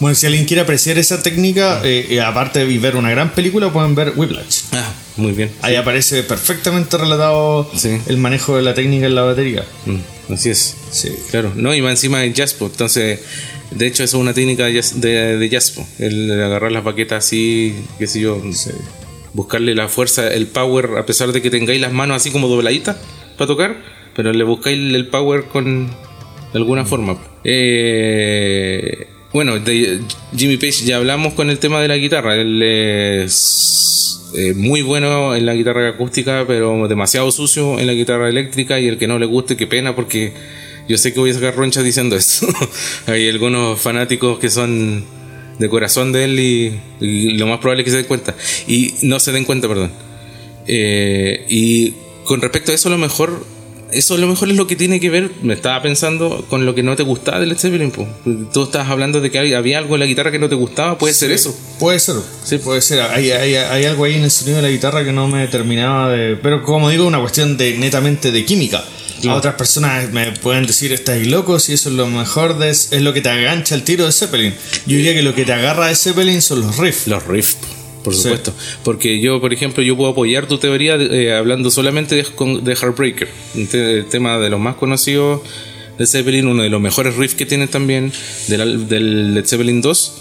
Bueno, 0.00 0.14
si 0.14 0.26
alguien 0.26 0.44
quiere 0.44 0.62
apreciar 0.62 0.96
esa 0.98 1.22
técnica, 1.22 1.80
eh, 1.84 2.06
eh, 2.10 2.20
aparte 2.20 2.64
de 2.64 2.78
ver 2.78 2.96
una 2.96 3.10
gran 3.10 3.30
película, 3.30 3.72
pueden 3.72 3.94
ver 3.94 4.12
Whiplash. 4.14 4.60
Ah, 4.72 4.92
muy 5.16 5.32
bien. 5.32 5.50
Ahí 5.60 5.74
aparece 5.74 6.22
perfectamente 6.22 6.96
relatado 6.96 7.68
Sí. 7.74 7.98
el 8.06 8.16
manejo 8.18 8.56
de 8.56 8.62
la 8.62 8.74
técnica 8.74 9.06
en 9.06 9.14
la 9.14 9.22
batería. 9.22 9.64
Mm, 9.86 10.32
así 10.32 10.50
es. 10.50 10.76
Sí. 10.90 11.10
Claro, 11.30 11.52
no, 11.56 11.74
y 11.74 11.82
más 11.82 11.92
encima 11.92 12.20
de 12.20 12.30
pues, 12.30 12.52
entonces, 12.60 13.20
de 13.72 13.86
hecho, 13.86 14.04
eso 14.04 14.16
es 14.18 14.20
una 14.20 14.32
técnica 14.34 14.66
de 14.66 14.72
de, 14.94 15.36
de 15.36 15.48
pues, 15.48 15.74
el 15.98 16.28
de 16.28 16.44
agarrar 16.44 16.70
las 16.70 16.84
baquetas 16.84 17.24
así, 17.24 17.74
qué 17.98 18.06
sé 18.06 18.20
yo, 18.20 18.40
buscarle 19.34 19.74
la 19.74 19.88
fuerza, 19.88 20.32
el 20.32 20.46
power, 20.46 20.90
a 20.98 21.06
pesar 21.06 21.32
de 21.32 21.42
que 21.42 21.50
tengáis 21.50 21.80
las 21.80 21.92
manos 21.92 22.16
así 22.16 22.30
como 22.30 22.48
dobladitas 22.48 22.96
para 23.36 23.46
tocar, 23.48 23.76
pero 24.14 24.32
le 24.32 24.44
buscáis 24.44 24.78
el 24.94 25.08
power 25.08 25.44
con 25.44 25.86
de 25.88 26.58
alguna 26.58 26.84
forma. 26.84 27.18
Eh, 27.44 29.06
bueno, 29.38 29.54
Jimmy 30.36 30.56
Page 30.56 30.84
ya 30.84 30.96
hablamos 30.96 31.34
con 31.34 31.48
el 31.48 31.60
tema 31.60 31.80
de 31.80 31.86
la 31.86 31.96
guitarra, 31.96 32.34
él 32.34 32.60
es 32.60 34.20
eh, 34.34 34.52
muy 34.52 34.82
bueno 34.82 35.36
en 35.36 35.46
la 35.46 35.54
guitarra 35.54 35.90
acústica, 35.90 36.44
pero 36.44 36.88
demasiado 36.88 37.30
sucio 37.30 37.78
en 37.78 37.86
la 37.86 37.92
guitarra 37.92 38.28
eléctrica 38.28 38.80
y 38.80 38.88
el 38.88 38.98
que 38.98 39.06
no 39.06 39.16
le 39.16 39.26
guste, 39.26 39.56
qué 39.56 39.68
pena 39.68 39.94
porque 39.94 40.32
yo 40.88 40.98
sé 40.98 41.12
que 41.12 41.20
voy 41.20 41.30
a 41.30 41.34
sacar 41.34 41.54
ronchas 41.54 41.84
diciendo 41.84 42.16
esto. 42.16 42.48
Hay 43.06 43.28
algunos 43.28 43.80
fanáticos 43.80 44.40
que 44.40 44.50
son 44.50 45.04
de 45.60 45.68
corazón 45.68 46.10
de 46.10 46.24
él 46.24 46.40
y, 46.40 46.80
y 46.98 47.30
lo 47.34 47.46
más 47.46 47.60
probable 47.60 47.82
es 47.82 47.84
que 47.84 47.90
se 47.92 47.98
den 47.98 48.06
cuenta. 48.06 48.34
Y 48.66 48.94
no 49.02 49.20
se 49.20 49.30
den 49.30 49.44
cuenta, 49.44 49.68
perdón. 49.68 49.92
Eh, 50.66 51.46
y 51.48 51.94
con 52.24 52.40
respecto 52.40 52.72
a 52.72 52.74
eso, 52.74 52.88
a 52.88 52.90
lo 52.90 52.98
mejor 52.98 53.46
eso 53.92 54.14
a 54.14 54.18
lo 54.18 54.26
mejor 54.26 54.48
es 54.50 54.56
lo 54.56 54.66
que 54.66 54.76
tiene 54.76 55.00
que 55.00 55.10
ver, 55.10 55.30
me 55.42 55.54
estaba 55.54 55.80
pensando, 55.82 56.44
con 56.48 56.66
lo 56.66 56.74
que 56.74 56.82
no 56.82 56.94
te 56.96 57.02
gustaba 57.02 57.40
del 57.40 57.56
Zeppelin. 57.58 57.90
po. 57.90 58.06
Tú 58.52 58.64
estabas 58.64 58.88
hablando 58.88 59.20
de 59.20 59.30
que 59.30 59.38
había- 59.38 59.78
algo 59.78 59.94
en 59.94 60.00
la 60.00 60.06
guitarra 60.06 60.30
que 60.30 60.38
no 60.38 60.48
te 60.48 60.54
gustaba, 60.54 60.98
puede 60.98 61.14
ser 61.14 61.30
eso. 61.30 61.56
Puede 61.78 61.98
ser, 62.00 62.16
sí, 62.44 62.58
puede 62.58 62.80
ser. 62.80 63.00
Hay, 63.02 63.30
hay, 63.30 63.54
hay 63.54 63.84
algo 63.84 64.04
ahí 64.04 64.14
en 64.14 64.24
el 64.24 64.30
sonido 64.30 64.56
de 64.56 64.62
la 64.62 64.70
guitarra 64.70 65.04
que 65.04 65.12
no 65.12 65.28
me 65.28 65.46
terminaba 65.48 66.10
de. 66.10 66.36
Pero 66.36 66.62
como 66.62 66.90
digo, 66.90 67.06
una 67.06 67.20
cuestión 67.20 67.56
de 67.56 67.76
netamente 67.78 68.30
de 68.32 68.44
química. 68.44 68.84
A 69.28 69.34
otras 69.34 69.54
personas 69.56 70.12
me 70.12 70.30
pueden 70.30 70.64
decir, 70.64 70.92
estáis 70.92 71.26
locos 71.26 71.64
si 71.64 71.72
eso 71.72 71.88
es 71.88 71.96
lo 71.96 72.06
mejor, 72.06 72.56
de, 72.58 72.70
es 72.70 72.92
lo 73.02 73.12
que 73.12 73.20
te 73.20 73.28
agancha 73.28 73.74
el 73.74 73.82
tiro 73.82 74.06
de 74.06 74.12
Zeppelin. 74.12 74.54
Yo 74.86 74.96
diría 74.96 75.12
que 75.12 75.22
lo 75.22 75.34
que 75.34 75.44
te 75.44 75.52
agarra 75.52 75.88
de 75.88 75.96
Zeppelin 75.96 76.40
son 76.40 76.60
los 76.60 76.76
riffs. 76.76 77.08
Los 77.08 77.26
riffs, 77.26 77.56
por 78.08 78.14
Sí. 78.16 78.22
supuesto. 78.22 78.52
Porque 78.84 79.20
yo, 79.20 79.40
por 79.40 79.52
ejemplo, 79.52 79.82
yo 79.82 79.96
puedo 79.96 80.10
apoyar 80.10 80.46
tu 80.46 80.58
teoría 80.58 80.94
eh, 80.96 81.32
hablando 81.34 81.70
solamente 81.70 82.14
de, 82.16 82.22
de 82.62 82.74
Heartbreaker, 82.76 83.28
te- 83.70 84.02
tema 84.04 84.38
de 84.38 84.50
los 84.50 84.60
más 84.60 84.76
conocidos 84.76 85.40
de 85.98 86.06
Zeppelin, 86.06 86.46
uno 86.46 86.62
de 86.62 86.68
los 86.70 86.80
mejores 86.80 87.16
riffs 87.16 87.34
que 87.34 87.44
tienen 87.46 87.68
también 87.68 88.12
del, 88.48 88.60
al- 88.60 88.88
del 88.88 89.34
Led 89.34 89.46
Zeppelin 89.46 89.80
2. 89.80 90.12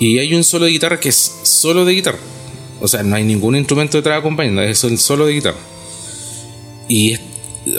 Y 0.00 0.18
hay 0.18 0.34
un 0.34 0.42
solo 0.44 0.64
de 0.64 0.72
guitarra 0.72 0.98
que 0.98 1.08
es 1.10 1.32
solo 1.42 1.84
de 1.84 1.92
guitarra. 1.94 2.18
O 2.80 2.88
sea, 2.88 3.02
no 3.02 3.14
hay 3.16 3.22
ningún 3.24 3.54
instrumento 3.56 3.96
detrás 3.98 4.18
acompañando, 4.18 4.60
es 4.62 4.82
el 4.84 4.98
solo 4.98 5.26
de 5.26 5.34
guitarra. 5.34 5.58
Y 6.88 7.14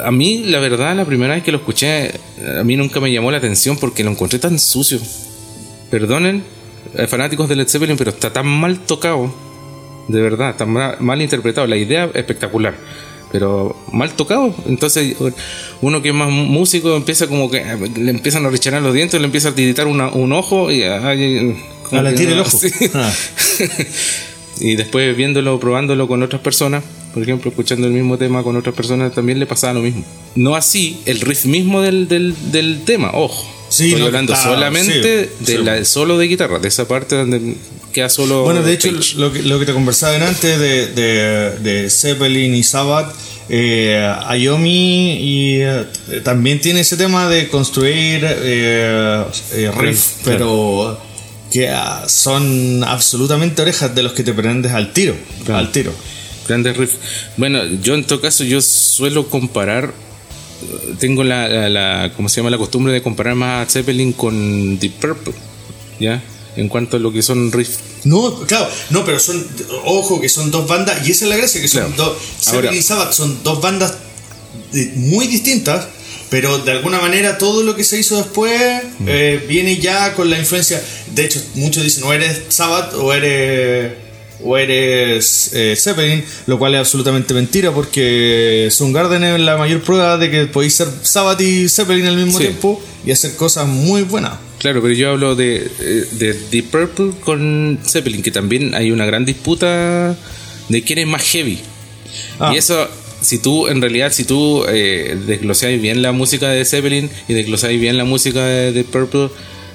a 0.04 0.12
mí, 0.12 0.44
la 0.46 0.60
verdad, 0.60 0.96
la 0.96 1.06
primera 1.06 1.36
vez 1.36 1.44
que 1.44 1.52
lo 1.52 1.58
escuché, 1.60 2.12
a 2.60 2.64
mí 2.64 2.76
nunca 2.76 3.00
me 3.00 3.12
llamó 3.12 3.30
la 3.32 3.38
atención 3.38 3.78
porque 3.78 4.04
lo 4.04 4.12
encontré 4.12 4.40
tan 4.40 4.58
sucio. 4.60 5.00
Perdonen, 5.92 6.44
fanáticos 7.08 7.50
de 7.50 7.56
Led 7.56 7.68
Zeppelin, 7.68 7.98
pero 7.98 8.12
está 8.12 8.32
tan 8.32 8.48
mal 8.48 8.80
tocado, 8.80 9.34
de 10.08 10.22
verdad, 10.22 10.52
está 10.52 10.66
ma- 10.66 10.96
mal, 11.00 11.22
interpretado. 11.22 11.68
La 11.68 11.78
idea 11.78 12.10
espectacular, 12.14 12.76
pero 13.32 13.76
mal 13.92 14.12
tocado. 14.14 14.54
Entonces, 14.68 15.16
uno 15.82 16.02
que 16.02 16.10
es 16.10 16.16
más 16.16 16.30
músico 16.30 16.96
empieza 16.96 17.28
como 17.28 17.50
que 17.50 17.58
eh, 17.58 17.78
le 17.98 18.12
empiezan 18.12 18.46
a 18.46 18.50
rechanar 18.50 18.82
los 18.82 18.94
dientes, 18.94 19.20
le 19.20 19.26
empieza 19.26 19.50
a 19.50 19.56
tiritar 19.56 19.88
una- 19.88 20.10
un 20.10 20.32
ojo 20.34 20.72
y 20.72 20.84
A 20.84 21.00
la 21.00 21.16
que 21.16 21.56
tira 22.18 22.32
el 22.34 22.40
ojo. 22.40 22.50
sí. 22.58 22.70
Ah. 22.94 23.12
y 24.60 24.76
después 24.76 25.16
viéndolo, 25.18 25.60
probándolo 25.60 26.08
con 26.08 26.24
otras 26.24 26.42
personas, 26.42 26.84
por 27.14 27.24
ejemplo, 27.24 27.50
escuchando 27.50 27.88
el 27.88 27.94
mismo 27.94 28.18
tema 28.18 28.44
con 28.44 28.56
otras 28.58 28.76
personas, 28.76 29.14
también 29.14 29.40
le 29.40 29.46
pasaba 29.46 29.74
lo 29.74 29.82
mismo. 29.82 30.04
No 30.36 30.56
así 30.56 31.02
el 31.06 31.22
riff 31.22 31.46
mismo 31.46 31.82
del, 31.82 32.08
del, 32.08 32.36
del 32.52 32.84
tema, 32.86 33.12
ojo. 33.14 33.50
Sí, 33.70 33.88
Estoy 33.88 34.02
no, 34.02 34.06
hablando 34.08 34.36
solamente 34.36 35.30
sí, 35.40 35.46
de 35.46 35.58
sí. 35.58 35.64
la 35.64 35.84
solo 35.86 36.18
de 36.18 36.28
guitarra, 36.28 36.60
de 36.60 36.68
esa 36.68 36.88
parte 36.88 37.16
donde 37.16 37.56
queda 37.92 38.10
solo. 38.10 38.44
Bueno, 38.44 38.62
de 38.62 38.74
hecho, 38.74 38.92
lo 39.18 39.32
que, 39.32 39.42
lo 39.42 39.60
que 39.60 39.66
te 39.66 39.74
conversaba 39.74 40.16
antes 40.28 40.60
de, 40.60 40.88
de, 40.88 41.58
de 41.60 41.90
Zeppelin 41.90 42.54
y 42.54 42.64
Sabbath, 42.64 43.16
eh, 43.50 44.14
Ayomi 44.28 45.14
y, 45.14 45.62
eh, 45.62 45.86
también 46.24 46.60
tiene 46.60 46.82
ese 46.82 46.98
tema 46.98 47.30
de 47.30 47.48
construir 47.48 48.22
eh, 48.24 49.24
eh, 49.54 49.72
riff, 49.78 50.14
pero 50.24 51.00
que 51.52 51.70
ah, 51.70 52.04
son 52.08 52.84
absolutamente 52.84 53.62
orejas 53.62 53.94
de 53.94 54.04
los 54.04 54.14
que 54.14 54.24
te 54.24 54.34
prendes 54.34 54.72
al 54.72 54.94
tiro. 54.94 55.16
Claro. 55.46 55.60
Al 55.60 55.72
tiro. 55.72 55.94
Grandes 56.48 56.76
riffs. 56.78 56.98
Bueno, 57.38 57.64
yo 57.82 57.96
en 57.96 58.04
todo 58.04 58.22
caso, 58.22 58.44
yo 58.44 58.62
suelo 58.62 59.28
comparar. 59.30 59.94
Tengo 61.00 61.24
la, 61.24 61.48
la, 61.48 61.70
la- 61.70 62.14
¿cómo 62.16 62.30
se 62.30 62.38
llama? 62.38 62.50
La 62.50 62.58
costumbre 62.58 62.94
de 62.94 63.02
comparar 63.02 63.36
más 63.36 63.68
a 63.68 63.72
Zeppelin 63.72 64.14
con 64.14 64.80
Deep 64.80 64.94
Purple. 64.94 65.34
¿Ya? 66.00 66.22
En 66.58 66.70
cuanto 66.70 66.98
a 66.98 67.00
lo 67.00 67.12
que 67.12 67.22
son 67.22 67.52
riffs. 67.52 67.80
No, 68.06 68.34
claro, 68.48 68.70
no, 68.92 69.04
pero 69.04 69.20
son, 69.20 69.46
ojo, 69.86 70.22
que 70.22 70.30
son 70.30 70.52
dos 70.52 70.68
bandas, 70.68 71.06
y 71.08 71.12
esa 71.12 71.26
es 71.26 71.30
la 71.30 71.36
gracia, 71.38 71.60
que 71.62 71.68
son 71.68 71.92
Claro. 71.94 72.12
dos, 72.14 72.18
Zeppelin 72.40 72.66
Ahora- 72.68 72.78
y 72.78 72.82
Sabbath 72.82 73.14
son 73.14 73.44
dos 73.44 73.62
bandas 73.62 73.94
eh, 74.74 74.94
muy 74.96 75.28
distintas, 75.28 75.88
pero 76.30 76.60
de 76.60 76.72
alguna 76.72 77.00
manera 77.02 77.38
todo 77.38 77.62
lo 77.64 77.76
que 77.76 77.84
se 77.84 78.00
hizo 78.00 78.18
después 78.18 78.84
Mm. 79.00 79.06
eh, 79.08 79.46
viene 79.50 79.78
ya 79.78 80.14
con 80.14 80.30
la 80.30 80.38
influencia, 80.40 80.82
de 81.14 81.26
hecho 81.26 81.42
muchos 81.56 81.84
dicen 81.84 82.04
o 82.04 82.14
eres 82.14 82.42
Sabbath 82.50 82.94
o 82.94 83.12
eres 83.14 83.94
o 84.44 84.58
eres 84.58 85.52
eh, 85.54 85.76
Zeppelin, 85.78 86.24
lo 86.48 86.60
cual 86.60 86.74
es 86.76 86.80
absolutamente 86.82 87.34
mentira 87.34 87.72
porque 87.72 88.68
Soundgarden 88.72 89.24
es 89.24 89.40
la 89.40 89.58
mayor 89.58 89.82
prueba 89.82 90.18
de 90.18 90.30
que 90.30 90.46
podéis 90.46 90.76
ser 90.76 90.88
Sabbath 91.04 91.40
y 91.42 91.70
Zeppelin 91.70 92.06
al 92.08 92.18
mismo 92.18 92.38
Sí. 92.38 92.46
tiempo 92.46 92.82
y 93.06 93.12
hacer 93.12 93.36
cosas 93.36 93.68
muy 93.68 94.02
buenas. 94.04 94.34
Claro, 94.60 94.82
pero 94.82 94.94
yo 94.94 95.12
hablo 95.12 95.36
de, 95.36 95.58
eh, 95.80 96.06
de 96.12 96.34
Deep 96.52 96.66
Purple 96.72 97.12
con 97.24 97.80
Zeppelin, 97.86 98.22
que 98.24 98.32
también 98.32 98.74
hay 98.76 98.92
una 98.92 99.06
gran 99.06 99.26
disputa 99.26 100.16
de 100.70 100.82
quién 100.82 101.00
es 101.00 101.08
más 101.08 101.22
heavy. 101.24 101.60
Ah. 102.40 102.52
Y 102.54 102.58
eso, 102.58 102.88
si 103.22 103.38
tú, 103.40 103.68
en 103.68 103.82
realidad, 103.82 104.12
si 104.12 104.24
tú 104.24 104.66
eh, 104.68 105.18
desglosáis 105.28 105.82
bien 105.82 106.02
la 106.02 106.12
música 106.12 106.50
de 106.50 106.66
Zeppelin 106.66 107.10
y 107.28 107.34
desglosáis 107.34 107.80
bien 107.80 107.98
la 107.98 108.06
música 108.06 108.44
de 108.46 108.72
Deep 108.72 108.88
Purple, 108.88 109.30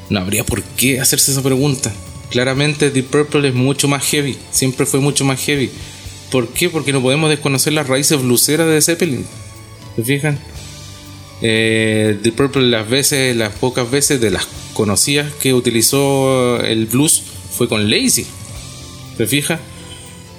no 0.08 0.18
habría 0.20 0.44
por 0.44 0.62
qué 0.62 1.00
hacerse 1.00 1.30
esa 1.32 1.42
pregunta. 1.42 1.92
Claramente 2.30 2.90
Deep 2.90 3.06
Purple 3.06 3.48
es 3.48 3.54
mucho 3.54 3.88
más 3.88 4.04
heavy, 4.04 4.36
siempre 4.50 4.86
fue 4.86 5.00
mucho 5.00 5.24
más 5.24 5.40
heavy. 5.40 5.70
¿Por 6.30 6.48
qué? 6.48 6.70
Porque 6.70 6.92
no 6.92 7.02
podemos 7.02 7.28
desconocer 7.28 7.72
las 7.72 7.88
raíces 7.88 8.22
bluseras 8.22 8.68
de 8.68 8.80
Zeppelin. 8.80 9.26
¿Se 9.96 10.04
fijan? 10.04 10.38
Eh, 11.42 12.18
Deep 12.22 12.36
Purple 12.36 12.68
las 12.68 12.88
veces, 12.88 13.34
las 13.34 13.52
pocas 13.54 13.90
veces 13.90 14.20
de 14.20 14.30
las 14.30 14.46
conocidas 14.74 15.32
que 15.34 15.54
utilizó 15.54 16.60
el 16.60 16.86
blues 16.86 17.22
fue 17.52 17.68
con 17.68 17.90
Lazy. 17.90 18.26
¿Te 19.16 19.26
fijas? 19.26 19.60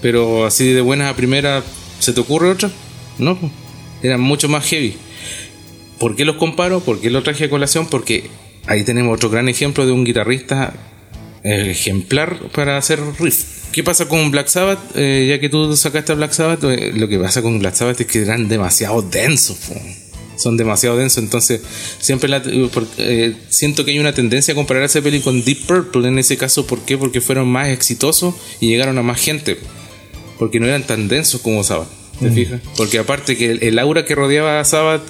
Pero 0.02 0.46
así 0.46 0.72
de 0.72 0.82
buenas 0.82 1.12
a 1.12 1.16
primera, 1.16 1.62
¿se 2.00 2.14
te 2.14 2.22
ocurre 2.22 2.50
otra? 2.50 2.72
No, 3.18 3.38
eran 4.02 4.22
mucho 4.22 4.48
más 4.48 4.66
heavy. 4.66 4.96
¿Por 6.00 6.16
qué 6.16 6.24
los 6.24 6.38
comparo? 6.38 6.80
¿Por 6.80 7.00
qué 7.02 7.10
lo 7.10 7.22
traje 7.22 7.46
a 7.46 7.50
colación? 7.50 7.88
Porque 7.88 8.30
ahí 8.66 8.84
tenemos 8.84 9.14
otro 9.14 9.30
gran 9.30 9.50
ejemplo 9.50 9.86
de 9.86 9.92
un 9.92 10.06
guitarrista 10.06 10.74
ejemplar 11.44 12.38
para 12.54 12.78
hacer 12.78 13.00
riff. 13.20 13.44
¿Qué 13.72 13.84
pasa 13.84 14.08
con 14.08 14.32
Black 14.32 14.48
Sabbath? 14.48 14.80
Eh, 14.96 15.28
ya 15.30 15.39
que 15.39 15.48
tú 15.50 15.76
sacaste 15.78 16.12
a 16.12 16.16
Black 16.16 16.34
Sabbath, 16.34 16.64
eh, 16.66 16.92
lo 16.96 17.08
que 17.08 17.18
pasa 17.18 17.42
con 17.42 17.58
Black 17.60 17.76
Sabbath 17.76 18.02
es 18.02 18.08
que 18.08 18.22
eran 18.22 18.48
demasiado 18.50 19.02
densos. 19.02 19.58
po. 19.68 19.76
Son 20.38 20.58
demasiado 20.58 20.98
densos, 20.98 21.24
entonces 21.24 21.62
siempre 22.00 22.28
la- 22.28 22.42
eh, 22.98 23.36
siento 23.50 23.86
que 23.86 23.92
hay 23.92 24.00
una 24.00 24.14
tendencia 24.14 24.54
a 24.54 24.56
comparar 24.56 24.84
a 24.84 24.88
Zeppelin 24.89 25.22
con 25.22 25.44
Deep 25.44 25.68
Purple 25.68 26.08
en 26.08 26.18
ese 26.20 26.36
caso. 26.36 26.66
¿Por 26.66 26.80
qué? 26.82 26.98
Porque 26.98 27.22
fueron 27.22 27.48
más 27.48 27.68
exitosos 27.70 28.34
y 28.60 28.68
llegaron 28.68 28.98
a 28.98 29.04
más 29.04 29.22
gente. 29.22 29.58
Porque 30.39 30.60
no 30.60 30.66
eran 30.66 30.84
tan 30.84 31.08
densos 31.08 31.42
como 31.42 31.64
Sabbath. 31.64 31.89
¿Te 32.20 32.30
fijas? 32.32 32.60
Porque 32.76 32.98
aparte 33.00 33.38
que 33.38 33.52
el, 33.52 33.64
el 33.64 33.80
aura 33.80 34.04
que 34.06 34.16
rodeaba 34.16 34.60
a 34.60 34.66
Sabbath, 34.66 35.02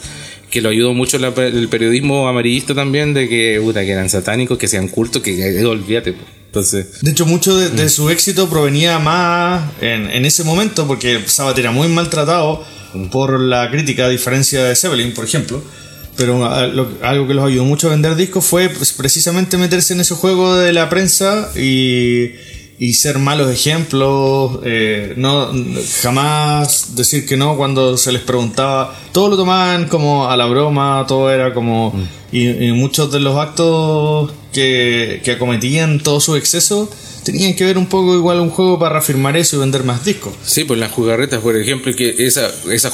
que 0.52 0.62
lo 0.62 0.70
ayudó 0.70 0.94
mucho 0.94 1.18
la- 1.18 1.30
el 1.30 1.68
periodismo 1.70 2.28
amarillista 2.28 2.76
también, 2.76 3.14
de 3.16 3.28
que, 3.30 3.60
puta, 3.64 3.82
que 3.82 3.92
eran 3.92 4.10
satánicos, 4.10 4.58
que 4.58 4.68
sean 4.68 4.88
cultos, 4.90 5.22
que, 5.24 5.36
que- 5.36 5.66
olvídate. 5.66 6.14
Entonces, 6.48 7.02
De 7.02 7.12
hecho, 7.12 7.26
mucho 7.26 7.56
de, 7.58 7.70
de 7.70 7.88
su 7.90 8.10
éxito 8.10 8.50
provenía 8.50 9.00
más 9.00 9.72
en, 9.82 10.10
en 10.12 10.26
ese 10.26 10.44
momento, 10.44 10.86
porque 10.86 11.22
Sabbath 11.26 11.58
era 11.58 11.72
muy 11.72 11.88
maltratado 11.88 12.64
por 13.10 13.40
la 13.40 13.72
crítica, 13.72 14.06
a 14.06 14.10
diferencia 14.10 14.62
de 14.66 14.76
Zeppelin, 14.76 15.14
por 15.14 15.24
ejemplo. 15.24 15.64
Pero 16.18 16.44
a- 16.46 16.68
lo- 16.68 16.90
algo 17.04 17.26
que 17.26 17.34
los 17.34 17.46
ayudó 17.48 17.64
mucho 17.64 17.88
a 17.88 17.92
vender 17.92 18.16
discos 18.16 18.44
fue 18.46 18.68
pues, 18.68 18.92
precisamente 18.92 19.56
meterse 19.58 19.94
en 19.94 20.02
ese 20.02 20.14
juego 20.14 20.58
de 20.58 20.74
la 20.74 20.90
prensa 20.90 21.50
y, 21.56 22.32
y 22.82 22.96
ser 22.96 23.20
malos 23.20 23.52
ejemplos. 23.52 24.60
eh, 24.64 25.14
no 25.16 25.52
jamás 26.02 26.96
decir 26.96 27.28
que 27.28 27.38
no 27.38 27.56
cuando 27.56 27.96
se 27.96 28.12
les 28.12 28.24
preguntaba. 28.24 28.96
Todo 29.12 29.30
lo 29.30 29.38
tomaban 29.38 29.88
como 29.88 30.28
a 30.28 30.36
la 30.36 30.48
broma, 30.48 31.06
todo 31.08 31.30
era 31.30 31.54
como. 31.54 31.94
Y, 32.32 32.50
y 32.50 32.72
muchos 32.72 33.12
de 33.12 33.20
los 33.20 33.38
actos 33.38 34.32
que, 34.52 35.22
que 35.24 35.32
acometían 35.34 36.00
todos 36.00 36.24
sus 36.24 36.40
excesos 36.40 36.90
tenían 37.24 37.56
que 37.56 37.66
ver 37.66 37.78
un 37.78 37.88
poco 37.88 38.16
igual 38.16 38.40
un 38.40 38.50
juego 38.50 38.80
para 38.80 38.94
reafirmar 38.94 39.38
eso 39.38 39.56
y 39.56 39.60
vender 39.60 39.84
más 39.84 40.04
discos. 40.04 40.34
sí, 40.44 40.64
pues 40.64 40.80
las 40.80 40.92
jugarretas, 40.92 41.40
por 41.42 41.56
ejemplo, 41.56 41.94
que 41.96 42.16
esa, 42.20 42.50
esa 42.72 42.92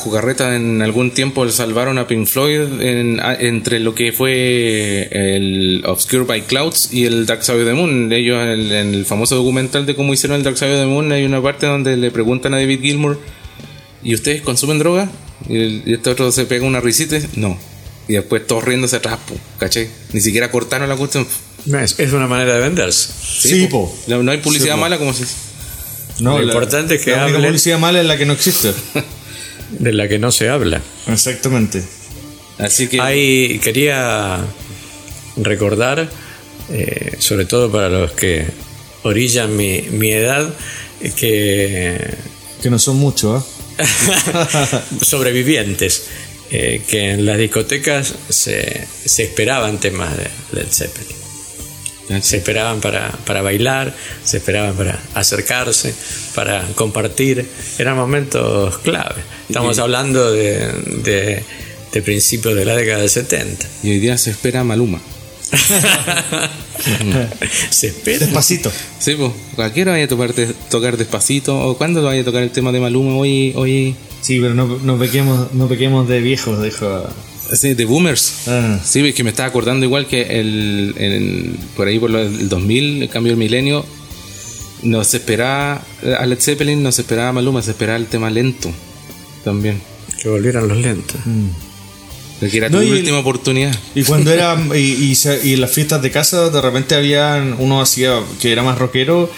en 0.56 0.82
algún 0.82 1.12
tiempo 1.12 1.48
salvaron 1.50 1.98
a 1.98 2.08
Pink 2.08 2.28
Floyd 2.28 2.62
entre 2.80 3.80
lo 3.80 3.96
que 3.96 4.12
fue 4.12 5.08
el 5.12 5.84
Obscure 5.86 6.26
by 6.26 6.42
Clouds 6.44 6.90
y 6.92 7.06
el 7.06 7.26
Dark 7.26 7.44
Side 7.44 7.62
of 7.62 7.68
the 7.68 7.74
Moon. 7.74 8.12
Ellos, 8.12 8.38
en 8.42 8.72
el, 8.72 9.06
famoso 9.06 9.36
documental 9.36 9.86
de 9.86 9.96
cómo 9.96 10.14
hicieron 10.14 10.38
el 10.38 10.44
Dark 10.44 10.58
Side 10.58 10.74
of 10.74 10.80
the 10.82 10.86
Moon, 10.88 11.12
hay 11.12 11.24
una 11.26 11.42
parte 11.42 11.66
donde 11.66 11.96
le 11.98 12.12
preguntan 12.12 12.54
a 12.54 12.58
David 12.58 12.82
Gilmour, 12.82 13.20
¿y 14.04 14.14
ustedes 14.14 14.42
consumen 14.42 14.80
droga? 14.80 15.10
Y, 15.48 15.56
el- 15.56 15.84
y 15.86 15.94
este 15.94 16.10
otro 16.10 16.32
se 16.32 16.46
pega 16.46 16.66
una 16.66 16.80
risita, 16.82 17.18
no. 17.36 17.58
Y 18.08 18.14
después 18.14 18.48
todos 18.48 18.64
riéndose 18.64 18.96
atrás, 18.96 19.20
po, 19.28 19.36
¿cachai? 19.60 19.88
Ni 20.14 20.22
siquiera 20.22 20.50
cortaron 20.50 20.88
la 20.88 20.96
cuestión. 20.96 21.28
Es, 21.82 21.99
es 21.99 22.13
una 22.13 22.28
manera 22.28 22.55
de 22.55 22.61
venderse. 22.61 23.09
Sí, 23.22 23.68
po. 23.68 23.93
No, 24.07 24.24
no 24.24 24.32
hay 24.32 24.38
publicidad 24.39 24.76
Sí, 24.76 24.82
mala 24.82 24.97
como 24.97 25.13
si... 25.13 25.24
No, 26.20 26.38
Lo 26.39 26.45
la- 26.45 26.53
importante 26.53 26.95
es 26.95 27.01
que 27.03 27.11
la 27.11 27.26
única 27.26 27.39
publicidad 27.39 27.78
mala 27.80 27.99
es 28.01 28.05
la 28.07 28.18
que 28.18 28.26
no 28.26 28.34
existe. 28.34 28.74
de 29.72 29.93
la 29.93 30.07
que 30.07 30.18
no 30.20 30.32
se 30.32 30.49
habla. 30.49 30.82
Exactamente. 31.07 31.84
Así 32.57 32.88
que... 32.88 32.99
Hay, 33.01 33.59
quería 33.59 34.39
recordar, 35.36 36.09
eh, 36.72 37.15
sobre 37.20 37.45
todo 37.45 37.72
para 37.72 37.89
los 37.89 38.11
que 38.13 38.45
orillan 39.03 39.55
mi, 39.55 39.82
mi 39.91 40.11
edad, 40.11 40.51
que 41.15 42.15
Que 42.63 42.70
no 42.72 42.80
son 42.80 42.95
muchos, 42.97 43.43
¿eh? 43.78 43.86
sobrevivientes. 45.05 46.03
eh, 46.49 46.82
que 46.88 47.11
en 47.11 47.26
las 47.26 47.38
discotecas 47.38 48.13
se, 48.30 48.88
se 49.05 49.24
esperaban 49.26 49.80
temas 49.80 50.15
de 50.18 50.28
Led 50.53 50.68
Zeppelin. 50.72 51.15
Se 52.22 52.38
esperaban 52.38 52.80
para, 52.80 53.12
para 53.26 53.41
bailar, 53.41 53.93
se 54.24 54.38
esperaban 54.38 54.76
para 54.76 54.99
acercarse, 55.14 55.93
para 56.34 56.66
compartir. 56.76 57.45
Eran 57.78 57.97
momentos 57.97 58.78
clave. 58.80 59.22
Estamos 59.49 59.78
hablando 59.80 60.32
de, 60.32 60.72
de, 61.03 61.43
de 61.91 62.01
principios 62.01 62.55
de 62.55 62.66
la 62.66 62.76
década 62.76 63.01
de 63.01 63.10
70. 63.10 63.68
Y 63.84 63.91
hoy 63.91 63.99
día 63.99 64.18
se 64.18 64.32
espera 64.32 64.64
Maluma. 64.64 64.99
se 67.70 67.88
espera. 67.88 68.20
Despacito. 68.20 68.72
Sí, 68.99 69.16
pues. 69.16 69.32
¿A 69.58 69.74
qué 69.74 69.82
hora 69.82 69.93
vaya 69.93 70.05
a 70.05 70.08
tocar, 70.08 70.34
tocar 70.70 70.97
despacito? 70.97 71.58
¿O 71.58 71.76
cuándo 71.78 72.03
vaya 72.03 72.22
a 72.22 72.26
tocar 72.26 72.43
el 72.43 72.51
tema 72.51 72.72
de 72.72 72.80
Maluma 72.80 73.16
hoy? 73.16 73.53
hoy? 73.55 73.95
Sí, 74.22 74.39
pero 74.39 74.53
no, 74.53 74.80
no, 74.82 74.97
pequemos, 74.97 75.51
no 75.53 75.68
pequemos 75.68 76.08
de 76.08 76.22
viejos, 76.22 76.64
dijo. 76.64 77.05
Sí, 77.54 77.74
de 77.74 77.86
boomers. 77.86 78.48
Ah. 78.48 78.80
Sí, 78.84 79.06
es 79.08 79.16
que 79.16 79.24
me 79.24 79.30
estaba 79.30 79.48
acordando 79.50 79.86
igual 79.86 80.06
que 80.08 80.22
el, 80.39 80.93
el- 80.98 81.56
por 81.76 81.88
ahí 81.88 82.00
por 82.00 82.14
el 82.16 82.50
2000, 82.50 83.04
el 83.04 83.10
cambio 83.10 83.32
del 83.32 83.39
milenio, 83.39 83.86
no 84.84 85.04
se 85.04 85.18
esperaba 85.18 85.82
a 86.20 86.26
Led 86.26 86.39
Zeppelin, 86.39 86.82
no 86.84 86.91
se 86.91 87.02
esperaba 87.02 87.30
a 87.30 87.34
Maluma, 87.34 87.62
se 87.62 87.72
esperaba 87.72 87.98
el 87.98 88.06
tema 88.08 88.30
lento 88.30 88.70
también. 89.43 89.82
Que 90.22 90.30
volvieran 90.30 90.68
los 90.68 90.78
lentos. 90.78 91.18
Porque 92.39 92.58
era 92.58 92.70
No, 92.70 92.78
tu 92.80 92.84
y 92.84 92.89
el- 92.89 92.98
última 93.00 93.20
oportunidad. 93.20 93.76
Y 93.95 94.04
cuando 94.04 94.32
era. 94.32 94.56
Y, 94.76 94.78
y, 94.80 95.16
se- 95.16 95.48
y 95.48 95.54
en 95.54 95.62
las 95.62 95.72
fiestas 95.72 96.02
de 96.02 96.12
casa, 96.12 96.50
de 96.50 96.62
repente 96.62 96.95
habían. 96.95 97.56
Uno 97.60 97.82
hacía. 97.82 98.20
que 98.41 98.52
era 98.52 98.62
más 98.64 98.78
rockero. 98.78 99.30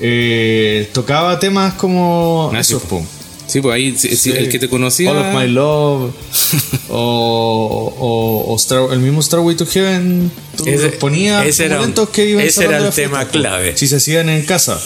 eh, 0.00 0.88
tocaba 0.92 1.38
temas 1.38 1.74
como. 1.74 2.50
Sí, 2.54 2.58
esos, 2.60 2.82
po. 2.84 3.04
Sí, 3.48 3.60
pues 3.62 3.74
ahí 3.74 3.94
sí, 3.96 4.14
sí, 4.14 4.30
el 4.30 4.48
que 4.50 4.58
te 4.58 4.68
conocía. 4.68 5.10
All 5.10 5.16
of 5.18 5.34
My 5.34 5.48
Love. 5.48 6.12
o. 6.90 7.94
O, 7.98 8.44
o 8.52 8.56
Star- 8.56 8.92
el 8.92 9.00
mismo 9.00 9.20
Starway 9.22 9.56
to 9.56 9.66
Heaven. 9.66 10.30
Ese- 10.66 10.86
los 10.86 10.94
ponías 10.96 11.46
ese 11.46 11.64
era 11.64 11.80
un- 11.80 11.94
que 12.12 12.26
iban 12.26 12.44
ese 12.44 12.64
era 12.64 12.76
el 12.78 12.92
fiesta, 12.92 13.02
tema 13.02 13.24
clave. 13.28 13.76
Si 13.76 13.88
se 13.88 13.96
hacían 13.96 14.28
en 14.28 14.42
casa. 14.44 14.78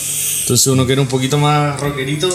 Entonces 0.43 0.67
uno 0.69 0.87
que 0.87 0.93
era 0.93 1.03
un 1.03 1.09
poquito 1.09 1.39
más 1.39 1.79
rockerito. 1.81 2.29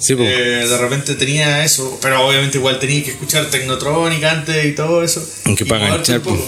Sí, 0.00 0.14
po. 0.14 0.22
eh, 0.22 0.66
de 0.68 0.78
repente 0.78 1.14
tenía 1.16 1.64
eso, 1.64 1.98
pero 2.00 2.24
obviamente 2.26 2.58
igual 2.58 2.78
tenía 2.78 3.02
que 3.02 3.10
escuchar 3.10 3.46
Technotronic 3.50 4.22
antes 4.24 4.64
y 4.64 4.72
todo 4.72 5.02
eso. 5.02 5.24
Aunque 5.44 5.64
enganchar, 5.64 6.18
un 6.18 6.22
pues. 6.22 6.40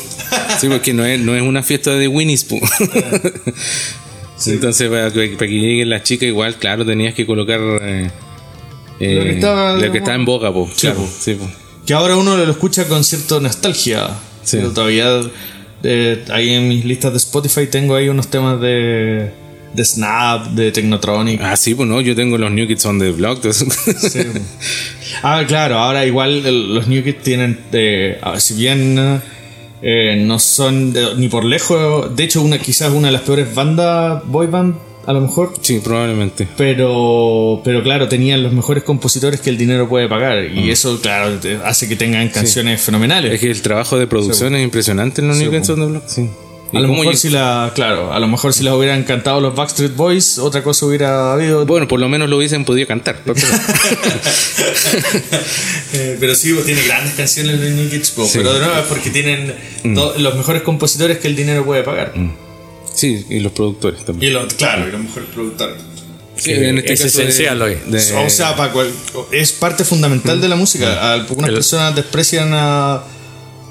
Sí, 0.60 0.68
porque 0.68 0.92
no 0.92 1.04
es, 1.04 1.18
no 1.20 1.34
es 1.34 1.42
una 1.42 1.62
fiesta 1.64 1.90
de 1.94 2.06
Winnie's, 2.06 2.44
po. 2.44 2.58
Entonces, 4.46 4.88
para 4.88 5.10
que, 5.12 5.28
para 5.30 5.46
que 5.48 5.58
lleguen 5.58 5.90
las 5.90 6.02
chicas, 6.04 6.28
igual, 6.28 6.56
claro, 6.56 6.86
tenías 6.86 7.14
que 7.14 7.26
colocar 7.26 7.60
eh, 7.82 8.10
eh, 9.00 9.14
Lo 9.14 9.22
que 9.24 9.30
estaba- 9.30 9.76
lo 9.76 9.92
que 9.92 9.98
está 9.98 10.14
en 10.14 10.24
boca, 10.24 10.52
po. 10.52 10.68
Sí, 10.74 10.82
Claro, 10.82 10.98
po. 11.00 11.08
sí, 11.18 11.34
po. 11.34 11.48
Que 11.86 11.94
ahora 11.94 12.16
uno 12.16 12.36
lo 12.36 12.50
escucha 12.50 12.86
con 12.86 13.02
cierta 13.02 13.40
nostalgia. 13.40 14.08
Sí. 14.44 14.56
Pero 14.58 14.70
todavía 14.72 15.20
eh, 15.82 16.24
ahí 16.30 16.50
en 16.50 16.68
mis 16.68 16.84
listas 16.84 17.12
de 17.12 17.18
Spotify 17.18 17.66
tengo 17.66 17.94
ahí 17.96 18.08
unos 18.08 18.28
temas 18.28 18.60
de, 18.60 19.30
de 19.74 19.84
Snap, 19.84 20.48
de 20.48 20.70
Technotronic. 20.72 21.40
Ah, 21.42 21.56
sí, 21.56 21.74
pues 21.74 21.88
no, 21.88 22.00
yo 22.00 22.14
tengo 22.14 22.36
los 22.38 22.50
New 22.50 22.66
Kids 22.68 22.84
on 22.86 22.98
the 22.98 23.10
Block. 23.12 23.42
Sí. 23.52 23.64
Ah, 25.22 25.42
claro, 25.46 25.78
ahora 25.78 26.06
igual 26.06 26.46
el- 26.46 26.74
los 26.74 26.86
New 26.86 27.02
Kids 27.02 27.22
tienen, 27.22 27.58
eh, 27.72 28.18
ah, 28.22 28.38
si 28.38 28.54
bien 28.54 29.20
eh, 29.82 30.22
no 30.24 30.38
son 30.38 30.92
de- 30.92 31.14
ni 31.16 31.28
por 31.28 31.44
lejos, 31.44 32.14
de 32.14 32.24
hecho 32.24 32.42
una 32.42 32.58
quizás 32.58 32.90
una 32.92 33.08
de 33.08 33.12
las 33.12 33.22
peores 33.22 33.52
bandas 33.54 34.22
boy 34.26 34.46
band 34.46 34.74
a 35.06 35.12
lo 35.12 35.20
mejor, 35.22 35.52
sí, 35.60 35.80
probablemente. 35.82 36.46
pero 36.56 37.60
pero 37.64 37.82
claro, 37.82 38.08
tenían 38.08 38.42
los 38.42 38.52
mejores 38.52 38.84
compositores 38.84 39.40
que 39.40 39.50
el 39.50 39.56
dinero 39.58 39.88
puede 39.88 40.08
pagar 40.08 40.44
y 40.44 40.64
Mm. 40.66 40.70
eso 40.70 41.00
claro 41.00 41.38
hace 41.64 41.88
que 41.88 41.96
tengan 41.96 42.28
canciones 42.28 42.80
fenomenales. 42.80 43.32
Es 43.34 43.40
que 43.40 43.50
el 43.50 43.62
trabajo 43.62 43.98
de 43.98 44.06
producción 44.06 44.54
es 44.54 44.62
impresionante 44.62 45.20
en 45.22 45.28
los 45.28 45.36
Sí, 45.38 45.44
New 45.44 45.52
Kids 45.52 45.68
Block, 45.74 46.02
sí. 46.06 46.28
¿Y 46.72 46.76
A 46.76 46.80
lo 46.80 46.86
mejor 46.86 47.16
si 47.16 47.30
la, 47.30 47.72
claro, 47.74 48.12
a 48.12 48.20
lo 48.20 48.28
mejor 48.28 48.52
si 48.52 48.62
las 48.62 48.74
hubieran 48.74 49.02
cantado 49.02 49.40
los 49.40 49.56
Backstreet 49.56 49.96
Boys, 49.96 50.38
otra 50.38 50.62
cosa 50.62 50.86
hubiera 50.86 51.32
habido. 51.32 51.66
Bueno, 51.66 51.88
por 51.88 51.98
lo 51.98 52.08
menos 52.08 52.30
lo 52.30 52.36
hubiesen 52.36 52.64
podido 52.64 52.86
cantar. 52.86 53.16
pero- 53.24 53.34
Eh, 55.92 56.16
pero 56.20 56.34
sí, 56.36 56.52
pues, 56.52 56.66
tiene 56.66 56.82
grandes 56.86 57.14
canciones 57.14 57.60
de 57.60 57.70
New 57.72 57.90
Kids 57.90 58.08
Sí. 58.08 58.38
pero 58.38 58.52
de 58.54 58.60
nuevo 58.60 58.74
es 58.78 58.86
porque 58.86 59.10
tienen 59.10 59.52
to- 59.94 60.14
los 60.18 60.36
mejores 60.36 60.62
compositores 60.62 61.18
que 61.18 61.26
el 61.28 61.34
dinero 61.34 61.64
puede 61.64 61.82
pagar. 61.82 62.12
Sí, 63.00 63.26
y 63.30 63.40
los 63.40 63.52
productores 63.52 64.04
también. 64.04 64.30
Y 64.30 64.34
los, 64.34 64.52
claro, 64.54 64.86
y 64.88 64.92
los 64.92 65.00
mejores 65.00 65.28
productores. 65.34 65.76
Sí, 66.36 66.52
en 66.52 66.78
este 66.78 66.92
es 66.94 67.02
caso 67.02 67.18
de- 67.18 67.24
esencial 67.24 67.60
hoy. 67.62 67.76
de- 67.86 68.14
O 68.24 68.30
sea, 68.30 68.56
para 68.56 68.72
cual- 68.72 68.90
es 69.32 69.52
parte 69.52 69.84
fundamental 69.84 70.40
de 70.40 70.48
la 70.48 70.56
música. 70.56 71.12
Algunas 71.12 71.48
El- 71.48 71.54
personas 71.54 71.94
desprecian 71.94 72.50
a. 72.54 73.02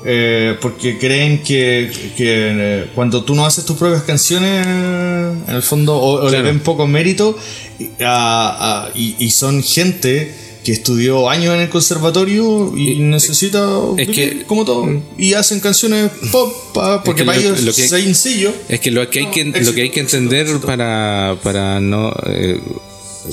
eh, 0.06 0.56
porque 0.62 0.98
creen 0.98 1.44
que, 1.44 1.92
que, 2.16 2.24
eh, 2.58 2.90
cuando 2.96 3.24
tú 3.26 3.36
no 3.36 3.46
haces 3.46 3.66
tus 3.66 3.76
propias 3.76 4.04
canciones, 4.04 4.66
en 4.66 5.44
el 5.56 5.62
fondo, 5.62 5.98
o, 5.98 6.26
o 6.26 6.30
le 6.30 6.42
ven 6.42 6.60
poco 6.62 6.88
mérito, 6.88 7.38
y, 7.80 7.90
a- 8.02 8.86
a- 8.86 8.90
y- 8.96 9.16
y 9.20 9.32
son 9.32 9.62
gente 9.62 10.34
que 10.64 10.72
estudió 10.74 11.30
años 11.30 11.56
en 11.56 11.62
el 11.62 11.70
conservatorio 11.70 12.74
y, 12.76 13.00
necesita 13.00 13.66
es 13.98 14.08
vivir 14.08 14.40
que- 14.40 14.46
como 14.46 14.66
todo 14.66 14.88
y 15.18 15.34
hacen 15.34 15.60
canciones 15.62 16.12
pop 16.32 16.54
pa- 16.74 17.02
porque 17.04 17.22
que 17.22 17.26
para 17.26 17.38
lo- 17.40 17.44
ellos 17.48 17.64
lo 17.64 17.74
que- 17.74 17.88
sencillo 17.88 18.52
Es 18.68 18.80
que 18.82 18.92
lo 18.92 19.10
que 19.10 19.20
hay 19.20 19.26
que, 19.28 19.46
No, 19.46 19.60
lo 19.60 19.74
que, 19.74 19.82
hay 19.84 19.90
que 19.90 20.00
entender 20.02 20.48
éxito. 20.48 20.68
para, 20.68 21.38
para 21.44 21.80
no 21.80 22.14
eh, 22.28 22.60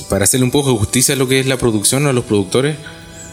para 0.09 0.23
hacerle 0.23 0.45
un 0.45 0.51
poco 0.51 0.71
de 0.71 0.77
justicia 0.77 1.15
a 1.15 1.17
lo 1.17 1.27
que 1.27 1.39
es 1.39 1.45
la 1.47 1.57
producción 1.57 2.07
a 2.07 2.13
los 2.13 2.23
productores, 2.25 2.75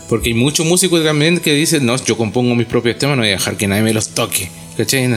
porque 0.08 0.30
hay 0.30 0.34
muchos 0.34 0.66
músicos 0.66 1.04
también 1.04 1.38
que 1.38 1.52
dicen, 1.52 1.84
no, 1.86 1.96
yo 2.04 2.16
compongo 2.16 2.54
mis 2.54 2.66
propios 2.66 2.98
temas, 2.98 3.16
no 3.16 3.22
voy 3.22 3.30
a 3.30 3.32
dejar 3.34 3.56
que 3.56 3.66
nadie 3.68 3.82
me 3.82 3.92
los 3.92 4.08
toque. 4.08 4.50
¿Cachai? 4.76 5.08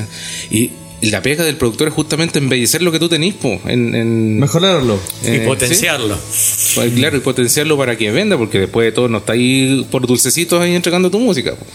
Y 0.51 0.71
la 1.01 1.21
pega 1.21 1.43
del 1.43 1.57
productor 1.57 1.89
es 1.89 1.93
justamente 1.93 2.39
embellecer 2.39 2.81
lo 2.81 2.91
que 2.91 2.99
tú 2.99 3.07
tenís, 3.07 3.35
po, 3.35 3.61
en, 3.65 3.93
en- 3.93 4.39
mejorarlo 4.39 4.99
Y 5.23 5.39
potenciarlo. 5.39 6.17
¿sí? 6.31 6.71
Pues, 6.75 6.93
claro, 6.93 7.17
y 7.17 7.19
potenciarlo 7.19 7.77
para 7.77 7.95
que 7.97 8.09
venda, 8.11 8.37
porque 8.37 8.59
después 8.59 8.85
de 8.85 8.91
todo 8.91 9.07
no 9.07 9.19
está 9.19 9.33
ahí 9.33 9.85
por 9.91 10.07
dulcecitos 10.07 10.59
ahí 10.61 10.73
entregando 10.75 11.11
tu 11.11 11.19
música. 11.19 11.53
po. 11.55 11.65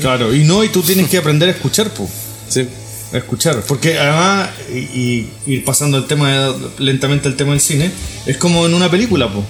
Claro 0.00 0.34
y 0.34 0.44
no 0.44 0.62
y 0.62 0.68
tú 0.68 0.82
tienes 0.82 1.08
que 1.08 1.16
aprender 1.18 1.48
a 1.48 1.52
escuchar 1.52 1.90
pues 1.92 2.10
Sí. 2.48 2.66
a 3.12 3.18
escuchar. 3.18 3.62
Porque 3.66 3.98
además, 3.98 4.50
y, 4.72 4.78
y 4.78 5.30
ir 5.48 5.64
pasando 5.64 5.98
el 5.98 6.06
tema 6.06 6.54
lentamente 6.78 7.26
al 7.28 7.34
tema 7.36 7.50
del 7.52 7.60
cine, 7.60 7.90
es 8.26 8.36
como 8.36 8.66
en 8.66 8.74
una 8.74 8.88
película, 8.90 9.32
po. 9.32 9.44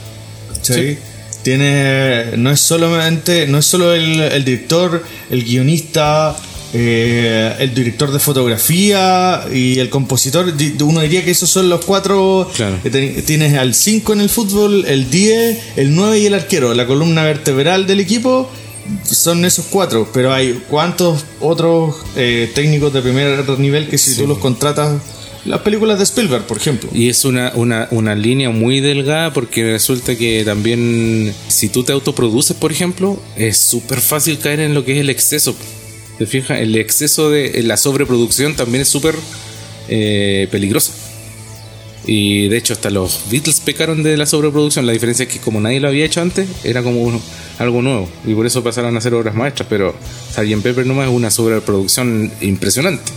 ¿Cachai? 0.55 0.99
Tiene. 1.43 2.37
No 2.37 2.51
es 2.51 2.61
solamente. 2.61 3.47
No 3.47 3.59
es 3.59 3.67
solo 3.67 3.95
el, 3.95 4.21
el 4.21 4.45
director, 4.45 5.03
el 5.31 5.43
guionista. 5.45 6.37
Eh, 6.73 7.55
el 7.59 7.75
director 7.75 8.13
de 8.13 8.19
fotografía 8.19 9.45
y 9.53 9.79
el 9.79 9.89
compositor, 9.91 10.53
uno 10.83 11.01
diría 11.01 11.25
que 11.25 11.31
esos 11.31 11.51
son 11.51 11.69
los 11.69 11.85
cuatro. 11.85 12.51
Claro. 12.55 12.79
que 12.83 12.91
ten- 12.91 13.25
Tienes 13.25 13.55
al 13.57 13.75
5 13.75 14.13
en 14.13 14.21
el 14.21 14.29
fútbol, 14.29 14.85
el 14.87 15.11
10, 15.11 15.59
el 15.77 15.95
9 15.95 16.19
y 16.21 16.27
el 16.27 16.35
arquero, 16.35 16.75
la 16.75 16.87
columna 16.87 17.25
vertebral 17.25 17.87
del 17.87 18.01
equipo 18.01 18.51
son 19.05 19.45
esos 19.45 19.67
cuatro, 19.67 20.09
pero 20.13 20.33
hay 20.33 20.63
cuántos 20.69 21.25
otros 21.41 21.97
eh, 22.17 22.51
técnicos 22.55 22.93
de 22.93 23.03
primer 23.03 23.49
nivel 23.59 23.89
que 23.89 23.99
si 23.99 24.17
tú 24.17 24.27
los 24.27 24.39
contratas, 24.39 25.01
las 25.45 25.61
películas 25.61 25.99
de 25.99 26.05
Spielberg, 26.05 26.45
por 26.47 26.57
ejemplo. 26.57 26.91
Y 26.93 27.09
es 27.09 27.25
una, 27.25 27.53
una, 27.55 27.87
una 27.93 28.15
línea 28.15 28.51
muy 28.51 28.81
delgada 28.81 29.33
porque 29.33 29.63
resulta 29.73 30.17
que 30.17 30.43
también 30.45 31.33
si 31.49 31.69
tú 31.69 31.83
te 31.85 31.93
autoproduces, 31.93 32.57
por 32.57 32.73
ejemplo, 32.73 33.19
es 33.37 33.57
súper 33.59 34.01
fácil 34.01 34.39
caer 34.39 34.61
en 34.61 34.75
lo 34.75 34.85
que 34.85 34.93
es 34.95 34.99
el 35.01 35.09
exceso. 35.11 35.55
¿Te 36.21 36.27
fijas? 36.27 36.61
El 36.61 36.77
exceso 36.77 37.31
de 37.31 37.63
la 37.63 37.79
sobreproducción 37.79 38.55
también 38.55 38.83
es 38.83 38.89
súper 38.89 39.15
eh, 39.89 40.49
peligrosa. 40.51 40.93
Y 42.05 42.49
de 42.49 42.59
hecho 42.59 42.75
hasta 42.75 42.91
los 42.91 43.23
Beatles 43.31 43.61
pecaron 43.61 44.03
de 44.03 44.19
la 44.19 44.27
sobreproducción. 44.27 44.85
La 44.85 44.93
diferencia 44.93 45.23
es 45.23 45.33
que 45.33 45.39
como 45.39 45.63
nadie 45.63 45.81
lo 45.81 45.89
había 45.89 46.05
hecho 46.05 46.21
antes, 46.21 46.47
era 46.63 46.83
como 46.83 47.01
uno- 47.01 47.23
algo 47.59 47.81
nuevo. 47.81 48.07
Y 48.27 48.35
por 48.35 48.45
eso 48.45 48.63
pasaron 48.63 48.95
a 48.97 48.99
hacer 48.99 49.15
obras 49.15 49.35
maestras. 49.35 49.67
Pero 49.71 49.95
Sgt. 50.35 50.63
Pepper 50.63 50.85
nomás 50.85 51.09
es 51.09 51.15
una 51.15 51.31
sobreproducción 51.31 52.31
impresionante. 52.43 53.11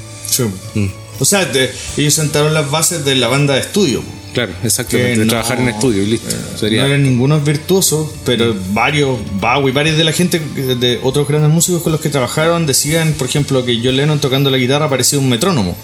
Mm. 0.74 0.88
O 1.20 1.26
sea, 1.26 1.51
ellos 1.97 2.14
sentaron 2.14 2.54
las 2.54 2.72
bases 2.72 3.04
de 3.04 3.16
la 3.16 3.28
banda 3.28 3.56
de 3.56 3.60
estudio. 3.60 4.01
Claro, 4.34 4.52
exactamente. 4.64 5.20
de 5.20 5.26
no- 5.26 5.30
trabajar 5.30 5.60
en 5.60 5.70
estudio 5.70 6.04
y 6.04 6.08
listo. 6.08 6.36
Sería, 6.58 6.82
No 6.82 6.88
eran 6.88 7.04
ningunos 7.04 7.44
virtuosos, 7.44 8.10
pero 8.26 8.56
varios, 8.72 9.20
Bowie, 9.40 9.72
varios 9.74 9.98
de 9.98 10.04
la 10.04 10.12
gente, 10.12 10.40
de 10.40 11.00
otros 11.04 11.28
grandes 11.28 11.52
músicos 11.52 11.82
con 11.84 11.92
los 11.92 12.02
que 12.02 12.10
trabajaron, 12.10 12.66
decían, 12.66 13.14
por 13.14 13.28
ejemplo, 13.28 13.64
que 13.66 13.80
John 13.84 13.96
Lennon 13.98 14.20
tocando 14.20 14.50
la 14.50 14.58
guitarra 14.58 14.90
parecía 14.90 15.20
un 15.20 15.30
metrónomo. 15.30 15.78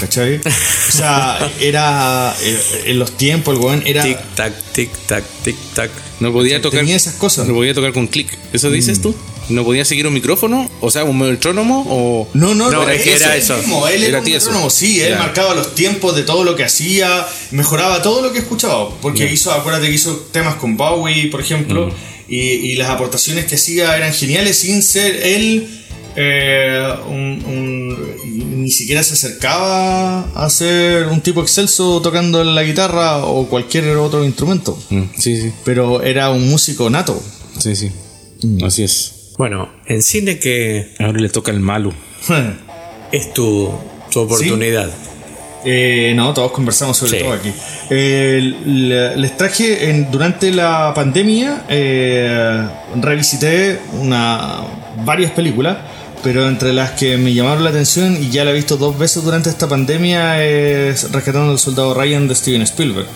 ¿Cachai? 0.00 0.40
O 0.88 0.90
sea, 0.92 1.38
era. 1.60 2.34
eh, 2.42 2.58
En 2.86 2.98
los 2.98 3.12
tiempos, 3.16 3.54
el 3.56 3.62
weón 3.62 3.82
era. 3.86 4.02
Tic 4.02 4.18
tac, 4.34 4.52
tic 4.72 4.90
tac, 5.06 5.24
tic 5.44 5.56
tac. 5.74 5.90
No 6.20 6.32
podía 6.32 6.60
tocar. 6.60 6.80
Tenía 6.80 6.96
esas 6.96 7.14
cosas. 7.14 7.44
Mm. 7.46 7.48
No 7.48 7.54
podía 7.54 7.74
tocar 7.74 7.92
con 7.92 8.06
clic. 8.06 8.36
¿Eso 8.52 8.70
dices 8.70 9.00
tú? 9.00 9.14
¿No 9.48 9.64
podía 9.64 9.84
seguir 9.84 10.06
un 10.06 10.12
micrófono? 10.14 10.68
O 10.80 10.90
sea, 10.90 11.04
un 11.04 11.18
metrónomo 11.18 11.84
o. 11.88 12.28
No, 12.34 12.54
no, 12.54 12.70
No, 12.70 12.82
era 12.88 13.36
eso. 13.36 13.56
mismo, 13.56 13.86
él 13.88 14.02
Era 14.04 14.08
era, 14.08 14.18
un 14.18 14.24
metrónomo, 14.24 14.70
sí, 14.70 15.00
él 15.00 15.16
marcaba 15.18 15.54
los 15.54 15.74
tiempos 15.74 16.14
de 16.16 16.22
todo 16.22 16.44
lo 16.44 16.54
que 16.56 16.64
hacía, 16.64 17.26
mejoraba 17.50 18.02
todo 18.02 18.22
lo 18.22 18.32
que 18.32 18.40
escuchaba, 18.40 18.90
porque 19.00 19.30
hizo, 19.32 19.50
acuérdate 19.52 19.86
que 19.88 19.94
hizo 19.94 20.14
temas 20.32 20.56
con 20.56 20.76
Bowie, 20.76 21.30
por 21.30 21.40
ejemplo, 21.40 21.90
y, 22.28 22.36
y 22.38 22.76
las 22.76 22.90
aportaciones 22.90 23.46
que 23.46 23.54
hacía 23.54 23.96
eran 23.96 24.12
geniales 24.12 24.58
sin 24.58 24.82
ser 24.82 25.16
él 25.26 25.74
eh, 26.20 26.88
un- 27.08 27.42
un- 27.46 28.62
ni 28.62 28.70
siquiera 28.70 29.02
se 29.04 29.14
acercaba 29.14 30.22
a 30.34 30.50
ser 30.50 31.06
un 31.06 31.20
tipo 31.20 31.40
excelso 31.42 32.00
tocando 32.02 32.42
la 32.42 32.62
guitarra 32.64 33.18
o 33.24 33.46
cualquier 33.46 33.86
otro 33.96 34.24
instrumento. 34.24 34.76
Mm, 34.90 35.02
Sí, 35.18 35.40
sí, 35.40 35.52
Pero 35.64 36.02
era 36.02 36.30
un 36.30 36.48
músico 36.50 36.90
nato. 36.90 37.22
sí, 37.58 37.76
sí. 37.76 37.90
Mm. 38.42 38.64
Así 38.64 38.82
es. 38.82 39.12
Bueno, 39.38 39.70
en 39.86 40.02
cine 40.02 40.38
que 40.38 40.88
Ahora 40.98 41.20
le 41.20 41.28
toca 41.28 41.50
el 41.52 41.60
malo. 41.60 41.92
es 43.12 43.32
tu, 43.32 43.72
tu 44.10 44.20
oportunidad. 44.20 44.90
Eh, 45.64 46.12
no, 46.14 46.32
todos 46.34 46.52
conversamos 46.52 46.96
sobre 46.96 47.18
Sí. 47.18 47.24
todo 47.24 47.32
aquí. 47.34 47.52
Eh, 47.90 48.54
le- 48.64 49.16
les 49.16 49.36
traje 49.36 49.90
en- 49.90 50.10
durante 50.10 50.50
la 50.52 50.92
pandemia, 50.94 51.64
eh, 51.68 52.66
revisité 53.00 53.78
una, 54.00 54.60
varias 55.04 55.32
películas, 55.32 55.78
pero 56.22 56.48
entre 56.48 56.72
las 56.72 56.92
que 56.92 57.16
me 57.16 57.32
llamaron 57.34 57.64
la 57.64 57.70
atención 57.70 58.16
y 58.20 58.30
ya 58.30 58.44
la 58.44 58.50
he 58.50 58.54
visto 58.54 58.76
dos 58.76 58.98
veces 58.98 59.22
durante 59.24 59.50
esta 59.50 59.68
pandemia 59.68 60.44
es 60.44 61.10
Rescatando 61.12 61.52
al 61.52 61.58
Soldado 61.58 61.94
Ryan 61.94 62.28
de 62.28 62.34
Steven 62.34 62.62
Spielberg. 62.62 63.06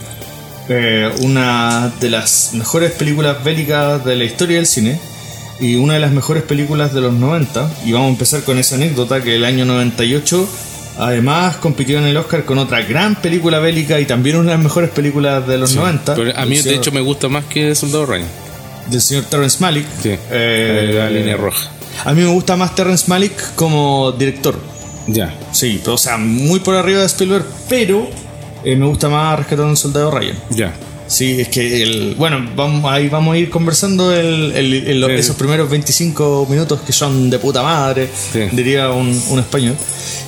Eh, 0.68 1.10
una 1.20 1.92
de 2.00 2.10
las 2.10 2.50
mejores 2.54 2.92
películas 2.92 3.42
bélicas 3.42 4.04
de 4.04 4.14
la 4.16 4.24
historia 4.24 4.56
del 4.56 4.66
cine 4.66 4.98
y 5.62 5.76
una 5.76 5.94
de 5.94 6.00
las 6.00 6.12
mejores 6.12 6.42
películas 6.42 6.92
de 6.92 7.00
los 7.00 7.12
90. 7.14 7.70
Y 7.86 7.92
vamos 7.92 8.08
a 8.08 8.10
empezar 8.10 8.42
con 8.42 8.58
esa 8.58 8.74
anécdota 8.74 9.22
que 9.22 9.36
el 9.36 9.44
año 9.44 9.64
98 9.64 10.46
además 10.98 11.56
compitió 11.56 11.98
en 11.98 12.04
el 12.04 12.16
Oscar 12.18 12.44
con 12.44 12.58
otra 12.58 12.82
gran 12.82 13.14
película 13.16 13.58
bélica 13.60 13.98
y 14.00 14.04
también 14.04 14.36
una 14.36 14.50
de 14.50 14.56
las 14.56 14.64
mejores 14.64 14.90
películas 14.90 15.46
de 15.46 15.56
los 15.58 15.74
90. 15.74 16.14
Pero 16.14 16.36
a 16.38 16.44
mí, 16.44 16.56
de 16.56 16.62
señor- 16.62 16.78
hecho, 16.78 16.92
me 16.92 17.00
gusta 17.00 17.28
más 17.28 17.44
que 17.46 17.74
Soldado 17.74 18.06
Ryan. 18.06 18.26
del 18.90 19.00
señor 19.00 19.24
Terrence 19.24 19.58
Malick. 19.60 19.86
Sí. 20.02 20.10
Eh, 20.30 20.90
la 20.94 21.08
línea 21.08 21.36
roja. 21.36 21.70
A 22.04 22.12
mí 22.12 22.20
me 22.22 22.28
gusta 22.30 22.56
más 22.56 22.74
Terrence 22.74 23.04
Malick 23.08 23.54
como 23.54 24.12
director. 24.12 24.58
Ya. 25.06 25.32
Sí, 25.52 25.80
pero, 25.82 25.94
o 25.94 25.98
sea, 25.98 26.16
muy 26.18 26.58
por 26.60 26.74
arriba 26.74 27.00
de 27.00 27.06
Spielberg, 27.06 27.44
pero 27.68 28.08
eh, 28.64 28.76
me 28.76 28.86
gusta 28.86 29.08
más 29.08 29.36
Rescatando 29.38 29.70
al 29.70 29.76
Soldado 29.76 30.10
Ryan. 30.10 30.36
Ya. 30.50 30.72
Sí, 31.12 31.40
es 31.40 31.48
que 31.48 31.82
el, 31.82 32.14
bueno, 32.16 32.48
vamos, 32.56 32.90
ahí 32.90 33.08
vamos 33.08 33.34
a 33.34 33.38
ir 33.38 33.50
conversando 33.50 34.12
el, 34.12 34.52
el- 34.56 34.74
el- 34.88 35.04
Sí. 35.04 35.12
esos 35.12 35.36
primeros 35.36 35.68
25 35.68 36.46
minutos 36.48 36.80
que 36.86 36.92
son 36.92 37.28
de 37.28 37.38
puta 37.38 37.62
madre, 37.62 38.08
Sí. 38.32 38.40
diría 38.52 38.90
un, 38.90 39.08
un 39.28 39.38
español. 39.38 39.76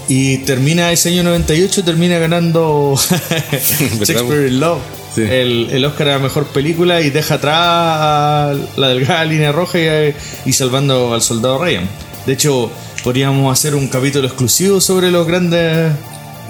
Y 0.09 0.39
termina 0.39 0.93
ese 0.93 1.09
año 1.09 1.23
98, 1.23 1.83
termina 1.85 2.19
ganando 2.19 2.95
Shakespeare 3.51 4.49
in 4.49 4.61
Love, 4.61 4.81
Sí. 5.15 5.23
el, 5.23 5.69
el 5.71 5.85
Oscar 5.85 6.09
a 6.09 6.13
la 6.13 6.19
mejor 6.19 6.47
película 6.49 7.01
y 7.01 7.11
deja 7.11 7.37
atrás 7.37 7.57
a 7.59 8.55
la 8.77 8.89
delgada 8.89 9.25
línea 9.33 9.53
roja 9.53 9.79
y, 9.79 10.15
y 10.45 10.53
salvando 10.53 11.15
al 11.15 11.23
soldado 11.23 11.63
Ryan. 11.65 11.89
De 12.27 12.33
hecho, 12.33 12.71
podríamos 13.03 13.53
hacer 13.53 13.75
un 13.75 13.89
capítulo 13.89 14.27
exclusivo 14.27 14.81
sobre 14.81 15.11
los 15.11 15.27
grandes 15.27 15.93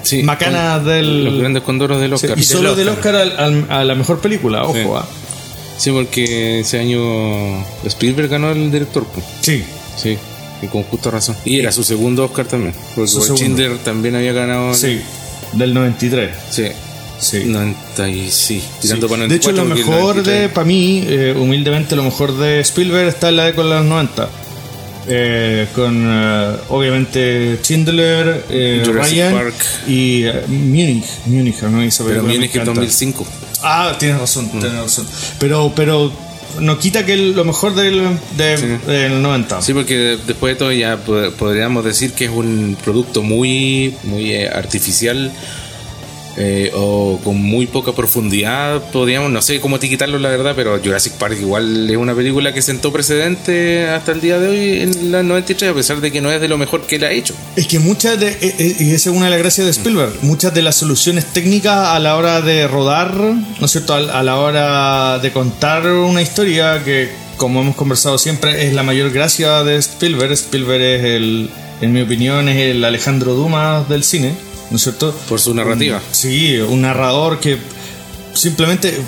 Sí, 0.04 0.22
macanas 0.22 0.78
con- 0.78 0.86
del... 0.88 1.24
Los 1.24 1.38
grandes 1.38 1.62
condoros 1.62 2.00
del 2.00 2.10
Sí, 2.10 2.14
Oscar. 2.26 2.38
y 2.38 2.42
Sí, 2.42 2.52
solo 2.52 2.74
del 2.76 2.88
Oscar 2.88 3.16
al- 3.16 3.36
al- 3.38 3.66
a 3.70 3.84
la 3.84 3.94
mejor 3.94 4.20
película, 4.20 4.62
ojo. 4.64 4.74
Sí. 4.74 4.86
ah. 4.94 5.04
porque 5.92 6.60
ese 6.60 6.78
año 6.78 7.64
Spielberg 7.84 8.28
ganó 8.28 8.50
el 8.52 8.70
director. 8.70 9.04
pues. 9.12 9.24
Sí, 9.40 9.64
Sí, 9.96 10.16
y 10.62 10.66
con 10.66 10.82
justa 10.84 11.10
razón. 11.10 11.36
Y 11.44 11.58
era 11.60 11.70
su 11.72 11.84
segundo 11.84 12.24
Oscar 12.24 12.46
también. 12.46 12.74
Porque. 12.94 13.10
Schindler 13.10 13.78
también 13.78 14.14
había 14.16 14.32
ganado. 14.32 14.70
el- 14.70 14.74
sí, 14.76 15.00
del 15.52 15.72
93. 15.74 16.30
Sí. 16.50 16.64
Sí. 17.20 17.44
90 17.46 18.08
y 18.08 18.30
sí. 18.30 18.62
Tirando 18.82 19.06
Sí. 19.08 19.14
para 19.14 19.26
de 19.28 19.34
hecho, 19.36 19.52
94, 19.52 19.64
lo 19.64 19.74
mejor 19.74 20.16
93 20.16 20.40
de, 20.42 20.48
para 20.50 20.64
mí, 20.66 21.04
eh, 21.06 21.34
humildemente, 21.38 21.94
lo 21.96 22.02
mejor 22.02 22.36
de 22.36 22.60
Spielberg 22.60 23.06
está 23.08 23.28
en 23.30 23.36
la 23.36 23.44
década 23.44 23.68
de 23.68 23.74
los 23.76 23.84
90. 23.86 24.28
Eh, 25.06 25.66
con 25.74 26.02
eh, 26.06 26.56
obviamente 26.70 27.58
Schindler, 27.62 28.44
eh, 28.48 28.82
Ryan 28.86 29.32
Park. 29.34 29.54
y 29.86 30.24
eh, 30.24 30.42
Munich. 30.48 31.04
Munich, 31.26 31.60
¿no? 31.62 31.82
Esa 31.82 32.04
Pero 32.04 32.22
Munich 32.22 32.50
encanta. 32.54 32.72
2005. 32.72 33.26
Ah, 33.62 33.94
tienes 33.98 34.18
razón, 34.18 34.46
Mm. 34.52 34.60
tienes 34.60 34.78
razón. 34.80 35.06
Pero, 35.38 35.72
pero 35.76 36.10
no 36.60 36.78
quita 36.78 37.04
que 37.04 37.12
el- 37.14 37.32
lo 37.32 37.44
mejor 37.44 37.74
del, 37.74 38.00
de- 38.36 38.56
Sí. 38.56 38.66
del 38.90 39.20
90. 39.20 39.60
Sí, 39.60 39.74
porque 39.74 40.16
después 40.26 40.54
de 40.54 40.58
todo 40.58 40.72
ya 40.72 40.96
pod- 41.04 41.32
podríamos 41.32 41.84
decir 41.84 42.12
que 42.12 42.26
es 42.26 42.30
un 42.30 42.76
producto 42.82 43.22
muy, 43.22 43.94
muy 44.04 44.32
eh, 44.32 44.48
artificial 44.48 45.32
eh, 46.36 46.72
o 46.74 47.20
con 47.22 47.40
muy 47.40 47.66
poca 47.66 47.92
profundidad. 47.92 48.82
Podríamos, 48.90 49.30
no 49.30 49.40
sé 49.40 49.60
cómo 49.60 49.76
etiquetarlo 49.76 50.18
la 50.18 50.30
verdad, 50.30 50.54
pero 50.56 50.80
Jurassic 50.82 51.12
Park 51.14 51.36
igual 51.40 51.88
es 51.88 51.96
una 51.96 52.14
película 52.14 52.52
que 52.52 52.62
sentó 52.62 52.92
precedente 52.92 53.88
hasta 53.88 54.12
el 54.12 54.20
día 54.20 54.38
de 54.38 54.48
hoy 54.48 54.80
en 54.80 55.12
la 55.12 55.22
93, 55.22 55.70
a 55.70 55.74
pesar 55.74 56.00
de 56.00 56.10
que 56.10 56.20
no 56.20 56.32
es 56.32 56.40
de 56.40 56.48
lo 56.48 56.58
mejor 56.58 56.82
que 56.82 56.96
él 56.96 57.04
ha 57.04 57.12
hecho. 57.12 57.34
Es 57.56 57.66
que 57.66 57.78
muchas 57.78 58.18
de, 58.18 58.28
eh, 58.28 58.54
eh, 58.58 58.76
y 58.80 58.90
esa 58.92 59.10
es 59.10 59.16
una 59.16 59.26
de 59.26 59.30
las 59.30 59.38
gracias 59.38 59.66
de 59.66 59.70
Spielberg, 59.70 60.12
muchas 60.22 60.52
de 60.52 60.62
las 60.62 60.76
soluciones 60.76 61.26
técnicas 61.26 61.88
a 61.88 61.98
la 62.00 62.16
hora 62.16 62.40
de 62.40 62.66
rodar, 62.66 63.14
¿no 63.14 63.64
es 63.64 63.70
cierto? 63.70 63.94
A, 63.94 63.98
a 63.98 64.22
la 64.22 64.38
hora 64.38 65.18
de 65.20 65.32
contar 65.32 65.86
una 65.86 66.20
historia 66.20 66.82
que, 66.84 67.10
como 67.36 67.60
hemos 67.60 67.76
conversado 67.76 68.18
siempre, 68.18 68.66
es 68.66 68.74
la 68.74 68.82
mayor 68.82 69.10
gracia 69.10 69.62
de 69.62 69.76
Spielberg. 69.76 70.32
Spielberg 70.32 70.82
es 70.82 71.04
el, 71.04 71.50
en 71.80 71.92
mi 71.92 72.02
opinión, 72.02 72.48
es 72.48 72.56
el 72.56 72.84
Alejandro 72.84 73.34
Dumas 73.34 73.88
del 73.88 74.02
cine, 74.02 74.34
¿no 74.70 74.76
es 74.76 74.82
cierto? 74.82 75.12
Por 75.28 75.40
su 75.40 75.54
narrativa. 75.54 76.00
Sí, 76.12 76.56
un 76.58 76.82
narrador 76.82 77.40
que 77.40 77.58
simplemente 78.34 78.98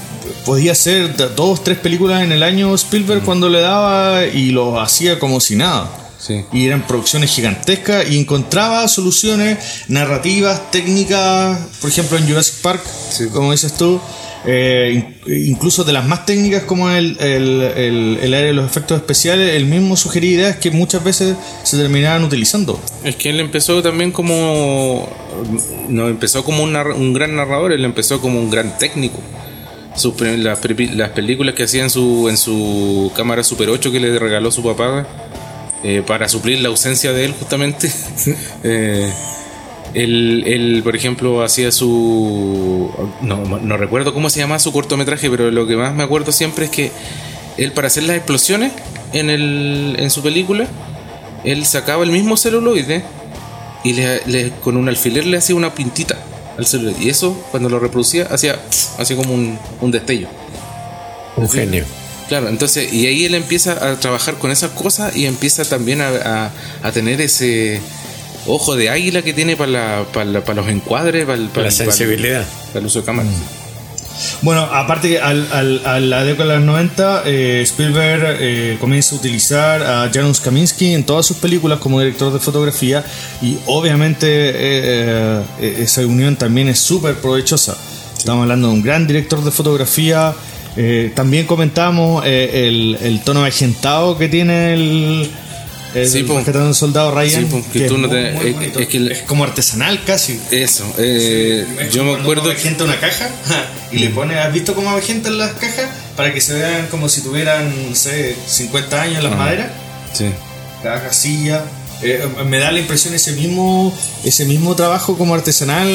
podía 0.44 0.72
hacer 0.72 1.14
dos, 1.34 1.64
tres 1.64 1.78
películas 1.78 2.22
en 2.22 2.32
el 2.32 2.42
año 2.42 2.74
Spielberg 2.74 3.22
cuando 3.22 3.48
le 3.48 3.60
daba 3.60 4.24
y 4.24 4.50
lo 4.50 4.80
hacía 4.80 5.18
como 5.18 5.40
si 5.40 5.56
nada. 5.56 5.90
Sí. 6.18 6.44
Y 6.52 6.66
eran 6.66 6.86
producciones 6.86 7.30
gigantescas 7.30 8.08
y 8.10 8.18
encontraba 8.18 8.86
soluciones 8.88 9.58
narrativas, 9.88 10.70
técnicas, 10.70 11.58
por 11.80 11.90
ejemplo 11.90 12.18
en 12.18 12.26
Jurassic 12.28 12.54
Park, 12.62 12.82
Sí. 13.10 13.26
como 13.28 13.52
dices 13.52 13.74
tú, 13.74 14.00
eh, 14.46 14.92
in- 15.26 15.48
incluso 15.50 15.84
de 15.84 15.92
las 15.92 16.06
más 16.06 16.24
técnicas 16.24 16.62
como 16.62 16.88
el, 16.90 17.16
el, 17.20 17.60
el, 17.62 18.18
el 18.22 18.34
área 18.34 18.46
de 18.46 18.52
los 18.52 18.64
efectos 18.64 18.96
especiales, 18.98 19.54
él 19.54 19.66
mismo 19.66 19.96
sugería 19.96 20.30
ideas 20.30 20.56
que 20.56 20.70
muchas 20.70 21.02
veces 21.02 21.36
se 21.64 21.76
terminaban 21.76 22.22
utilizando. 22.24 22.80
Es 23.04 23.16
que 23.16 23.30
él 23.30 23.40
empezó 23.40 23.82
también 23.82 24.12
como. 24.12 25.08
No 25.88 26.08
empezó 26.08 26.44
como 26.44 26.62
un, 26.62 26.76
un 26.76 27.12
gran 27.12 27.34
narrador, 27.36 27.72
él 27.72 27.84
empezó 27.84 28.20
como 28.20 28.38
un 28.40 28.50
gran 28.50 28.78
técnico. 28.78 29.18
Sus 29.96 30.20
las 30.20 30.58
películas 30.58 31.54
que 31.54 31.62
hacía 31.64 31.82
en 31.82 31.90
su, 31.90 32.28
en 32.28 32.36
su 32.36 33.10
cámara 33.16 33.42
Super 33.42 33.70
8 33.70 33.90
que 33.90 33.98
le 33.98 34.18
regaló 34.18 34.50
su 34.50 34.62
papá 34.62 35.06
eh, 35.82 36.02
para 36.06 36.28
suplir 36.28 36.60
la 36.60 36.68
ausencia 36.68 37.12
de 37.14 37.24
él, 37.24 37.32
justamente. 37.38 37.90
eh, 38.62 39.10
él, 39.96 40.44
él, 40.46 40.80
por 40.84 40.94
ejemplo, 40.94 41.42
hacía 41.42 41.72
su. 41.72 42.90
No, 43.22 43.36
no 43.58 43.76
recuerdo 43.76 44.12
cómo 44.14 44.30
se 44.30 44.40
llamaba 44.40 44.58
su 44.58 44.72
cortometraje, 44.72 45.28
pero 45.30 45.50
lo 45.50 45.66
que 45.66 45.76
más 45.76 45.94
me 45.94 46.02
acuerdo 46.04 46.32
siempre 46.32 46.66
es 46.66 46.70
que 46.70 46.90
él, 47.56 47.72
para 47.72 47.88
hacer 47.88 48.02
las 48.04 48.16
explosiones 48.16 48.72
en, 49.12 49.30
el, 49.30 49.96
en 49.98 50.10
su 50.10 50.22
película, 50.22 50.66
él 51.44 51.64
sacaba 51.64 52.04
el 52.04 52.10
mismo 52.10 52.36
celuloide 52.36 53.02
y 53.84 53.94
le, 53.94 54.20
le- 54.26 54.50
con 54.62 54.76
un 54.76 54.88
alfiler 54.88 55.26
le 55.26 55.38
hacía 55.38 55.54
una 55.56 55.74
pintita 55.74 56.16
al 56.58 56.66
celuloide. 56.66 57.02
Y 57.04 57.08
eso, 57.08 57.36
cuando 57.50 57.68
lo 57.68 57.78
reproducía, 57.78 58.26
hacía, 58.30 58.56
hacía 58.98 59.16
como 59.16 59.32
un, 59.34 59.58
un 59.80 59.90
destello. 59.90 60.28
Un 61.36 61.48
genio. 61.48 61.84
Claro, 62.28 62.48
entonces, 62.48 62.92
y 62.92 63.06
ahí 63.06 63.24
él 63.24 63.34
empieza 63.36 63.72
a 63.90 63.94
trabajar 64.00 64.34
con 64.34 64.50
esas 64.50 64.72
cosas 64.72 65.14
y 65.16 65.26
empieza 65.26 65.64
también 65.64 66.00
a, 66.00 66.08
a- 66.08 66.50
a 66.82 66.92
tener 66.92 67.20
ese 67.20 67.80
ojo 68.46 68.76
de 68.76 68.90
águila 68.90 69.22
que 69.22 69.32
tiene 69.32 69.56
para, 69.56 69.70
la- 69.70 70.04
para, 70.12 70.24
la- 70.26 70.40
para 70.44 70.62
los 70.62 70.70
encuadres, 70.70 71.24
para, 71.26 71.64
La 71.64 71.70
sensibilidad. 71.70 72.44
para 72.68 72.80
el 72.80 72.86
uso 72.86 73.00
de 73.00 73.04
cámara. 73.04 73.28
Bueno, 74.40 74.62
aparte 74.62 75.08
que 75.10 75.20
al, 75.20 75.46
al- 75.52 75.82
a 75.84 76.00
la 76.00 76.24
década 76.24 76.54
de 76.54 76.58
los 76.60 76.66
90, 76.66 77.22
eh, 77.26 77.60
Spielberg 77.64 78.38
eh, 78.40 78.76
comienza 78.80 79.14
a 79.14 79.18
utilizar 79.18 79.82
a 79.82 80.10
Janusz 80.12 80.40
Kaminski 80.40 80.94
en 80.94 81.04
todas 81.04 81.26
sus 81.26 81.36
películas 81.36 81.78
como 81.80 82.00
director 82.00 82.32
de 82.32 82.38
fotografía 82.38 83.04
y 83.42 83.58
obviamente 83.66 84.26
eh, 84.30 85.42
esa 85.78 86.00
unión 86.06 86.36
también 86.36 86.68
es 86.68 86.78
súper 86.78 87.16
provechosa. 87.16 87.76
Estamos 88.16 88.42
hablando 88.42 88.68
de 88.68 88.74
un 88.74 88.82
gran 88.82 89.06
director 89.06 89.44
de 89.44 89.50
fotografía. 89.50 90.34
también 91.14 91.46
comentamos 91.46 92.24
el, 92.26 92.98
el 93.02 93.20
tono 93.22 93.44
agentado 93.44 94.16
que 94.18 94.28
tiene 94.28 94.74
el, 94.74 95.30
el 95.96 96.08
Sí, 96.08 96.22
po. 96.22 96.38
Al 96.38 96.74
soldado 96.74 97.10
Ryan. 97.14 97.42
Sí, 97.42 97.48
po, 97.50 97.62
que 97.72 97.78
que 97.80 97.88
tú 97.88 97.94
es 97.94 98.00
no 98.00 98.08
muy- 98.08 98.16
te- 98.16 98.30
muy 98.32 98.46
es- 98.48 98.54
bonito. 98.54 98.78
es 98.80 98.88
que 98.88 98.96
el- 98.98 99.12
es 99.12 99.22
como 99.22 99.44
artesanal 99.44 100.02
casi. 100.04 100.40
Eso, 100.50 100.84
eh, 100.98 101.66
Es 101.80 101.92
yo 101.94 102.04
me 102.04 102.14
acuerdo. 102.14 102.44
avejenta 102.50 102.84
una 102.84 102.98
caja 103.00 103.28
y 103.92 103.98
le 103.98 104.10
pone, 104.10 104.38
¿has 104.38 104.52
visto 104.52 104.74
cómo 104.74 104.90
avejentan 104.90 105.38
las 105.38 105.52
cajas? 105.52 105.88
Para 106.16 106.32
que 106.32 106.40
se 106.40 106.54
vean 106.54 106.86
como 106.90 107.08
si 107.08 107.20
tuvieran, 107.22 107.72
no 107.90 107.94
sé, 107.96 108.36
50 108.46 109.02
años 109.02 109.22
las 109.22 109.36
maderas, 109.36 109.68
Sí. 110.12 110.26
cada 110.82 111.02
casilla. 111.02 111.62
Eh, 112.02 112.22
me 112.46 112.58
da 112.58 112.72
la 112.72 112.78
impresión 112.80 113.14
ese 113.14 113.32
mismo 113.32 113.90
ese 114.22 114.44
mismo 114.44 114.76
trabajo 114.76 115.16
como 115.16 115.34
artesanal 115.34 115.88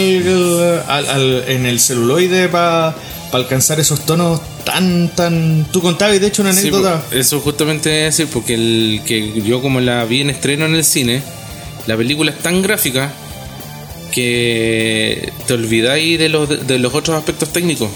al- 0.87 1.07
al- 1.09 1.43
en 1.47 1.67
el 1.67 1.79
celuloide 1.79 2.47
para 2.49 2.95
alcanzar 3.31 3.79
esos 3.79 4.05
tonos 4.05 4.41
tan, 4.65 5.09
tan... 5.09 5.67
Tú 5.71 5.81
contabas, 5.81 6.15
y 6.15 6.19
de 6.19 6.27
hecho, 6.27 6.41
una 6.41 6.51
anécdota... 6.51 7.03
eso 7.11 7.39
justamente 7.39 7.89
decir, 7.89 8.27
porque 8.31 8.55
el 8.55 9.01
que 9.05 9.41
yo 9.41 9.61
como 9.61 9.79
la 9.79 10.03
vi 10.05 10.21
en 10.21 10.29
estreno 10.29 10.65
en 10.65 10.75
el 10.75 10.83
cine, 10.83 11.21
la 11.87 11.97
película 11.97 12.31
es 12.31 12.39
tan 12.39 12.61
gráfica 12.61 13.11
que 14.11 15.31
te 15.47 15.53
olvidáis 15.53 16.19
de 16.19 16.29
los, 16.29 16.67
de 16.67 16.79
los 16.79 16.93
otros 16.93 17.17
aspectos 17.17 17.49
técnicos. 17.49 17.89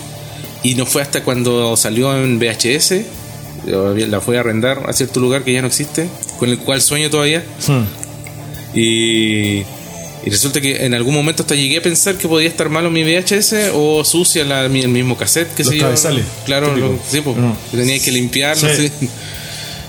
Y 0.64 0.76
no 0.76 0.86
fue 0.86 1.02
hasta 1.02 1.24
cuando 1.24 1.78
salió 1.78 2.16
en 2.16 2.40
VHS, 2.40 2.94
la 3.66 4.22
fui 4.22 4.38
a 4.38 4.40
arrendar 4.40 4.84
a 4.88 4.94
cierto 4.94 5.20
lugar 5.20 5.44
que 5.44 5.54
ya 5.54 5.62
no 5.62 5.68
existe, 5.68 6.10
con 6.40 6.50
el 6.50 6.58
cual 6.58 6.82
sueño 6.82 7.10
todavía. 7.10 7.44
Hmm. 7.68 7.84
Y, 8.78 9.64
y 10.26 10.30
resulta 10.32 10.60
que 10.60 10.86
en 10.86 10.94
algún 10.94 11.14
momento 11.14 11.44
hasta 11.44 11.56
llegué 11.56 11.78
a 11.78 11.82
pensar 11.82 12.16
que 12.18 12.28
podía 12.28 12.48
estar 12.50 12.68
malo 12.70 12.90
mi 12.90 13.04
VHS 13.04 13.72
o 13.74 14.04
sucia 14.04 14.44
la, 14.44 14.68
mi- 14.70 14.82
el 14.82 14.90
mismo 14.90 15.16
cassette 15.18 15.54
que 15.54 15.64
yo. 15.64 15.78
cabezales, 15.80 16.26
Claro, 16.46 16.76
lo- 16.76 16.98
sí, 17.10 17.22
pues, 17.22 17.38
No. 17.38 17.56
tenía 17.72 18.00
que 18.00 18.12
limpiarlo. 18.12 18.68
Sí. 18.76 18.90
sí. 19.00 19.10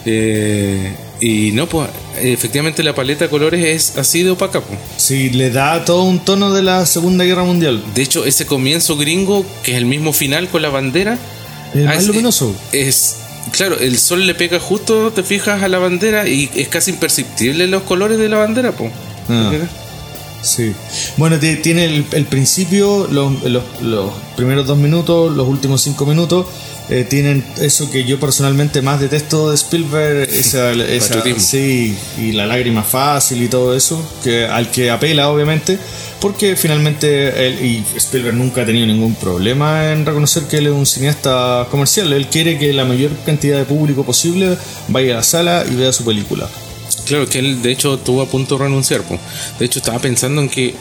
Eh, 0.09 0.95
y 1.20 1.51
no, 1.53 1.66
pues 1.68 1.89
efectivamente 2.22 2.82
la 2.84 2.95
paleta 2.95 3.24
de 3.24 3.28
colores 3.30 3.64
es 3.64 3.99
así 3.99 4.22
de 4.22 4.30
opaca. 4.30 4.61
pues. 4.61 4.78
Sí, 4.99 5.30
le 5.30 5.51
da 5.51 5.84
todo 5.84 6.05
un 6.05 6.20
tono 6.20 6.53
de 6.55 6.62
la 6.62 6.87
Segunda 6.87 7.24
Guerra 7.24 7.43
Mundial. 7.43 7.82
De 7.95 8.03
hecho, 8.03 8.24
ese 8.24 8.47
comienzo 8.47 8.97
gringo, 8.97 9.45
que 9.64 9.72
es 9.72 9.78
el 9.78 9.87
mismo 9.87 10.12
final 10.12 10.49
con 10.49 10.62
la 10.62 10.68
bandera, 10.68 11.18
Es 11.74 11.80
ah, 11.82 11.87
más 11.87 11.99
es- 11.99 12.07
luminoso. 12.07 12.55
Es, 12.70 13.16
claro, 13.51 13.78
el 13.80 13.99
sol 13.99 14.26
le 14.26 14.34
pega 14.37 14.61
justo, 14.61 15.11
te 15.12 15.24
fijas, 15.24 15.62
a 15.62 15.68
la 15.68 15.78
bandera 15.78 16.28
y 16.28 16.51
es 16.55 16.68
casi 16.68 16.93
imperceptible 16.93 17.66
los 17.66 17.82
colores 17.82 18.18
de 18.18 18.28
la 18.28 18.39
bandera. 18.39 18.70
pues. 18.72 18.93
Ah. 19.28 19.51
Sí. 20.43 20.72
Bueno, 21.16 21.39
ti- 21.39 21.57
tiene 21.57 21.84
el, 21.87 22.07
el 22.12 22.24
principio, 22.26 23.09
los, 23.11 23.43
los- 23.45 23.64
los 23.82 24.12
primeros 24.37 24.66
dos 24.66 24.78
minutos, 24.78 25.34
los 25.34 25.49
últimos 25.49 25.82
cinco 25.82 26.07
minutos. 26.07 26.47
eh, 26.89 27.05
tienen 27.09 27.45
eso 27.61 27.91
que 27.91 28.05
yo 28.05 28.20
personalmente 28.20 28.80
más 28.80 29.01
detesto 29.01 29.51
de 29.51 29.57
Spielberg, 29.57 30.28
esa, 30.32 30.70
esa- 30.70 31.14
sí, 31.41 31.97
y 32.16 32.30
la 32.30 32.47
lágrima 32.47 32.84
fácil 32.84 33.43
y 33.43 33.49
todo 33.49 33.74
eso, 33.74 34.01
que 34.22 34.45
al 34.47 34.70
que 34.70 34.89
apela 34.93 35.28
obviamente, 35.30 35.80
porque 36.20 36.55
finalmente 36.55 37.45
él 37.45 37.59
y 37.64 37.84
Spielberg 37.99 38.37
nunca 38.37 38.62
ha 38.62 38.66
tenido 38.66 38.87
ningún 38.87 39.16
problema 39.16 39.91
en 39.93 40.07
reconocer 40.07 40.45
que 40.45 40.59
él 40.59 40.68
es 40.68 40.72
un 40.72 40.87
cineasta 40.87 41.66
comercial, 41.72 42.12
él 42.12 42.28
quiere 42.28 42.57
que 42.57 42.72
la 42.72 42.84
mayor 42.84 43.11
cantidad 43.26 43.59
de 43.59 43.64
público 43.64 44.05
posible 44.05 44.57
vaya 44.87 45.14
a 45.14 45.16
la 45.16 45.22
sala 45.24 45.64
y 45.68 45.74
vea 45.74 45.93
su 45.93 46.05
película. 46.05 46.49
Claro, 47.07 47.29
que 47.29 47.39
él 47.39 47.63
de 47.63 47.71
hecho 47.73 47.95
estuvo 47.95 48.21
a 48.23 48.27
punto 48.27 48.59
de 48.59 48.65
renunciar. 48.65 49.03
po. 49.03 49.19
De 49.59 49.65
hecho, 49.67 49.79
estaba 49.79 49.99
pensando 49.99 50.43
en 50.43 50.49
que 50.49 50.75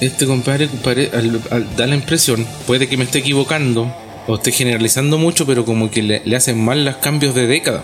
este 0.00 0.26
compadre 0.26 0.68
al- 1.12 1.76
da 1.76 1.86
la 1.86 1.94
impresión, 1.94 2.46
puede 2.66 2.88
que 2.88 2.96
me 2.96 3.04
esté 3.04 3.18
equivocando 3.20 3.94
o 4.26 4.34
esté 4.36 4.52
generalizando 4.52 5.18
mucho, 5.18 5.46
pero 5.46 5.64
como 5.64 5.90
que 5.90 6.02
le, 6.02 6.22
le 6.24 6.36
hacen 6.36 6.62
mal 6.62 6.84
los 6.84 6.96
cambios 6.96 7.34
de 7.34 7.46
década. 7.46 7.82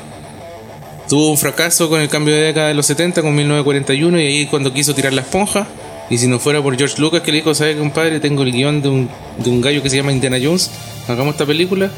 Tuvo 1.08 1.30
un 1.30 1.38
fracaso 1.38 1.88
con 1.88 2.00
el 2.00 2.08
cambio 2.08 2.34
de 2.34 2.42
década 2.42 2.68
de 2.68 2.74
los 2.74 2.86
70, 2.86 3.22
con 3.22 3.34
1941, 3.34 4.20
y 4.20 4.26
ahí 4.26 4.46
cuando 4.46 4.72
quiso 4.74 4.94
tirar 4.94 5.12
la 5.14 5.22
esponja, 5.22 5.66
y 6.10 6.18
si 6.18 6.26
no 6.26 6.38
fuera 6.38 6.62
por 6.62 6.76
George 6.76 7.00
Lucas 7.00 7.22
que 7.22 7.32
le 7.32 7.38
dijo, 7.38 7.54
¿sabes 7.54 7.76
compadre? 7.76 8.20
Tengo 8.20 8.42
el 8.42 8.52
guion 8.52 8.82
de 8.82 8.88
un, 8.88 9.08
de 9.38 9.48
un 9.50 9.60
gallo 9.60 9.82
que 9.82 9.88
se 9.90 9.96
llama 9.96 10.12
Indiana 10.12 10.36
Jones, 10.42 10.70
hagamos 11.08 11.32
esta 11.34 11.46
película. 11.46 11.90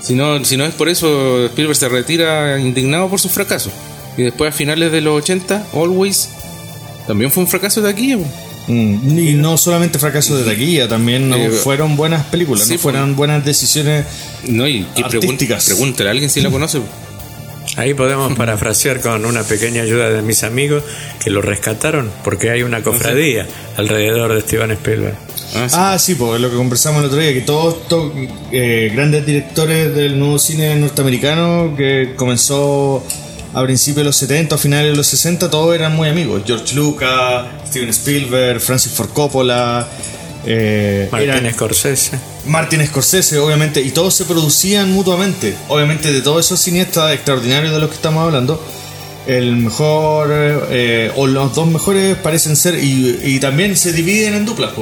Si 0.00 0.14
no, 0.14 0.42
si 0.44 0.56
no 0.56 0.64
es 0.64 0.72
por 0.74 0.88
eso, 0.88 1.44
Spielberg 1.46 1.76
se 1.76 1.88
retira 1.88 2.58
indignado 2.58 3.08
por 3.08 3.20
su 3.20 3.28
fracaso. 3.28 3.70
Y 4.16 4.22
después 4.22 4.52
a 4.52 4.56
finales 4.56 4.92
de 4.92 5.00
los 5.00 5.18
80, 5.22 5.66
Always, 5.74 6.30
también 7.06 7.30
fue 7.30 7.42
un 7.44 7.48
fracaso 7.48 7.82
de 7.82 7.90
aquí. 7.90 8.16
Mm, 8.68 9.18
Y 9.18 9.34
no 9.34 9.56
solamente 9.56 9.98
fracaso 9.98 10.36
de 10.36 10.44
taquilla, 10.44 10.88
también 10.88 11.28
no 11.28 11.36
Eh, 11.36 11.50
fueron 11.50 11.96
buenas 11.96 12.24
películas, 12.26 12.66
sí, 12.66 12.74
no 12.74 12.78
fueron 12.80 13.14
buenas 13.14 13.44
decisiones. 13.44 14.06
No, 14.48 14.66
y 14.66 14.84
pregun- 14.96 15.04
Artísticas. 15.04 15.66
pregúntale 15.66 16.08
a 16.08 16.12
alguien 16.12 16.30
si 16.30 16.40
la 16.40 16.50
conoce. 16.50 16.80
Ahí 17.76 17.92
podemos 17.94 18.32
parafrasear 18.34 19.00
con 19.02 19.26
una 19.26 19.42
pequeña 19.42 19.82
ayuda 19.82 20.08
de 20.08 20.22
mis 20.22 20.42
amigos 20.44 20.82
que 21.22 21.28
lo 21.30 21.42
rescataron 21.42 22.10
porque 22.24 22.50
hay 22.50 22.62
una 22.62 22.82
cofradía 22.82 23.46
alrededor 23.76 24.32
de 24.34 24.40
Steven 24.40 24.70
Spielberg. 24.70 25.14
Ah, 25.54 25.68
sí. 25.68 25.76
Ah, 25.78 25.98
sí, 25.98 26.14
porque 26.14 26.38
lo 26.40 26.48
que 26.50 26.56
conversamos 26.56 27.00
el 27.00 27.06
otro 27.08 27.18
día, 27.18 27.34
que 27.34 27.42
todos 27.42 27.74
estos 27.82 28.12
eh, 28.50 28.90
grandes 28.94 29.26
directores 29.26 29.94
del 29.94 30.18
nuevo 30.18 30.38
cine 30.38 30.74
norteamericano 30.76 31.74
que 31.76 32.14
comenzó 32.16 33.04
a 33.58 33.62
principios 33.64 33.96
de 33.98 34.04
los 34.04 34.16
70 34.16 34.54
o 34.54 34.58
finales 34.58 34.90
de 34.92 34.96
los 34.96 35.06
60, 35.06 35.48
todos 35.50 35.74
eran 35.74 35.96
muy 35.96 36.08
amigos. 36.08 36.42
George 36.46 36.74
Lucas, 36.74 37.46
Steven 37.68 37.88
Spielberg, 37.88 38.60
Francis 38.60 38.92
Ford 38.92 39.08
Coppola, 39.14 39.86
eh, 40.44 41.08
Martin 41.10 41.30
eran- 41.30 41.52
Scorsese. 41.54 42.18
Martin 42.46 42.86
Scorsese, 42.86 43.38
obviamente, 43.38 43.80
y 43.80 43.90
todos 43.90 44.14
se 44.14 44.24
producían 44.26 44.92
mutuamente. 44.92 45.56
Obviamente, 45.68 46.12
de 46.12 46.20
todos 46.20 46.44
esos 46.46 46.60
cineastas 46.60 47.14
extraordinarios 47.14 47.72
de 47.72 47.80
los 47.80 47.88
que 47.88 47.96
estamos 47.96 48.22
hablando, 48.24 48.62
el 49.26 49.56
mejor 49.56 50.28
eh, 50.32 51.10
o 51.16 51.26
los 51.26 51.54
dos 51.54 51.66
mejores 51.66 52.16
parecen 52.18 52.54
ser, 52.56 52.74
y, 52.82 53.18
y 53.24 53.40
también 53.40 53.76
se 53.76 53.92
dividen 53.92 54.34
en 54.34 54.44
duplas, 54.44 54.72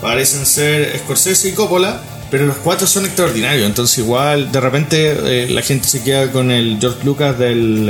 parecen 0.00 0.46
ser 0.46 0.98
Scorsese 0.98 1.50
y 1.50 1.52
Coppola, 1.52 2.02
pero 2.34 2.46
los 2.46 2.56
cuatro 2.56 2.84
son 2.88 3.04
extraordinarios. 3.04 3.64
Entonces, 3.64 3.98
igual, 3.98 4.50
de 4.50 4.58
repente, 4.60 5.16
eh, 5.24 5.46
la 5.48 5.62
gente 5.62 5.86
se 5.86 6.02
queda 6.02 6.32
con 6.32 6.50
el 6.50 6.78
George 6.80 7.04
Lucas 7.04 7.38
del, 7.38 7.86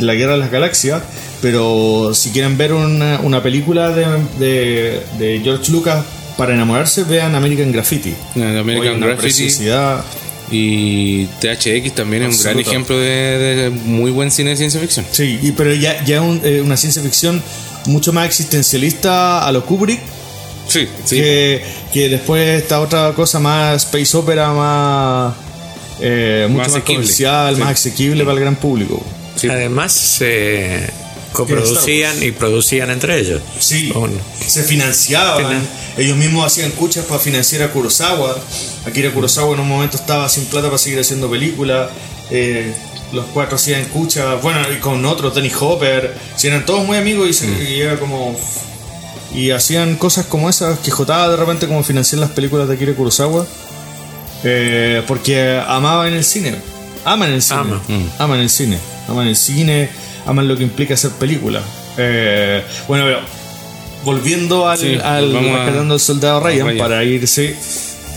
de 0.00 0.04
la 0.04 0.14
Guerra 0.14 0.32
de 0.32 0.38
las 0.38 0.50
Galaxias. 0.50 1.00
Pero 1.40 2.10
si 2.12 2.30
quieren 2.30 2.58
ver 2.58 2.72
una, 2.72 3.20
una 3.20 3.40
película 3.40 3.90
de, 3.90 4.04
de- 4.40 5.00
de 5.16 5.40
George 5.44 5.70
Lucas 5.70 6.04
para 6.36 6.54
enamorarse, 6.54 7.04
vean 7.04 7.36
American 7.36 7.70
Graffiti. 7.70 8.12
El 8.34 8.58
American 8.58 8.98
Graffiti 8.98 9.44
y 10.50 11.26
THX 11.40 11.94
también 11.94 12.24
es 12.24 12.36
un 12.38 12.42
gran 12.42 12.56
ejemplo 12.58 12.98
de, 12.98 13.06
de 13.56 13.70
muy 13.70 14.10
buen 14.10 14.32
cine 14.32 14.50
de 14.50 14.56
ciencia 14.56 14.80
ficción. 14.80 15.06
Sí, 15.12 15.38
y, 15.40 15.52
pero 15.52 15.72
ya, 15.72 16.04
ya 16.04 16.20
un- 16.20 16.40
eh, 16.42 16.60
una 16.60 16.76
ciencia 16.76 17.00
ficción 17.00 17.40
mucho 17.86 18.12
más 18.12 18.26
existencialista 18.26 19.46
a 19.46 19.52
lo 19.52 19.64
Kubrick, 19.64 20.00
Sí, 20.68 20.88
sí. 21.04 21.16
que, 21.16 21.62
que 21.92 22.08
después 22.08 22.62
esta 22.62 22.80
otra 22.80 23.12
cosa 23.12 23.38
más 23.38 23.84
space 23.84 24.16
opera, 24.16 24.52
más, 24.52 25.34
eh, 26.00 26.46
mucho 26.48 26.62
Más 26.64 26.72
más, 26.72 26.82
comercial, 26.82 27.54
Sí. 27.54 27.60
más 27.60 27.70
asequible 27.72 28.24
para 28.24 28.34
el 28.34 28.40
gran 28.40 28.56
público. 28.56 29.02
Sí. 29.36 29.48
Además 29.48 29.92
se 29.92 30.88
coproducían 31.32 32.22
y 32.22 32.30
producían 32.30 32.90
entre 32.90 33.18
ellos. 33.20 33.42
Sí, 33.58 33.92
se 34.46 34.62
financiaban. 34.62 35.38
Finan- 35.44 35.66
Ellos 35.96 36.16
mismos 36.16 36.44
hacían 36.46 36.72
cuchas 36.72 37.04
para 37.04 37.20
financiar 37.20 37.62
a 37.62 37.70
Kurosawa. 37.72 38.36
Akira 38.84 39.12
Kurosawa 39.12 39.54
en 39.54 39.60
un 39.60 39.68
momento 39.68 39.96
estaba 39.96 40.28
sin 40.28 40.44
plata 40.46 40.66
para 40.66 40.78
seguir 40.78 40.98
haciendo 40.98 41.30
películas. 41.30 41.90
Eh, 42.30 42.72
los 43.12 43.26
cuatro 43.26 43.54
hacían 43.56 43.84
cuchas. 43.86 44.42
Bueno, 44.42 44.60
y 44.76 44.80
con 44.80 45.04
otros, 45.04 45.34
Danny 45.36 45.52
Hopper. 45.60 46.14
Si 46.36 46.48
eran 46.48 46.66
todos 46.66 46.84
muy 46.84 46.96
amigos 46.96 47.28
y, 47.28 47.32
se, 47.32 47.46
y 47.62 47.80
era 47.80 47.96
como. 47.96 48.36
Y 49.34 49.50
hacían 49.50 49.96
cosas 49.96 50.26
como 50.26 50.48
esas, 50.48 50.78
quijotadas 50.78 51.30
de 51.30 51.36
repente 51.36 51.66
como 51.66 51.82
financiar 51.82 52.20
las 52.20 52.30
películas 52.30 52.68
de 52.68 52.74
Akira 52.74 52.94
Kurosawa. 52.94 53.46
Eh, 54.44 55.02
porque 55.08 55.60
amaban 55.66 56.12
el 56.12 56.24
cine. 56.24 56.54
Aman 57.04 57.32
el 57.32 57.42
cine. 57.42 57.60
Ama. 57.60 57.82
Aman 58.18 58.40
el 58.40 58.50
cine. 58.50 58.78
Aman 59.08 59.26
el 59.26 59.36
cine. 59.36 59.88
Aman 60.26 60.46
lo 60.46 60.56
que 60.56 60.62
implica 60.62 60.94
hacer 60.94 61.10
películas. 61.12 61.62
Eh, 61.96 62.62
bueno, 62.88 63.04
pero 63.04 63.18
volviendo 64.04 64.68
al, 64.68 64.78
Sí, 64.78 64.98
al 65.02 65.32
rescatando 65.32 65.94
al 65.94 66.00
soldado 66.00 66.40
Ryan, 66.40 66.66
Ryan. 66.66 66.78
para 66.78 67.04
irse. 67.04 67.56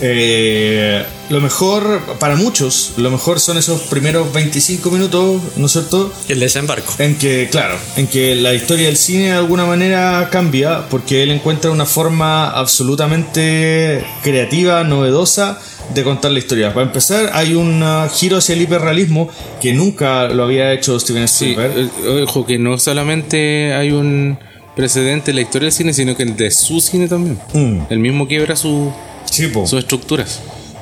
Eh, 0.02 1.04
lo 1.30 1.42
mejor, 1.42 2.02
para 2.20 2.36
muchos, 2.36 2.94
lo 2.98 3.10
mejor 3.12 3.40
son 3.40 3.58
esos 3.58 3.82
primeros 3.82 4.32
25 4.32 4.90
minutos, 4.92 5.42
¿no 5.56 5.66
es 5.66 5.72
cierto? 5.72 6.14
El 6.30 6.40
desembarco. 6.40 6.94
En 7.00 7.16
que, 7.18 7.48
claro, 7.52 7.76
en 7.96 8.08
que 8.08 8.36
la 8.36 8.54
historia 8.54 8.86
del 8.88 8.98
cine 8.98 9.26
de 9.26 9.32
alguna 9.34 9.66
manera 9.66 10.30
cambia 10.32 10.88
porque 10.90 11.24
él 11.24 11.32
encuentra 11.32 11.72
una 11.72 11.86
forma 11.86 12.50
absolutamente 12.52 14.04
creativa, 14.24 14.84
novedosa 14.84 15.60
de 15.94 16.04
contar 16.04 16.32
la 16.32 16.40
historia. 16.40 16.74
Para 16.74 16.86
empezar, 16.86 17.32
hay 17.34 17.54
un 17.56 17.84
giro 18.14 18.38
hacia 18.38 18.54
el 18.56 18.62
hiperrealismo 18.62 19.30
que 19.62 19.74
nunca 19.74 20.28
lo 20.28 20.44
había 20.44 20.74
hecho 20.74 21.00
Steven 21.00 21.28
Sí, 21.28 21.52
Spielberg. 21.52 21.90
eh, 22.04 22.24
ojo 22.28 22.46
que 22.46 22.58
no 22.60 22.78
solamente 22.78 23.74
hay 23.74 23.92
un 23.92 24.38
precedente 24.76 25.32
en 25.32 25.36
la 25.38 25.42
historia 25.42 25.66
del 25.68 25.74
cine, 25.74 25.94
sino 25.94 26.16
que 26.16 26.24
el 26.24 26.36
de 26.38 26.52
su 26.52 26.80
cine 26.82 27.08
también. 27.08 27.40
Mm. 27.54 27.80
El 27.90 28.00
mismo 28.00 28.28
quiebra 28.28 28.56
su, 28.56 28.94
Sí, 29.38 29.52
sus 29.68 29.80
estructuras. 29.80 30.40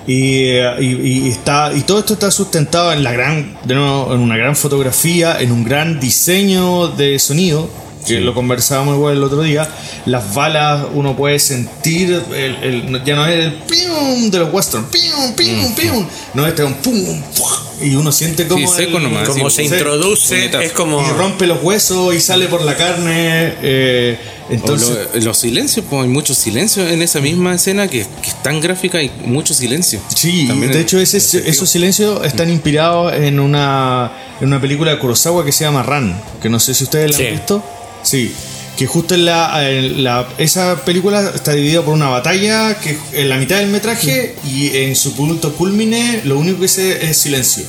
Y, 0.07 0.43
eh, 0.49 0.71
y- 0.81 1.25
y 1.25 1.29
está 1.29 1.71
y 1.73 1.81
todo 1.81 1.99
esto 1.99 2.13
está 2.13 2.29
sustentado 2.29 2.93
en 2.93 3.03
la 3.03 3.11
gran 3.11 3.57
de 3.65 3.73
nuevo, 3.75 4.13
en 4.13 4.19
una 4.19 4.37
gran 4.37 4.55
fotografía 4.55 5.39
en 5.41 5.51
un 5.51 5.63
gran 5.63 5.99
diseño 5.99 6.89
de 6.89 7.17
sonido 7.19 7.67
que 8.05 8.19
lo 8.21 8.35
conversábamos 8.35 8.97
igual 8.97 9.15
el 9.17 9.23
otro 9.23 9.41
día. 9.41 9.67
Las 10.05 10.31
balas 10.35 10.85
uno 10.93 11.15
puede 11.17 11.39
sentir 11.39 12.21
el, 12.35 12.55
el- 12.63 13.03
ya 13.03 13.15
no 13.15 13.25
es 13.25 13.45
el 13.45 13.53
pium 13.53 14.29
de 14.29 14.37
los 14.39 14.53
western 14.53 14.85
pium 14.85 15.33
pium 15.35 15.73
pium. 15.73 16.05
No 16.35 16.45
este 16.45 16.61
es 16.61 16.67
un 16.67 16.75
pum 16.75 17.21
fuá, 17.33 17.63
y 17.81 17.95
uno 17.95 18.11
siente 18.11 18.47
como. 18.47 18.67
Sí, 18.67 18.73
seco 18.83 18.97
el- 18.97 19.03
nomás, 19.03 19.27
Como 19.29 19.49
sí, 19.49 19.63
se 19.63 19.67
sí. 19.69 19.73
introduce, 19.73 20.45
es 20.63 20.71
como. 20.71 21.01
Y 21.01 21.09
rompe 21.11 21.45
los 21.47 21.61
huesos 21.63 22.13
y 22.15 22.19
sale 22.21 22.47
por 22.47 22.61
la 22.63 22.75
carne. 22.75 23.53
eh, 23.61 24.17
entonces. 24.49 24.97
Lo- 25.15 25.21
los 25.21 25.37
silencios, 25.37 25.85
pues 25.89 26.03
hay 26.03 26.07
muchos 26.09 26.37
silencios 26.37 26.89
en 26.91 27.01
esa 27.01 27.19
misma 27.19 27.55
escena 27.55 27.87
que, 27.87 28.05
que 28.21 28.29
es 28.29 28.43
tan 28.43 28.61
gráfica 28.61 29.01
y 29.01 29.11
mucho 29.25 29.53
silencio. 29.53 29.99
Sí, 30.15 30.47
También 30.47 30.71
de 30.71 30.81
hecho 30.81 30.99
ese, 30.99 31.17
esos 31.17 31.69
silencios 31.69 32.23
están 32.25 32.49
inspirados 32.49 33.13
en 33.13 33.39
una, 33.39 34.11
en 34.39 34.47
una 34.47 34.61
película 34.61 34.91
de 34.91 34.99
Kurosawa 34.99 35.43
que 35.43 35.51
se 35.51 35.63
llama 35.63 35.83
Ran, 35.83 36.21
que 36.41 36.49
no 36.49 36.59
sé 36.59 36.73
si 36.73 36.83
ustedes 36.83 37.11
la 37.11 37.17
Sí. 37.17 37.25
han 37.27 37.31
visto. 37.33 37.63
Sí, 38.03 38.33
que 38.77 38.85
justo 38.87 39.15
en 39.15 39.25
la, 39.25 39.69
en 39.69 40.03
la- 40.03 40.27
esa 40.37 40.83
película 40.83 41.31
está 41.33 41.53
dividida 41.53 41.81
por 41.81 41.93
una 41.93 42.09
batalla 42.09 42.77
que 42.79 42.97
en 43.13 43.29
la 43.29 43.37
mitad 43.37 43.57
del 43.59 43.67
metraje 43.69 44.35
y 44.45 44.75
en 44.75 44.95
su 44.95 45.15
punto 45.15 45.53
culmine 45.53 46.21
lo 46.25 46.37
único 46.37 46.59
que 46.61 46.67
se 46.67 47.05
es 47.05 47.17
silencio. 47.17 47.63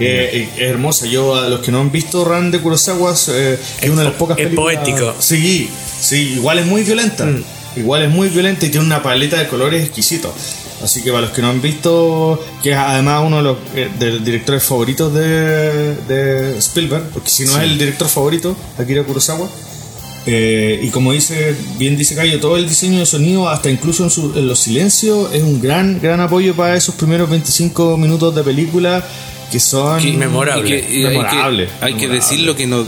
Eh, 0.00 0.48
es 0.56 0.60
hermosa. 0.62 1.06
Yo 1.06 1.36
a 1.36 1.48
los 1.48 1.60
que 1.60 1.70
no 1.70 1.80
han 1.80 1.90
visto 1.92 2.24
Ran 2.24 2.50
de 2.50 2.60
Kurosawa 2.60 3.14
eh, 3.28 3.58
es, 3.80 3.90
una 3.90 4.00
de 4.02 4.04
las 4.08 4.14
po- 4.14 4.26
pocas 4.26 4.38
es 4.38 4.44
películas. 4.48 4.76
poético. 4.84 5.14
Sí, 5.20 5.68
sí, 6.00 6.32
igual 6.34 6.58
es 6.58 6.66
muy 6.66 6.82
violenta. 6.82 7.28
Igual 7.76 8.02
es 8.04 8.10
muy 8.10 8.28
violenta 8.28 8.66
y 8.66 8.70
tiene 8.70 8.86
una 8.86 9.02
paleta 9.02 9.38
de 9.38 9.46
colores 9.48 9.82
exquisito. 9.84 10.32
Así 10.82 11.00
que 11.02 11.10
para 11.10 11.22
los 11.22 11.30
que 11.30 11.40
no 11.42 11.48
han 11.48 11.62
visto, 11.62 12.44
que 12.62 12.72
es 12.72 12.76
además 12.76 13.22
uno 13.24 13.36
de 13.38 13.42
los 13.44 13.56
eh, 13.74 13.88
de 13.98 14.18
directores 14.18 14.62
favoritos 14.64 15.14
de, 15.14 15.94
de 16.08 16.58
Spielberg, 16.58 17.04
porque 17.10 17.30
si 17.30 17.44
no 17.44 17.52
es 17.56 17.62
el 17.62 17.78
director 17.78 18.08
favorito, 18.08 18.56
Akira 18.78 19.02
Kurosawa. 19.04 19.48
Eh, 20.26 20.80
y 20.82 20.88
como 20.88 21.12
dice, 21.12 21.54
bien 21.78 21.96
dice 21.98 22.14
Cayo, 22.14 22.40
todo 22.40 22.56
el 22.56 22.66
diseño 22.68 23.00
de 23.00 23.06
sonido, 23.06 23.48
hasta 23.48 23.68
incluso 23.70 24.04
en, 24.04 24.10
su- 24.10 24.32
en 24.38 24.46
los 24.48 24.58
silencios, 24.58 25.32
es 25.34 25.42
un 25.42 25.60
gran, 25.60 26.00
gran 26.00 26.20
apoyo 26.20 26.54
para 26.54 26.76
esos 26.76 26.94
primeros 26.94 27.28
25 27.28 27.96
minutos 27.98 28.34
de 28.34 28.42
película 28.42 29.04
que 29.52 29.60
son 29.60 30.00
Que- 30.00 30.12
memorable. 30.14 30.66
Que- 30.66 30.74
hay 30.86 31.02
que- 31.02 31.08
Memorable, 31.08 31.68
Hay 31.80 31.92
que, 31.94 32.06
memorable. 32.06 32.14
decir 32.14 32.40
lo 32.40 32.56
que 32.56 32.66
nos. 32.66 32.86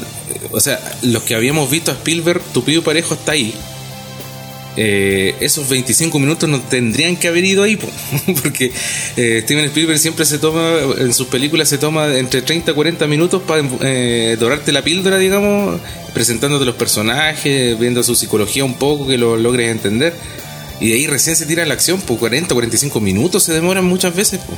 O 0.51 0.61
sea, 0.61 0.80
los 1.03 1.22
que 1.24 1.34
habíamos 1.34 1.70
visto 1.70 1.91
a 1.91 1.95
Spielberg, 1.95 2.41
Tupido 2.55 2.82
Parejo 2.82 3.14
está 3.14 3.32
ahí. 3.32 3.55
Eh, 4.77 5.35
esos 5.41 5.68
25 5.68 6.18
minutos 6.18 6.49
no 6.49 6.61
tendrían 6.61 7.16
que 7.16 7.29
haber 7.29 7.45
ido 7.45 7.62
ahí, 7.62 7.77
po. 7.77 7.89
porque 8.43 8.72
eh, 9.16 9.41
Steven 9.45 9.64
Spielberg 9.66 9.99
siempre 9.99 10.24
se 10.24 10.39
toma, 10.39 10.79
en 10.99 11.14
sus 11.14 11.29
películas 11.29 11.68
se 11.68 11.79
toma 11.79 12.16
entre 12.16 12.43
30 12.43 12.70
y 12.70 12.74
40 12.74 13.07
minutos 13.07 13.43
para 13.43 13.62
eh, 13.83 14.37
dorarte 14.39 14.72
la 14.72 14.83
píldora, 14.83 15.18
digamos, 15.18 15.81
presentándote 16.12 16.64
los 16.64 16.74
personajes, 16.74 17.79
viendo 17.79 18.03
su 18.03 18.14
psicología 18.14 18.64
un 18.64 18.74
poco, 18.74 19.07
que 19.07 19.18
lo 19.18 19.37
logres 19.37 19.70
entender. 19.70 20.14
Y 20.81 20.91
de 20.91 20.95
ahí 20.95 21.07
recién 21.07 21.37
se 21.37 21.47
tira 21.47 21.64
la 21.64 21.74
acción, 21.74 22.01
pues 22.01 22.18
40 22.18 22.55
45 22.55 23.01
minutos 23.01 23.43
se 23.45 23.53
demoran 23.53 23.85
muchas 23.85 24.14
veces. 24.14 24.41
po. 24.41 24.55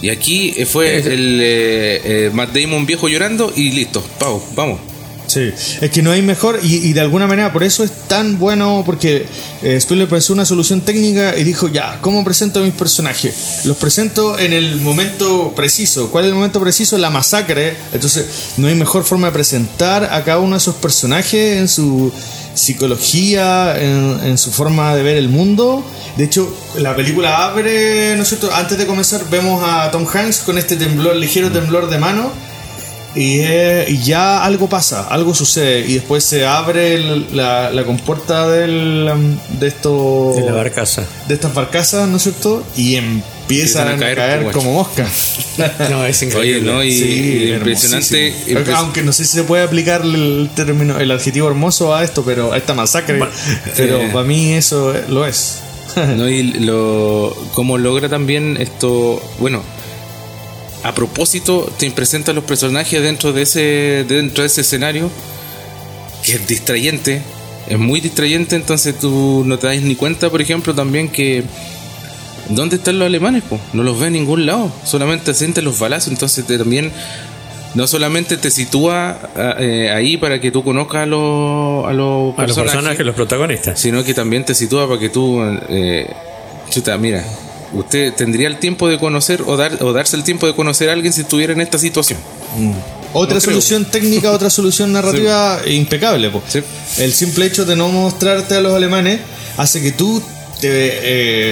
Y 0.00 0.10
aquí 0.10 0.52
eh, 0.56 0.66
fue 0.66 0.98
el 0.98 1.40
eh, 1.40 2.00
eh, 2.04 2.30
Matt 2.32 2.54
Damon 2.54 2.86
viejo 2.86 3.08
llorando 3.08 3.52
y 3.54 3.70
listo, 3.70 4.02
pau, 4.18 4.42
vamos. 4.54 4.80
Sí, 5.36 5.52
es 5.82 5.90
que 5.90 6.00
no 6.00 6.12
hay 6.12 6.22
mejor 6.22 6.60
y, 6.62 6.94
de 6.94 7.00
alguna 7.02 7.26
manera 7.26 7.52
por 7.52 7.62
eso 7.62 7.84
es 7.84 7.90
tan 8.08 8.38
bueno 8.38 8.82
porque 8.86 9.26
eh, 9.62 9.76
Spielberg 9.76 10.08
pensó 10.08 10.32
una 10.32 10.46
solución 10.46 10.80
técnica 10.80 11.36
y 11.36 11.44
dijo 11.44 11.68
ya, 11.68 11.98
¿cómo 12.00 12.24
presento 12.24 12.60
a 12.60 12.62
mis 12.62 12.72
personajes? 12.72 13.60
Los 13.64 13.76
presento 13.76 14.38
en 14.38 14.54
el 14.54 14.76
momento 14.76 15.52
preciso. 15.54 16.10
¿Cuál 16.10 16.24
es 16.24 16.28
el 16.30 16.36
momento 16.36 16.58
preciso? 16.58 16.96
La 16.96 17.10
masacre. 17.10 17.76
Entonces 17.92 18.54
no 18.56 18.68
hay 18.68 18.76
mejor 18.76 19.04
forma 19.04 19.26
de 19.26 19.34
presentar 19.34 20.04
a 20.04 20.24
cada 20.24 20.38
uno 20.38 20.52
de 20.52 20.58
esos 20.58 20.76
personajes 20.76 21.58
en 21.58 21.68
su 21.68 22.10
psicología, 22.54 23.78
en, 23.78 24.18
en 24.24 24.38
su 24.38 24.50
forma 24.50 24.96
de 24.96 25.02
ver 25.02 25.18
el 25.18 25.28
mundo. 25.28 25.84
De 26.16 26.24
hecho, 26.24 26.50
la 26.78 26.96
película 26.96 27.44
abre, 27.44 28.16
¿no 28.16 28.22
es 28.22 28.28
cierto? 28.28 28.48
Antes 28.54 28.78
de 28.78 28.86
comenzar 28.86 29.28
vemos 29.28 29.62
a 29.62 29.90
Tom 29.90 30.06
Hanks 30.10 30.38
con 30.38 30.56
este 30.56 30.76
temblor, 30.76 31.14
ligero 31.14 31.52
temblor 31.52 31.90
de 31.90 31.98
mano. 31.98 32.32
Y, 33.16 33.38
eh, 33.40 33.86
y 33.88 34.02
ya 34.02 34.44
algo 34.44 34.68
pasa, 34.68 35.08
algo 35.08 35.34
sucede. 35.34 35.80
Y 35.80 35.94
después 35.94 36.22
se 36.22 36.44
abre 36.46 36.94
el- 36.94 37.26
la, 37.34 37.70
la 37.70 37.84
compuerta 37.84 38.46
del, 38.48 39.08
um, 39.12 39.38
de 39.58 39.68
esto, 39.68 40.34
de 40.36 40.42
la 40.42 40.52
barcaza. 40.52 41.02
de 41.26 41.34
estas 41.34 41.54
barcazas, 41.54 42.06
¿no 42.08 42.18
es 42.18 42.22
cierto? 42.24 42.62
Y 42.76 42.96
empiezan, 42.96 43.26
Empiezan 43.46 43.88
a 43.88 43.92
a 43.92 43.96
caer 43.98 44.16
caer, 44.16 44.52
como 44.52 44.72
moscas. 44.74 45.08
No, 45.90 46.04
es 46.04 46.20
Oye, 46.20 46.26
increíble. 46.26 46.72
¿no? 46.72 46.84
Y, 46.84 46.92
Sí, 46.92 47.04
y 47.48 47.52
impresionante. 47.54 48.34
Aunque 48.74 49.02
no 49.02 49.12
sé 49.12 49.24
si 49.24 49.32
se 49.38 49.44
puede 49.44 49.62
aplicar 49.62 50.02
el 50.02 50.50
término, 50.54 50.98
el 51.00 51.10
adjetivo 51.10 51.48
hermoso 51.48 51.94
a 51.94 52.04
esto, 52.04 52.22
pero 52.24 52.52
a 52.52 52.56
esta 52.58 52.74
masacre. 52.74 53.18
pero 53.76 54.02
eh. 54.02 54.10
para 54.12 54.26
mí 54.26 54.52
eso 54.52 54.92
lo 55.08 55.26
es. 55.26 55.60
¿no? 55.96 56.28
Y 56.28 56.42
lo, 56.42 57.34
cómo 57.54 57.78
logra 57.78 58.10
también 58.10 58.58
esto, 58.60 59.22
bueno, 59.38 59.62
a 60.86 60.94
propósito 60.94 61.70
te 61.78 61.90
presenta 61.90 62.32
los 62.32 62.44
personajes 62.44 63.02
dentro 63.02 63.32
de 63.32 63.42
ese 63.42 64.04
dentro 64.08 64.42
de 64.42 64.46
ese 64.46 64.60
escenario 64.60 65.10
que 66.24 66.32
es 66.34 66.46
distrayente, 66.46 67.22
es 67.68 67.78
muy 67.78 68.00
distrayente, 68.00 68.56
entonces 68.56 68.98
tú 68.98 69.42
no 69.46 69.58
te 69.58 69.66
das 69.66 69.80
ni 69.82 69.96
cuenta, 69.96 70.30
por 70.30 70.40
ejemplo, 70.40 70.74
también 70.74 71.08
que 71.08 71.42
¿dónde 72.50 72.76
están 72.76 72.98
los 72.98 73.06
alemanes? 73.06 73.42
po? 73.42 73.58
No 73.72 73.82
los 73.82 73.98
ves 73.98 74.08
en 74.08 74.14
ningún 74.14 74.46
lado, 74.46 74.72
solamente 74.84 75.34
sientes 75.34 75.62
los 75.64 75.78
balazos, 75.78 76.12
entonces 76.12 76.44
te 76.46 76.56
también 76.58 76.92
no 77.74 77.86
solamente 77.86 78.36
te 78.36 78.50
sitúa 78.50 79.18
eh, 79.58 79.90
ahí 79.94 80.16
para 80.16 80.40
que 80.40 80.50
tú 80.50 80.64
conozcas 80.64 81.02
a 81.02 81.06
los, 81.06 81.86
a 81.86 81.92
los 81.92 82.38
A 82.38 82.46
los 82.46 82.56
personajes, 82.56 83.04
los 83.04 83.14
protagonistas. 83.14 83.78
sino 83.78 84.02
que 84.02 84.14
también 84.14 84.44
te 84.44 84.54
sitúa 84.54 84.88
para 84.88 84.98
que 84.98 85.08
tú, 85.10 85.42
eh, 85.68 86.08
chuta, 86.70 86.96
mira, 86.96 87.24
usted 87.72 88.12
tendría 88.14 88.48
el 88.48 88.58
tiempo 88.58 88.88
de 88.88 88.98
conocer 88.98 89.42
o, 89.46 89.56
dar, 89.56 89.82
o 89.82 89.92
darse 89.92 90.16
el 90.16 90.24
tiempo 90.24 90.46
de 90.46 90.54
conocer 90.54 90.88
a 90.88 90.92
alguien 90.92 91.12
si 91.12 91.22
estuviera 91.22 91.52
en 91.52 91.60
esta 91.60 91.78
situación. 91.78 92.18
Otra 93.12 93.34
No 93.36 93.40
creo. 93.40 93.52
solución 93.52 93.84
técnica, 93.86 94.30
otra 94.32 94.50
solución 94.50 94.92
narrativa 94.92 95.60
impecable. 95.66 96.30
po. 96.30 96.42
Sí. 96.48 96.60
El 96.98 97.12
simple 97.12 97.46
hecho 97.46 97.64
de 97.64 97.76
no 97.76 97.88
mostrarte 97.88 98.54
a 98.56 98.60
los 98.60 98.74
alemanes 98.74 99.20
hace 99.56 99.80
que 99.82 99.92
tú 99.92 100.22
te, 100.60 100.68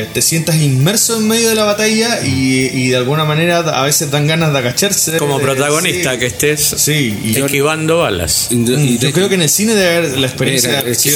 eh, 0.01 0.09
te 0.15 0.23
sientas 0.23 0.57
inmerso 0.57 1.19
en 1.19 1.29
medio 1.29 1.51
de 1.51 1.55
la 1.55 1.65
batalla 1.65 2.21
y, 2.25 2.71
y 2.73 2.89
de 2.89 2.97
alguna 2.97 3.25
manera 3.27 3.59
a 3.59 3.83
veces 3.85 4.11
dan 4.11 4.27
ganas 4.27 4.51
de 4.53 4.59
agacharse. 4.59 5.19
Como 5.19 5.39
de- 5.39 5.45
protagonista, 5.45 6.13
sí. 6.15 6.19
que 6.19 6.27
estés 6.27 6.61
Sí, 6.79 7.19
y 7.23 7.33
yo, 7.35 7.45
esquivando 7.47 7.99
balas. 7.99 8.49
Y 8.51 8.57
y 8.73 8.99
yo 8.99 9.13
creo 9.13 9.29
que 9.29 9.35
en 9.35 9.43
el 9.43 9.51
cine 9.51 9.75
debe 9.75 9.97
haber 9.99 10.19
la 10.19 10.27
experiencia 10.27 10.71
Era- 10.71 10.83
de 10.83 10.95
sí, 10.95 11.11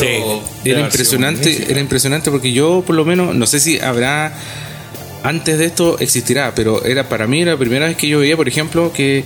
era 0.64 0.80
impresionante, 0.80 1.40
magnífica. 1.48 1.70
era 1.72 1.80
impresionante 1.80 2.30
porque 2.30 2.52
yo 2.52 2.82
por 2.86 2.94
lo 2.94 3.04
menos, 3.06 3.34
no 3.34 3.46
sé 3.46 3.58
si 3.58 3.78
habrá 3.80 4.34
antes 5.22 5.58
de 5.58 5.64
esto 5.66 5.98
existirá, 5.98 6.52
pero 6.54 6.84
era 6.84 7.08
para 7.08 7.26
mí 7.26 7.44
la 7.44 7.56
primera 7.56 7.86
vez 7.86 7.96
que 7.96 8.08
yo 8.08 8.20
veía, 8.20 8.36
por 8.36 8.48
ejemplo, 8.48 8.92
que 8.92 9.24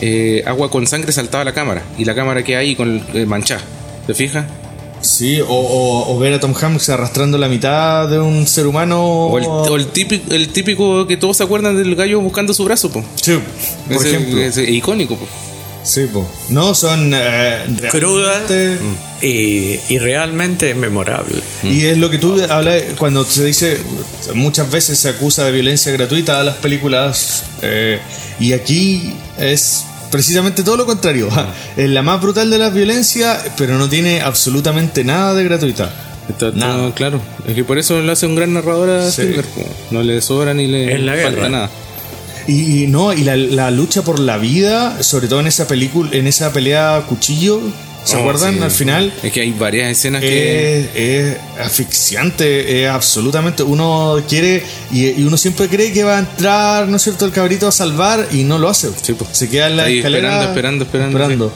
eh, 0.00 0.42
agua 0.46 0.70
con 0.70 0.86
sangre 0.86 1.12
saltaba 1.12 1.42
a 1.42 1.44
la 1.44 1.52
cámara 1.54 1.82
y 1.98 2.04
la 2.04 2.14
cámara 2.14 2.42
queda 2.42 2.58
ahí 2.58 2.74
con 2.76 3.02
eh, 3.14 3.26
manchada. 3.26 3.62
¿Te 4.06 4.14
fijas? 4.14 4.46
Sí, 5.00 5.40
o, 5.40 5.46
o- 5.48 6.14
o 6.14 6.18
ver 6.20 6.32
a 6.34 6.38
Tom 6.40 6.54
Hanks 6.60 6.88
arrastrando 6.90 7.36
la 7.36 7.48
mitad 7.48 8.08
de 8.08 8.20
un 8.20 8.46
ser 8.46 8.66
humano. 8.68 9.02
O 9.04 9.38
el, 9.38 9.44
o 9.46 9.76
el 9.76 9.86
típico, 9.88 10.32
el 10.32 10.48
típico 10.48 11.06
que 11.08 11.16
todos 11.16 11.36
se 11.38 11.42
acuerdan 11.42 11.76
del 11.76 11.96
gallo 11.96 12.20
buscando 12.20 12.54
su 12.54 12.64
brazo, 12.64 12.90
po. 12.92 13.02
Sí, 13.16 13.36
por 13.88 13.96
Ese- 13.96 14.16
ejemplo. 14.16 14.40
ese 14.40 14.70
icónico, 14.70 15.16
po. 15.16 15.26
Sí, 15.84 16.06
po. 16.12 16.28
No, 16.48 16.74
son. 16.74 17.12
eh, 17.14 17.58
realmente- 18.38 18.78
y, 19.20 19.78
y 19.88 19.98
realmente 19.98 20.74
memorable. 20.74 21.36
Y 21.62 21.84
es 21.86 21.98
lo 21.98 22.10
que 22.10 22.18
tú 22.18 22.40
hablas 22.48 22.82
cuando 22.98 23.24
se 23.24 23.44
dice, 23.44 23.78
muchas 24.34 24.70
veces 24.70 24.98
se 24.98 25.08
acusa 25.08 25.44
de 25.44 25.52
violencia 25.52 25.92
gratuita 25.92 26.40
a 26.40 26.44
las 26.44 26.56
películas, 26.56 27.44
eh, 27.62 28.00
y 28.40 28.52
aquí 28.52 29.12
es 29.38 29.84
precisamente 30.10 30.62
todo 30.62 30.76
lo 30.76 30.86
contrario. 30.86 31.28
Es 31.76 31.88
la 31.88 32.02
más 32.02 32.20
brutal 32.20 32.50
de 32.50 32.58
las 32.58 32.74
violencias, 32.74 33.44
pero 33.56 33.78
no 33.78 33.88
tiene 33.88 34.20
absolutamente 34.20 35.04
nada 35.04 35.34
de 35.34 35.44
gratuita. 35.44 35.90
Está 36.28 36.52
todo 36.52 36.92
claro. 36.94 37.20
Es 37.48 37.54
que 37.54 37.64
por 37.64 37.78
eso 37.78 38.00
lo 38.00 38.12
hace 38.12 38.26
un 38.26 38.36
gran 38.36 38.52
narrador 38.54 38.90
a 38.90 39.10
Sí. 39.10 39.34
No 39.90 40.02
le 40.02 40.20
sobra 40.20 40.54
ni 40.54 40.66
le 40.68 40.96
falta 40.98 41.30
guerra. 41.30 41.48
nada. 41.48 41.70
Y, 42.46 42.84
y 42.84 42.86
no, 42.86 43.12
y 43.12 43.22
la, 43.24 43.36
la 43.36 43.70
lucha 43.70 44.02
por 44.02 44.18
la 44.18 44.36
vida, 44.38 45.02
sobre 45.02 45.28
todo 45.28 45.40
en 45.40 45.46
esa 45.46 45.66
película, 45.66 46.10
en 46.12 46.26
esa 46.26 46.52
pelea 46.52 46.96
a 46.96 47.02
cuchillo, 47.06 47.60
¿se 48.04 48.16
Oh, 48.16 48.20
acuerdan? 48.20 48.54
sí. 48.56 48.60
Al 48.62 48.70
final. 48.70 49.12
Es 49.22 49.32
que 49.32 49.40
hay 49.42 49.52
varias 49.52 49.90
escenas 49.90 50.20
que. 50.22 50.80
Es, 50.80 50.86
es 50.96 51.36
asfixiante, 51.60 52.82
es 52.84 52.88
absolutamente. 52.90 53.62
Uno 53.62 54.16
quiere 54.28 54.62
y, 54.92 55.08
y 55.10 55.22
uno 55.24 55.36
siempre 55.36 55.68
cree 55.68 55.92
que 55.92 56.02
va 56.04 56.16
a 56.16 56.20
entrar, 56.20 56.88
¿no 56.88 56.96
es 56.96 57.02
cierto?, 57.02 57.24
el 57.24 57.32
cabrito 57.32 57.68
a 57.68 57.72
salvar 57.72 58.26
y 58.32 58.44
no 58.44 58.58
lo 58.58 58.68
hace. 58.68 58.88
Sí, 59.02 59.12
po. 59.14 59.26
Se 59.30 59.48
queda 59.48 59.68
en 59.68 59.76
la 59.76 59.84
Ahí 59.84 59.98
escalera. 59.98 60.44
esperando, 60.44 60.84
esperando, 60.84 61.18
esperando, 61.18 61.52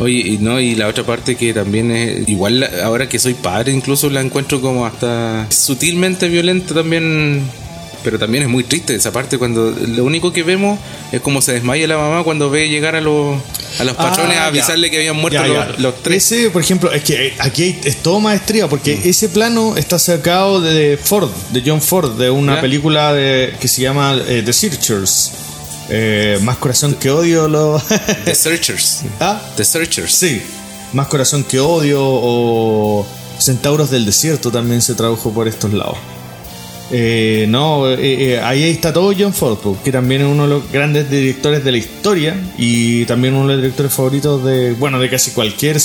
Oye, 0.00 0.14
y 0.28 0.38
no, 0.38 0.60
y 0.60 0.76
la 0.76 0.86
otra 0.86 1.02
parte 1.04 1.34
que 1.36 1.52
también 1.52 1.90
es. 1.90 2.28
Igual 2.28 2.60
la- 2.60 2.70
ahora 2.84 3.08
que 3.08 3.18
soy 3.18 3.34
padre, 3.34 3.72
incluso 3.72 4.08
la 4.10 4.20
encuentro 4.20 4.60
como 4.60 4.86
hasta 4.86 5.46
sutilmente 5.50 6.28
violenta 6.28 6.72
también. 6.74 7.42
Pero 8.04 8.18
también 8.18 8.44
es 8.44 8.48
muy 8.48 8.64
triste 8.64 8.94
esa 8.94 9.10
parte 9.12 9.38
cuando 9.38 9.70
lo 9.70 10.04
único 10.04 10.32
que 10.32 10.42
vemos 10.42 10.78
es 11.12 11.20
como 11.20 11.42
se 11.42 11.52
desmaya 11.52 11.86
la 11.88 11.96
mamá 11.98 12.22
cuando 12.22 12.48
ve 12.48 12.68
llegar 12.68 12.94
a 12.94 13.00
los, 13.00 13.36
a 13.80 13.84
los 13.84 13.96
patrones 13.96 14.36
Ah, 14.38 14.44
a 14.44 14.46
avisarle 14.46 14.86
ya. 14.86 14.90
que 14.92 14.96
habían 14.98 15.16
muerto 15.16 15.40
Ya, 15.40 15.46
los, 15.48 15.76
ya. 15.76 15.82
los 15.82 16.02
tres. 16.02 16.30
Ese, 16.32 16.50
por 16.50 16.62
ejemplo, 16.62 16.92
es 16.92 17.02
que 17.02 17.34
aquí 17.38 17.62
hay- 17.64 17.80
es 17.84 17.96
todo 18.02 18.20
maestría, 18.20 18.68
porque 18.68 19.00
ese 19.04 19.28
plano 19.28 19.76
está 19.76 19.98
sacado 19.98 20.60
de 20.60 20.96
Ford, 21.02 21.28
de 21.52 21.62
John 21.66 21.82
Ford, 21.82 22.12
de 22.18 22.30
una 22.30 22.60
película 22.60 23.12
de, 23.12 23.54
que 23.60 23.66
se 23.68 23.82
llama 23.82 24.16
eh, 24.28 24.42
The 24.44 24.52
Searchers. 24.52 25.32
Eh, 25.90 26.38
más 26.42 26.58
corazón 26.58 26.94
que 26.94 27.10
odio. 27.10 27.48
Lo... 27.48 27.82
The 28.24 28.34
Searchers. 28.34 29.00
¿Ah? 29.20 29.40
The 29.56 29.64
Searchers. 29.64 30.12
Sí. 30.14 30.40
Más 30.92 31.08
corazón 31.08 31.44
que 31.44 31.58
odio 31.60 32.00
o 32.02 33.06
Centauros 33.38 33.90
del 33.90 34.04
Desierto 34.06 34.50
también 34.50 34.82
se 34.82 34.94
tradujo 34.94 35.32
por 35.32 35.48
estos 35.48 35.72
lados. 35.72 35.96
Eh, 36.90 37.44
no, 37.48 37.86
eh, 37.90 37.96
eh, 38.34 38.40
ahí 38.40 38.64
está 38.64 38.92
todo 38.94 39.12
John 39.18 39.34
Ford, 39.34 39.58
que 39.84 39.92
también 39.92 40.22
es 40.22 40.26
uno 40.26 40.44
de 40.44 40.48
los 40.48 40.72
grandes 40.72 41.10
directores 41.10 41.62
de 41.62 41.72
la 41.72 41.76
historia 41.78 42.34
y 42.56 43.04
también 43.04 43.34
uno 43.34 43.48
de 43.48 43.54
los 43.54 43.62
directores 43.62 43.92
favoritos 43.92 44.42
de, 44.42 44.72
bueno, 44.72 44.98
de 44.98 45.10
casi 45.10 45.32
cualquier. 45.32 45.78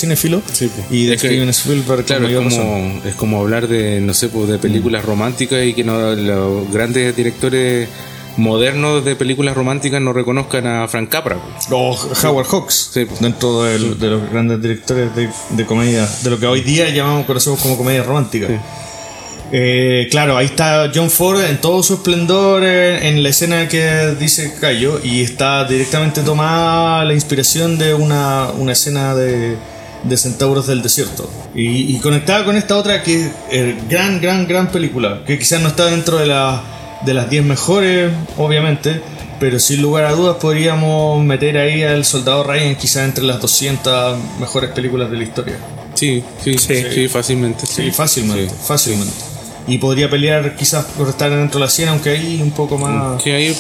Sí, 0.52 0.68
po. 0.68 0.82
y 0.94 1.06
de 1.06 1.16
Es 1.16 1.22
que- 1.22 1.28
Steven 1.28 1.50
Spielberg. 1.50 2.06
Claro, 2.06 2.28
es 2.28 2.36
como, 2.38 3.02
es 3.06 3.16
como 3.16 3.40
hablar 3.42 3.68
de, 3.68 4.00
no 4.00 4.14
sé, 4.14 4.30
pues, 4.30 4.48
de 4.48 4.58
películas 4.60 5.04
románticas 5.04 5.66
y 5.66 5.74
que 5.74 5.84
no, 5.84 6.16
los 6.16 6.72
grandes 6.72 7.14
directores 7.16 7.90
modernos 8.38 9.06
de 9.06 9.16
películas 9.16 9.56
románticas 9.56 10.02
no 10.02 10.12
reconozcan 10.14 10.66
a 10.66 10.88
Frank 10.88 11.10
Capra. 11.10 11.38
O 11.70 11.96
Howard 12.24 12.48
Hawks, 12.48 12.90
Sí, 12.94 13.06
dentro 13.20 13.64
de 13.64 13.78
los 13.80 14.32
grandes 14.32 14.62
directores 14.62 15.14
de, 15.16 15.30
de 15.52 15.66
comedia, 15.66 16.08
de 16.24 16.30
lo 16.30 16.40
que 16.40 16.48
hoy 16.48 16.62
día 16.62 16.90
llamamos, 16.90 17.26
conocemos 17.26 17.60
como 17.60 17.78
comedia 17.78 18.04
romántica. 18.04 18.48
Eh, 19.56 20.08
claro, 20.10 20.36
ahí 20.36 20.48
está 20.48 20.92
John 20.94 21.12
Ford 21.12 21.40
en 21.44 21.62
todo 21.62 21.84
su 21.84 21.94
esplendor 21.94 22.64
eh, 22.66 23.08
en 23.08 23.22
la 23.22 23.30
escena 23.30 23.68
que 23.68 24.16
dice 24.20 24.52
Cayo 24.60 25.00
y 25.04 25.22
está 25.22 25.64
directamente 25.66 26.22
tomada 26.24 27.06
la 27.06 27.14
inspiración 27.14 27.78
de 27.78 27.94
una, 27.94 28.48
una 28.58 28.72
escena 28.72 29.14
de, 29.14 29.56
de 30.06 30.18
Centauros 30.18 30.66
del 30.66 30.82
Desierto 30.82 31.30
y, 31.54 31.96
y 31.96 32.00
conectada 32.00 32.46
con 32.46 32.56
esta 32.58 32.76
otra 32.78 33.04
que 33.04 33.26
es 33.26 33.32
eh, 33.52 33.76
gran, 33.88 34.20
gran, 34.20 34.48
gran 34.48 34.72
película 34.72 35.22
que 35.28 35.38
quizás 35.38 35.62
no 35.62 35.68
está 35.68 35.86
dentro 35.86 36.18
de, 36.18 36.26
la- 36.26 36.64
de 37.06 37.14
las 37.14 37.30
10 37.30 37.44
mejores, 37.46 38.12
obviamente, 38.38 39.02
pero 39.40 39.60
sin 39.60 39.84
lugar 39.84 40.06
a 40.06 40.14
dudas 40.14 40.38
podríamos 40.42 41.24
meter 41.24 41.58
ahí 41.60 41.84
al 41.84 42.06
Soldado 42.06 42.44
Ryan 42.44 42.76
quizás 42.76 43.04
entre 43.06 43.24
las 43.24 43.40
200 43.40 44.18
mejores 44.40 44.72
películas 44.72 45.12
de 45.12 45.18
la 45.18 45.24
historia. 45.24 45.58
Sí, 45.94 46.24
sí, 46.44 46.58
sí, 46.58 46.84
Sí. 46.92 47.08
fácilmente. 47.08 47.68
Sí, 47.68 47.92
fácilmente, 47.92 48.52
fácilmente. 48.66 49.14
Y 49.68 49.78
podría 49.78 50.10
pelear 50.10 50.56
quizás 50.56 50.84
por 50.86 51.08
estar 51.08 51.30
dentro 51.30 51.60
de 51.60 51.66
la 51.66 51.72
100, 51.72 51.90
aunque 51.90 52.10
ahí 52.10 52.40
un 52.42 52.52
poco 52.52 52.78
más... 52.78 53.22
Que 53.24 53.34
ahí 53.34 53.54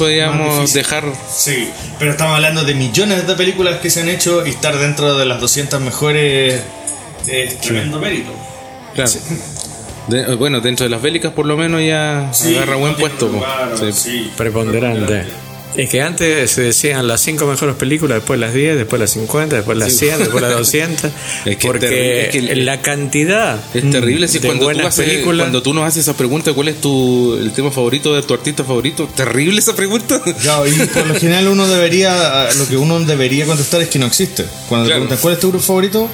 difícil. 0.57 0.81
dejar. 0.81 1.03
Sí, 1.33 1.69
pero 1.97 2.11
estamos 2.11 2.35
hablando 2.35 2.63
de 2.65 2.73
millones 2.75 3.25
de 3.25 3.33
películas 3.35 3.79
que 3.79 3.89
se 3.89 4.01
han 4.01 4.09
hecho 4.09 4.45
y 4.45 4.49
estar 4.49 4.77
dentro 4.77 5.17
de 5.17 5.25
las 5.25 5.39
200 5.39 5.79
mejores 5.79 6.61
es 7.27 7.61
tremendo 7.61 7.99
mérito. 7.99 8.31
Claro. 8.93 9.11
De- 10.07 10.35
bueno, 10.35 10.59
dentro 10.59 10.83
de 10.83 10.89
las 10.89 11.01
bélicas 11.01 11.31
por 11.31 11.45
lo 11.45 11.55
menos 11.55 11.81
ya 11.81 12.29
agarra 12.29 12.75
buen 12.75 12.95
puesto. 12.95 13.31
Sí. 13.93 14.29
Preponderante. 14.35 15.23
Es 15.75 15.89
que 15.89 16.01
antes 16.03 16.51
se 16.51 16.61
decían 16.61 17.07
las 17.07 17.19
5 17.21 17.47
mejores 17.47 17.75
películas, 17.75 18.17
después 18.19 18.39
las 18.39 18.53
10, 18.53 18.77
después 18.77 18.99
las 18.99 19.09
50, 19.11 19.55
después 19.55 19.75
las 19.77 19.91
100, 19.93 20.19
después 20.19 20.41
las 20.43 20.53
200. 20.55 21.11
Es 21.45 21.57
que 21.57 21.65
porque 21.67 21.79
terrible, 21.87 22.21
es 22.25 22.29
que 22.31 22.37
el- 22.53 22.65
la 22.65 22.81
cantidad 22.81 23.59
Es 23.73 23.89
terrible 23.89 24.27
si 24.27 24.37
de 24.39 24.47
cuando 24.47 24.69
tú, 24.71 24.79
haces, 24.87 25.05
películas. 25.05 25.45
cuando 25.45 25.63
tú 25.63 25.73
nos 25.73 25.85
haces 25.87 26.03
esa 26.03 26.15
pregunta, 26.15 26.53
¿cuál 26.53 26.67
es 26.67 26.79
tu 26.79 27.35
el 27.39 27.51
tema 27.53 27.71
favorito 27.71 28.13
de 28.13 28.21
tu 28.21 28.33
artista 28.35 28.63
favorito? 28.63 29.09
Terrible 29.15 29.59
esa 29.59 29.75
pregunta. 29.75 30.21
Claro, 30.41 30.67
y 30.67 30.73
por 30.87 31.07
lo 31.07 31.15
general 31.15 31.47
uno 31.47 31.67
debería, 31.67 32.49
lo 32.57 32.67
que 32.67 32.77
uno 32.77 32.99
debería 32.99 33.45
contestar 33.47 33.81
es 33.81 33.89
que 33.89 33.97
no 33.99 34.05
existe. 34.05 34.45
Cuando 34.69 34.85
Claro. 34.85 34.87
te 34.87 35.07
preguntan 35.07 35.17
cuál 35.21 35.33
es 35.33 35.39
tu 35.39 35.49
grupo 35.49 35.63
favorito, 35.65 36.07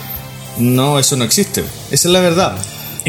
no, 0.58 1.00
eso 1.00 1.16
no 1.18 1.26
existe. 1.26 1.62
Esa 1.92 2.08
es 2.08 2.14
la 2.14 2.22
verdad. 2.22 2.58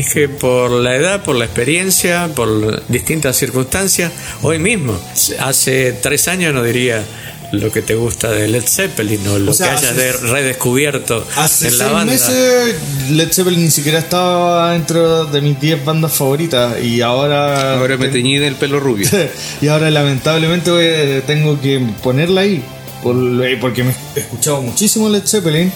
Es 0.01 0.13
que 0.15 0.29
por 0.29 0.71
la 0.71 0.97
edad, 0.97 1.23
por 1.23 1.37
la 1.37 1.45
experiencia, 1.45 2.29
por 2.35 2.87
distintas 2.89 3.37
circunstancias, 3.37 4.13
hoy 4.43 4.59
mismo, 4.59 4.99
hace 5.41 5.93
tres 5.93 6.27
años 6.29 6.55
no 6.55 6.63
diría 6.63 7.05
lo 7.53 7.73
que 7.73 7.83
te 7.83 7.97
gusta 7.97 8.31
de 8.31 8.47
Led 8.47 8.63
Zeppelin 8.65 9.27
o 9.27 9.39
lo 9.39 9.51
O 9.51 9.55
sea, 9.55 9.71
que 9.71 9.73
hayas 9.79 9.91
hace- 9.91 10.01
de 10.01 10.13
redescubierto 10.13 11.27
Hace 11.37 11.67
en 11.69 11.79
la 11.79 11.85
seis 11.85 11.93
banda. 11.95 12.13
meses 12.13 12.75
Led 13.11 13.33
Zeppelin 13.33 13.65
ni 13.65 13.71
siquiera 13.71 13.99
estaba 13.99 14.73
dentro 14.73 15.25
de 15.27 15.41
mis 15.41 15.61
10 15.61 15.85
bandas 15.85 16.13
favoritas 16.13 16.81
y 16.83 17.01
ahora... 17.01 17.79
Ahora 17.79 17.97
me 17.97 18.09
teñí 18.09 18.39
del 18.39 18.55
pelo 18.55 18.79
rubio. 18.79 19.09
y 19.61 19.67
ahora 19.67 19.91
lamentablemente 19.91 20.71
eh, 21.19 21.23
tengo 21.27 21.61
que 21.61 21.81
ponerla 22.03 22.43
ahí 22.43 22.63
por- 23.03 23.17
porque 23.61 23.83
me 23.83 23.95
he 24.15 24.21
escuchado 24.21 24.63
muchísimo 24.63 25.09
Led 25.09 25.27
Zeppelin 25.27 25.73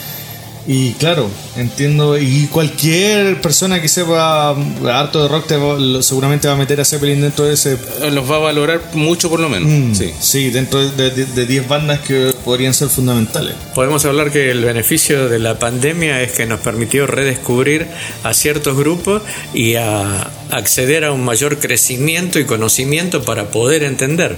y 0.66 0.92
claro 0.92 1.28
entiendo 1.56 2.16
y 2.18 2.46
cualquier 2.50 3.40
persona 3.42 3.82
que 3.82 3.88
sepa 3.88 4.56
harto 4.90 5.22
de 5.22 5.28
rock 5.28 5.46
te 5.46 5.56
va- 5.58 5.78
lo- 5.78 6.02
seguramente 6.02 6.48
va 6.48 6.54
a 6.54 6.56
meter 6.56 6.80
a 6.80 6.84
Zeppelin 6.86 7.20
dentro 7.20 7.44
de 7.44 7.54
ese 7.54 7.76
Los 8.10 8.30
va 8.30 8.36
a 8.36 8.38
valorar 8.38 8.80
mucho 8.94 9.28
por 9.28 9.40
lo 9.40 9.48
menos. 9.50 9.68
Mm, 9.70 9.94
Sí. 9.94 10.12
sí 10.20 10.50
dentro 10.50 10.80
de 10.88 11.10
de- 11.10 11.26
de 11.26 11.46
10 11.46 11.68
bandas 11.68 12.00
que 12.00 12.32
podrían 12.44 12.72
ser 12.74 12.88
fundamentales 12.88 13.54
Podemos 13.74 14.04
hablar 14.06 14.30
que 14.32 14.50
el 14.50 14.64
beneficio 14.64 15.28
de 15.28 15.38
la 15.38 15.58
pandemia 15.58 16.22
es 16.22 16.32
que 16.32 16.46
nos 16.46 16.60
permitió 16.60 17.06
redescubrir 17.06 17.86
a 18.22 18.32
ciertos 18.32 18.76
grupos 18.76 19.22
y 19.52 19.74
a 19.74 20.30
acceder 20.56 21.04
a 21.04 21.12
un 21.12 21.24
mayor 21.24 21.58
crecimiento 21.58 22.38
y 22.38 22.44
conocimiento 22.44 23.22
para 23.24 23.50
poder 23.50 23.82
entender 23.82 24.36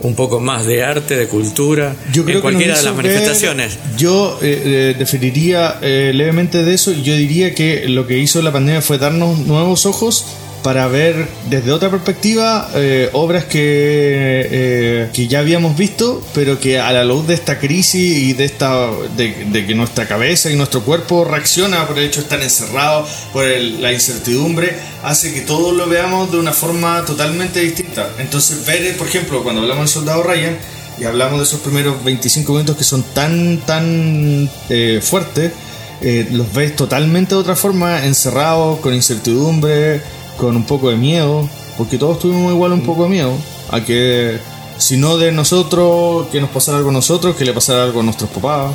un 0.00 0.14
poco 0.14 0.40
más 0.40 0.66
de 0.66 0.82
arte, 0.84 1.16
de 1.16 1.26
cultura, 1.28 1.94
Yo 2.12 2.24
creo 2.24 2.36
en 2.36 2.42
cualquiera 2.42 2.74
que 2.74 2.78
de 2.80 2.84
las 2.84 2.96
ver- 2.96 3.04
manifestaciones. 3.06 3.78
yo 3.96 4.38
eh, 4.42 4.62
eh, 4.64 4.94
definiría 4.98 5.78
eh, 5.82 6.12
levemente 6.14 6.62
de 6.62 6.74
eso 6.74 6.92
y 6.92 7.02
yo 7.02 7.14
diría 7.14 7.54
que 7.54 7.88
lo 7.88 8.06
que 8.06 8.18
hizo 8.18 8.40
la 8.42 8.52
pandemia 8.52 8.82
fue 8.82 8.98
darnos 8.98 9.38
nuevos 9.40 9.86
ojos 9.86 10.24
para 10.66 10.88
ver 10.88 11.28
desde 11.48 11.70
otra 11.70 11.90
perspectiva 11.92 12.68
eh, 12.74 13.08
obras 13.12 13.44
que, 13.44 13.60
eh, 13.62 15.10
que 15.12 15.28
ya 15.28 15.38
habíamos 15.38 15.76
visto, 15.76 16.20
pero 16.34 16.58
que 16.58 16.80
a 16.80 16.90
la 16.90 17.04
luz 17.04 17.28
de 17.28 17.34
esta 17.34 17.60
crisis 17.60 18.18
y 18.18 18.32
de 18.32 18.46
esta 18.46 18.90
de, 19.16 19.64
que 19.64 19.74
nuestra 19.76 20.08
cabeza 20.08 20.50
y 20.50 20.56
nuestro 20.56 20.82
cuerpo 20.82 21.24
reacciona 21.24 21.86
por 21.86 21.96
el 21.96 22.06
hecho 22.06 22.18
de 22.18 22.24
estar 22.24 22.42
encerrados, 22.42 23.08
por 23.32 23.46
la 23.46 23.92
incertidumbre, 23.92 24.76
hace 25.04 25.32
que 25.32 25.42
todos 25.42 25.72
lo 25.72 25.86
veamos 25.86 26.32
de 26.32 26.38
una 26.38 26.52
forma 26.52 27.04
totalmente 27.04 27.60
distinta. 27.60 28.10
Entonces, 28.18 28.66
ver, 28.66 28.96
por 28.96 29.06
ejemplo, 29.06 29.44
cuando 29.44 29.62
hablamos 29.62 29.84
del 29.84 29.94
soldado 29.94 30.24
Ryan, 30.24 30.58
y 30.98 31.04
hablamos 31.04 31.38
de 31.38 31.44
esos 31.44 31.60
primeros 31.60 32.02
25 32.02 32.52
minutos 32.54 32.76
que 32.76 32.82
son 32.82 33.04
tan, 33.14 33.58
tan 33.58 34.50
eh, 34.68 34.98
fuertes, 35.00 35.52
eh, 36.00 36.26
los 36.32 36.52
ves 36.52 36.74
totalmente 36.74 37.36
de 37.36 37.40
otra 37.40 37.54
forma, 37.54 38.04
encerrados, 38.04 38.80
con 38.80 38.94
incertidumbre, 38.94 40.02
con 40.36 40.56
un 40.56 40.64
poco 40.64 40.90
de 40.90 40.96
miedo, 40.96 41.48
porque 41.76 41.98
todos 41.98 42.18
tuvimos 42.18 42.52
igual 42.52 42.72
un 42.72 42.82
poco 42.82 43.04
de 43.04 43.10
miedo 43.10 43.32
a 43.70 43.84
que, 43.84 44.38
si 44.78 44.96
no 44.96 45.18
de 45.18 45.32
nosotros, 45.32 46.28
que 46.28 46.40
nos 46.40 46.50
pasara 46.50 46.78
algo 46.78 46.90
a 46.90 46.92
nosotros, 46.92 47.36
que 47.36 47.44
le 47.44 47.52
pasara 47.52 47.84
algo 47.84 48.00
a 48.00 48.02
nuestros 48.02 48.30
papás. 48.30 48.72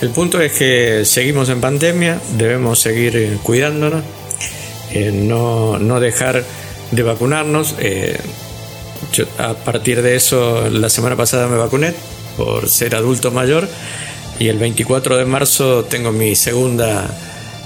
El 0.00 0.10
punto 0.10 0.40
es 0.40 0.52
que 0.52 1.04
seguimos 1.04 1.48
en 1.50 1.60
pandemia, 1.60 2.20
debemos 2.36 2.80
seguir 2.80 3.16
eh, 3.16 3.38
cuidándonos, 3.42 4.02
eh, 4.92 5.12
no, 5.12 5.78
no 5.78 6.00
dejar 6.00 6.44
de 6.90 7.02
vacunarnos. 7.02 7.74
eh, 7.78 8.18
yo 9.12 9.24
a 9.38 9.54
partir 9.54 10.02
de 10.02 10.14
eso, 10.16 10.68
la 10.70 10.88
semana 10.88 11.16
pasada 11.16 11.48
me 11.48 11.56
vacuné 11.56 11.94
por 12.36 12.68
ser 12.68 12.94
adulto 12.94 13.30
mayor 13.30 13.68
y 14.38 14.48
el 14.48 14.58
24 14.58 15.16
de 15.16 15.24
marzo 15.24 15.84
tengo 15.84 16.12
mi 16.12 16.34
segunda 16.36 17.10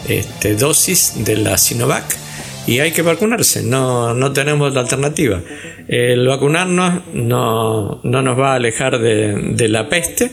este, 0.09 0.55
dosis 0.55 1.13
de 1.17 1.37
la 1.37 1.59
Sinovac 1.59 2.24
y 2.67 2.79
hay 2.79 2.93
que 2.93 3.03
vacunarse, 3.03 3.63
no, 3.63 4.15
no 4.15 4.33
tenemos 4.33 4.73
la 4.75 4.81
alternativa. 4.81 5.41
El 5.87 6.27
vacunarnos 6.27 7.03
no, 7.13 8.01
no 8.03 8.23
nos 8.23 8.39
va 8.39 8.53
a 8.53 8.55
alejar 8.57 8.99
de, 8.99 9.35
de 9.55 9.69
la 9.69 9.89
peste, 9.89 10.31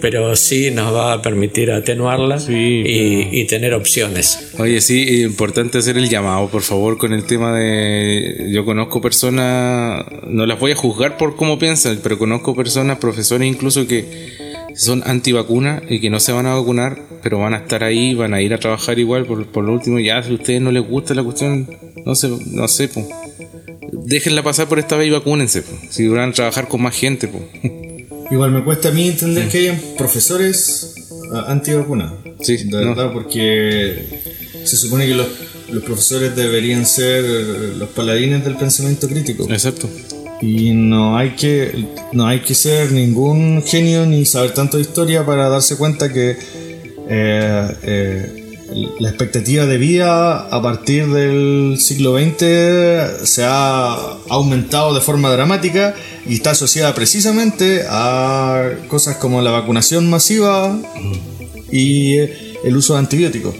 pero 0.00 0.36
sí 0.36 0.70
nos 0.70 0.94
va 0.94 1.12
a 1.12 1.22
permitir 1.22 1.70
atenuarla 1.72 2.38
Sí, 2.38 2.52
y, 2.86 3.40
y 3.40 3.46
tener 3.46 3.74
opciones. 3.74 4.52
Oye, 4.58 4.80
sí, 4.80 5.02
es 5.02 5.20
importante 5.22 5.78
hacer 5.78 5.96
el 5.98 6.08
llamado, 6.08 6.48
por 6.48 6.62
favor, 6.62 6.98
con 6.98 7.12
el 7.12 7.24
tema 7.24 7.52
de... 7.56 8.50
Yo 8.52 8.64
conozco 8.64 9.00
personas, 9.00 10.04
no 10.28 10.46
las 10.46 10.58
voy 10.60 10.72
a 10.72 10.76
juzgar 10.76 11.16
por 11.16 11.36
cómo 11.36 11.58
piensan, 11.58 11.98
pero 12.02 12.18
conozco 12.18 12.54
personas, 12.54 12.98
profesores 12.98 13.48
incluso, 13.48 13.86
que 13.86 14.51
son 14.74 15.02
antivacunas 15.06 15.82
y 15.88 16.00
que 16.00 16.10
no 16.10 16.20
se 16.20 16.32
van 16.32 16.46
a 16.46 16.54
vacunar, 16.54 17.00
pero 17.22 17.38
van 17.38 17.54
a 17.54 17.58
estar 17.58 17.84
ahí, 17.84 18.14
van 18.14 18.34
a 18.34 18.40
ir 18.40 18.54
a 18.54 18.58
trabajar 18.58 18.98
igual, 18.98 19.26
por, 19.26 19.46
por 19.46 19.64
lo 19.64 19.72
último, 19.72 19.98
ya 19.98 20.22
si 20.22 20.30
a 20.30 20.34
ustedes 20.34 20.60
no 20.60 20.70
les 20.72 20.86
gusta 20.86 21.14
la 21.14 21.22
cuestión, 21.22 21.68
no 22.04 22.14
sé, 22.14 22.30
no 22.46 22.68
sé, 22.68 22.88
pues. 22.88 23.06
Déjenla 24.04 24.42
pasar 24.42 24.68
por 24.68 24.78
esta 24.78 24.96
vez 24.96 25.08
y 25.08 25.10
vacúnense, 25.10 25.62
po. 25.62 25.72
si 25.90 26.08
van 26.08 26.30
a 26.30 26.32
trabajar 26.32 26.68
con 26.68 26.82
más 26.82 26.96
gente, 26.96 27.28
pues. 27.28 27.44
Igual 28.30 28.50
me 28.50 28.64
cuesta 28.64 28.88
a 28.88 28.92
mí 28.92 29.08
entender 29.08 29.48
que 29.48 29.58
hayan 29.58 29.80
profesores 29.98 30.94
ah, 31.34 31.46
antivacunas. 31.48 32.12
Sí, 32.40 32.56
de 32.56 32.70
no. 32.70 32.94
verdad, 32.94 33.12
porque 33.12 34.22
se 34.64 34.76
supone 34.76 35.06
que 35.06 35.14
los, 35.14 35.26
los 35.70 35.84
profesores 35.84 36.34
deberían 36.34 36.86
ser 36.86 37.24
los 37.76 37.90
paladines 37.90 38.42
del 38.44 38.56
pensamiento 38.56 39.06
crítico. 39.06 39.46
Exacto. 39.50 39.88
Y 40.42 40.72
no 40.72 41.16
hay 41.16 41.30
que 41.30 41.86
no 42.12 42.26
hay 42.26 42.40
que 42.40 42.54
ser 42.54 42.90
ningún 42.90 43.62
genio 43.64 44.04
ni 44.06 44.26
saber 44.26 44.52
tanto 44.52 44.76
de 44.76 44.82
historia 44.82 45.24
para 45.24 45.48
darse 45.48 45.76
cuenta 45.76 46.12
que 46.12 46.36
eh, 47.08 47.76
eh, 47.82 48.42
la 48.98 49.08
expectativa 49.08 49.66
de 49.66 49.78
vida 49.78 50.48
a 50.48 50.62
partir 50.62 51.06
del 51.08 51.76
siglo 51.78 52.18
XX 52.18 53.28
se 53.28 53.44
ha 53.44 53.94
aumentado 54.28 54.94
de 54.94 55.00
forma 55.00 55.30
dramática 55.30 55.94
y 56.26 56.34
está 56.34 56.50
asociada 56.50 56.94
precisamente 56.94 57.82
a 57.88 58.70
cosas 58.88 59.16
como 59.16 59.42
la 59.42 59.50
vacunación 59.50 60.08
masiva 60.08 60.76
y 61.70 62.16
el 62.16 62.76
uso 62.76 62.94
de 62.94 63.00
antibióticos. 63.00 63.54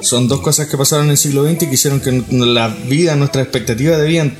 Son 0.00 0.26
dos 0.26 0.40
cosas 0.40 0.66
que 0.68 0.76
pasaron 0.76 1.06
en 1.06 1.12
el 1.12 1.16
siglo 1.16 1.44
XX 1.44 1.62
y 1.62 1.66
que 1.66 1.74
hicieron 1.74 2.00
que 2.00 2.24
la 2.30 2.68
vida, 2.68 3.14
nuestra 3.14 3.42
expectativa 3.42 3.96
de 3.96 4.08
vida 4.08 4.32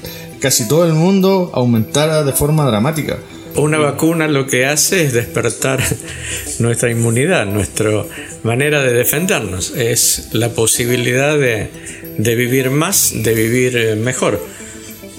casi 0.42 0.66
todo 0.66 0.84
el 0.84 0.92
mundo 0.92 1.52
aumentara 1.54 2.24
de 2.24 2.32
forma 2.32 2.66
dramática. 2.66 3.16
Una 3.54 3.78
vacuna 3.78 4.26
lo 4.26 4.46
que 4.46 4.66
hace 4.66 5.04
es 5.04 5.12
despertar 5.12 5.80
nuestra 6.58 6.90
inmunidad, 6.90 7.46
nuestra 7.46 8.04
manera 8.42 8.82
de 8.82 8.92
defendernos. 8.92 9.72
Es 9.76 10.30
la 10.32 10.48
posibilidad 10.48 11.38
de, 11.38 11.70
vivir 12.18 12.70
más, 12.70 13.12
de 13.14 13.34
vivir 13.34 13.76
eh, 13.76 13.94
mejor. 13.94 14.44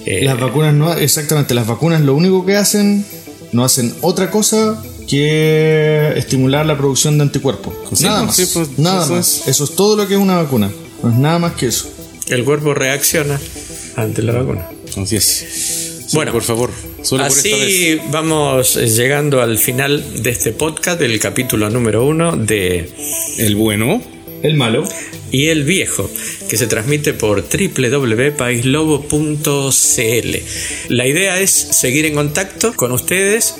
Eh, 0.05 0.25
las 0.25 0.37
vacunas 0.39 0.73
no, 0.73 0.93
exactamente, 0.93 1.53
las 1.53 1.67
vacunas 1.67 2.01
lo 2.01 2.15
único 2.15 2.45
que 2.45 2.57
hacen, 2.57 3.05
no 3.53 3.63
hacen 3.63 3.95
otra 4.01 4.29
cosa 4.29 4.83
que 5.07 6.11
estimular 6.17 6.65
la 6.65 6.77
producción 6.77 7.17
de 7.17 7.23
anticuerpos. 7.23 8.01
nada 8.01 8.25
pues, 8.25 8.39
más. 8.39 8.49
Pues, 8.53 8.79
nada 8.79 9.05
eso 9.05 9.13
más. 9.13 9.41
Es... 9.41 9.47
Eso 9.47 9.63
es 9.63 9.75
todo 9.75 9.95
lo 9.95 10.07
que 10.07 10.15
es 10.15 10.19
una 10.19 10.35
vacuna. 10.35 10.69
No 11.01 11.09
es 11.09 11.15
nada 11.15 11.39
más 11.39 11.53
que 11.53 11.67
eso. 11.67 11.89
El 12.27 12.43
cuerpo 12.43 12.73
reacciona 12.73 13.39
ante 13.95 14.21
la 14.21 14.33
vacuna. 14.33 14.72
Así 14.97 15.15
es. 15.15 16.09
bueno, 16.13 16.31
por 16.31 16.43
favor. 16.43 16.69
así 17.19 17.99
vamos 18.11 18.75
llegando 18.75 19.41
al 19.41 19.57
final 19.57 20.23
de 20.23 20.29
este 20.29 20.51
podcast, 20.51 20.99
del 20.99 21.19
capítulo 21.19 21.69
número 21.69 22.05
uno 22.05 22.37
de 22.37 22.89
El 23.37 23.55
bueno, 23.55 24.01
el 24.43 24.55
malo 24.55 24.83
y 25.31 25.47
el 25.47 25.63
viejo, 25.63 26.09
que 26.47 26.57
se 26.57 26.67
transmite 26.67 27.13
por 27.13 27.43
www.paislobo.cl. 27.43 30.35
La 30.89 31.07
idea 31.07 31.39
es 31.39 31.51
seguir 31.51 32.05
en 32.05 32.13
contacto 32.13 32.73
con 32.73 32.91
ustedes 32.91 33.55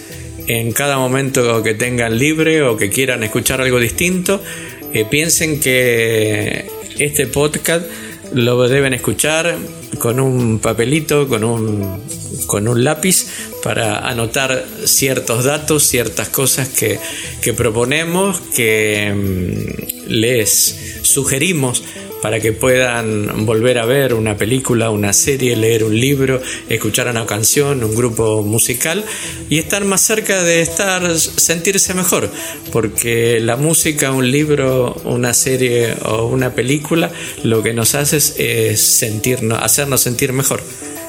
en 0.48 0.72
cada 0.72 0.98
momento 0.98 1.64
que 1.64 1.74
tengan 1.74 2.20
libre 2.20 2.62
o 2.62 2.78
que 2.78 2.90
quieran 2.90 3.24
escuchar 3.24 3.62
algo 3.62 3.80
distinto. 3.80 4.44
Eh, 4.94 5.06
piensen 5.10 5.60
que 5.60 6.68
este 7.00 7.26
podcast 7.26 7.88
lo 8.34 8.68
deben 8.68 8.94
escuchar 8.94 9.58
con 10.04 10.20
un 10.20 10.60
papelito, 10.60 11.30
con 11.30 11.46
un, 11.46 11.98
con 12.46 12.68
un 12.68 12.84
lápiz 12.84 13.26
para 13.64 14.00
anotar 14.06 14.66
ciertos 14.84 15.46
datos, 15.46 15.84
ciertas 15.84 16.28
cosas 16.28 16.68
que, 16.68 17.00
que 17.42 17.54
proponemos, 17.54 18.42
que 18.54 19.14
mm, 19.16 20.10
les 20.10 21.00
sugerimos 21.04 21.86
para 22.24 22.40
que 22.40 22.54
puedan 22.54 23.46
volver 23.46 23.78
a 23.80 23.86
ver 23.86 24.14
una 24.14 24.38
película, 24.38 24.90
una 24.92 25.12
serie, 25.12 25.58
leer 25.58 25.84
un 25.84 26.00
libro, 26.00 26.42
escuchar 26.70 27.10
una 27.10 27.26
canción, 27.26 27.84
un 27.84 27.94
grupo 27.94 28.44
musical 28.44 29.04
y 29.50 29.58
estar 29.58 29.84
más 29.84 30.00
cerca 30.00 30.42
de 30.42 30.62
estar, 30.62 31.20
sentirse 31.20 31.94
mejor, 31.94 32.32
porque 32.72 33.42
la 33.42 33.58
música, 33.58 34.14
un 34.14 34.32
libro, 34.32 34.96
una 35.04 35.34
serie 35.34 35.96
o 36.06 36.28
una 36.28 36.56
película 36.56 37.12
lo 37.44 37.62
que 37.62 37.74
nos 37.74 37.94
hace 37.94 38.16
es 38.16 38.80
sentirnos, 38.80 39.62
hacernos 39.62 40.00
sentir 40.00 40.32
mejor. 40.32 40.64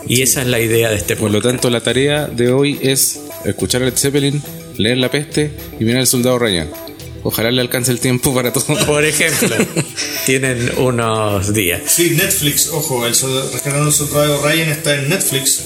Y 0.08 0.22
esa 0.22 0.42
es 0.42 0.48
la 0.48 0.58
idea 0.58 0.90
de 0.90 0.96
este 0.96 1.14
Por 1.14 1.30
lo 1.30 1.40
tanto, 1.40 1.70
la 1.70 1.80
tarea 1.80 2.26
de 2.26 2.50
hoy 2.50 2.80
es 2.82 3.20
escuchar 3.44 3.82
Led 3.82 3.96
Zeppelin, 3.96 4.42
leer 4.78 4.98
La 4.98 5.12
Peste 5.12 5.52
y 5.78 5.84
mirar 5.84 6.00
al 6.00 6.08
Soldado 6.08 6.40
Ryan. 6.40 6.93
Ojalá 7.24 7.50
le 7.50 7.62
alcance 7.62 7.90
el 7.90 8.00
tiempo 8.00 8.34
para 8.34 8.52
todo. 8.52 8.64
Por 8.86 9.04
ejemplo, 9.04 9.56
tienen 10.26 10.70
unos 10.76 11.52
días. 11.52 11.80
Sí, 11.86 12.10
Netflix, 12.10 12.68
ojo, 12.68 13.06
el 13.06 13.14
Rescatando 13.14 13.88
el 13.88 13.92
Soldado 13.92 14.42
Ryan 14.42 14.68
está 14.68 14.94
en 14.94 15.08
Netflix, 15.08 15.64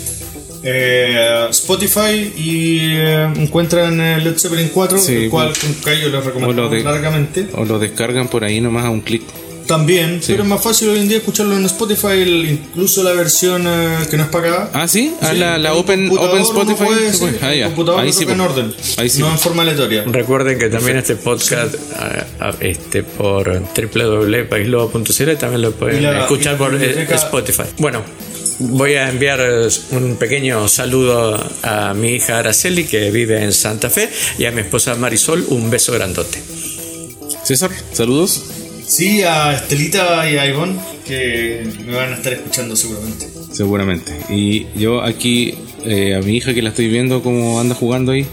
eh, 0.63 1.47
Spotify 1.51 2.33
y 2.37 2.79
eh, 2.93 3.25
encuentran 3.37 4.01
el 4.01 4.25
Led 4.25 4.39
Zeppelin 4.39 4.69
4, 4.69 4.99
el 5.09 5.31
cual 5.31 5.53
yo 6.01 6.09
les 6.09 6.25
recomiendo 6.25 6.71
largamente. 6.71 7.49
O 7.55 7.65
lo 7.65 7.81
descargan 7.81 8.29
por 8.29 8.45
ahí 8.45 8.61
nomás 8.61 8.85
a 8.85 8.91
un 8.91 9.01
clic. 9.01 9.23
También, 9.69 10.21
pero 10.27 10.45
es 10.45 10.49
más 10.49 10.63
fácil 10.63 10.89
hoy 10.89 11.01
en 11.01 11.09
día 11.09 11.19
escucharlo 11.19 11.55
en 11.55 11.67
Spotify, 11.67 12.23
incluso 12.51 13.03
la 13.03 13.13
versión 13.13 13.67
eh, 13.67 13.99
que 14.11 14.17
no 14.17 14.23
es 14.23 14.31
pagada. 14.31 14.71
Ah, 14.73 14.89
sí, 14.89 15.15
ah, 15.21 15.35
la, 15.35 15.75
Open, 15.75 16.11
Open 16.11 16.41
Spotify. 16.41 16.85
Puede, 17.19 17.63
ah, 17.63 17.67
computador 17.67 18.01
ahí 18.01 18.11
sí, 18.11 18.25
en 18.27 18.41
orden, 18.41 18.75
ahí 18.97 19.11
sí. 19.11 19.21
no 19.21 19.31
en 19.31 19.39
forma 19.39 19.63
aleatoria. 19.63 20.05
Recuerden 20.07 20.59
que 20.59 20.71
también 20.71 20.97
este 20.97 21.17
podcast 21.17 21.75
este 22.61 23.03
por 23.03 23.61
www.paislobo.cl 23.61 25.37
también 25.39 25.61
lo 25.61 25.73
pueden 25.73 26.03
escuchar 26.03 26.57
por 26.57 26.75
eh, 26.75 27.07
Spotify. 27.11 27.65
Bueno, 27.77 28.03
voy 28.61 28.95
a 28.95 29.11
enviar 29.11 29.69
un 29.91 30.17
pequeño 30.17 30.67
saludo 30.69 31.39
a 31.63 31.93
mi 31.93 32.13
hija 32.13 32.39
Araceli 32.39 32.85
que 32.85 33.11
vive 33.11 33.45
en 33.45 33.53
Santa 33.53 33.91
Fe 33.91 34.09
y 34.39 34.47
a 34.47 34.51
mi 34.51 34.63
esposa 34.63 34.95
Marisol 34.95 35.45
un 35.51 35.69
beso 35.69 35.93
grandote. 35.93 36.43
César, 37.45 37.71
saludos. 37.93 38.68
Sí, 38.89 39.23
a 39.23 39.53
Estelita 39.53 40.29
y 40.31 40.39
a 40.39 40.47
Ivonne, 40.47 40.81
que 41.07 41.63
me 41.87 41.95
van 41.95 42.15
a 42.15 42.17
estar 42.17 42.33
escuchando 42.33 42.75
seguramente. 42.75 43.29
Seguramente. 43.53 44.19
Y 44.31 44.67
yo 44.79 45.03
aquí, 45.03 45.55
eh, 45.85 46.15
a 46.15 46.21
mi 46.21 46.37
hija 46.37 46.55
que 46.55 46.63
la 46.63 46.71
estoy 46.71 46.89
viendo 46.89 47.23
cómo 47.23 47.61
anda 47.61 47.75
jugando 47.75 48.13
ahí, 48.13 48.27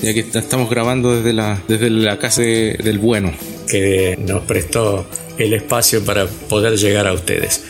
ya 0.00 0.14
que 0.14 0.20
estamos 0.20 0.70
grabando 0.70 1.14
desde 1.14 1.34
la, 1.34 1.62
desde 1.68 1.90
la 1.90 2.18
casa 2.18 2.40
del 2.40 2.98
bueno. 2.98 3.32
Que 3.68 4.18
nos 4.18 4.44
prestó 4.44 5.06
el 5.36 5.52
espacio 5.52 6.02
para 6.02 6.26
poder 6.26 6.78
llegar 6.78 7.06
a 7.06 7.12
ustedes. 7.12 7.62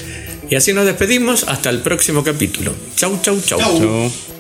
Y 0.49 0.55
así 0.55 0.73
nos 0.73 0.87
despedimos 0.87 1.43
hasta 1.49 1.71
el 1.71 1.81
próximo 1.81 2.23
capítulo. 2.23 2.73
Chau, 2.95 3.19
chau, 3.21 3.41
chau. 3.41 3.59
chau. 3.59 4.38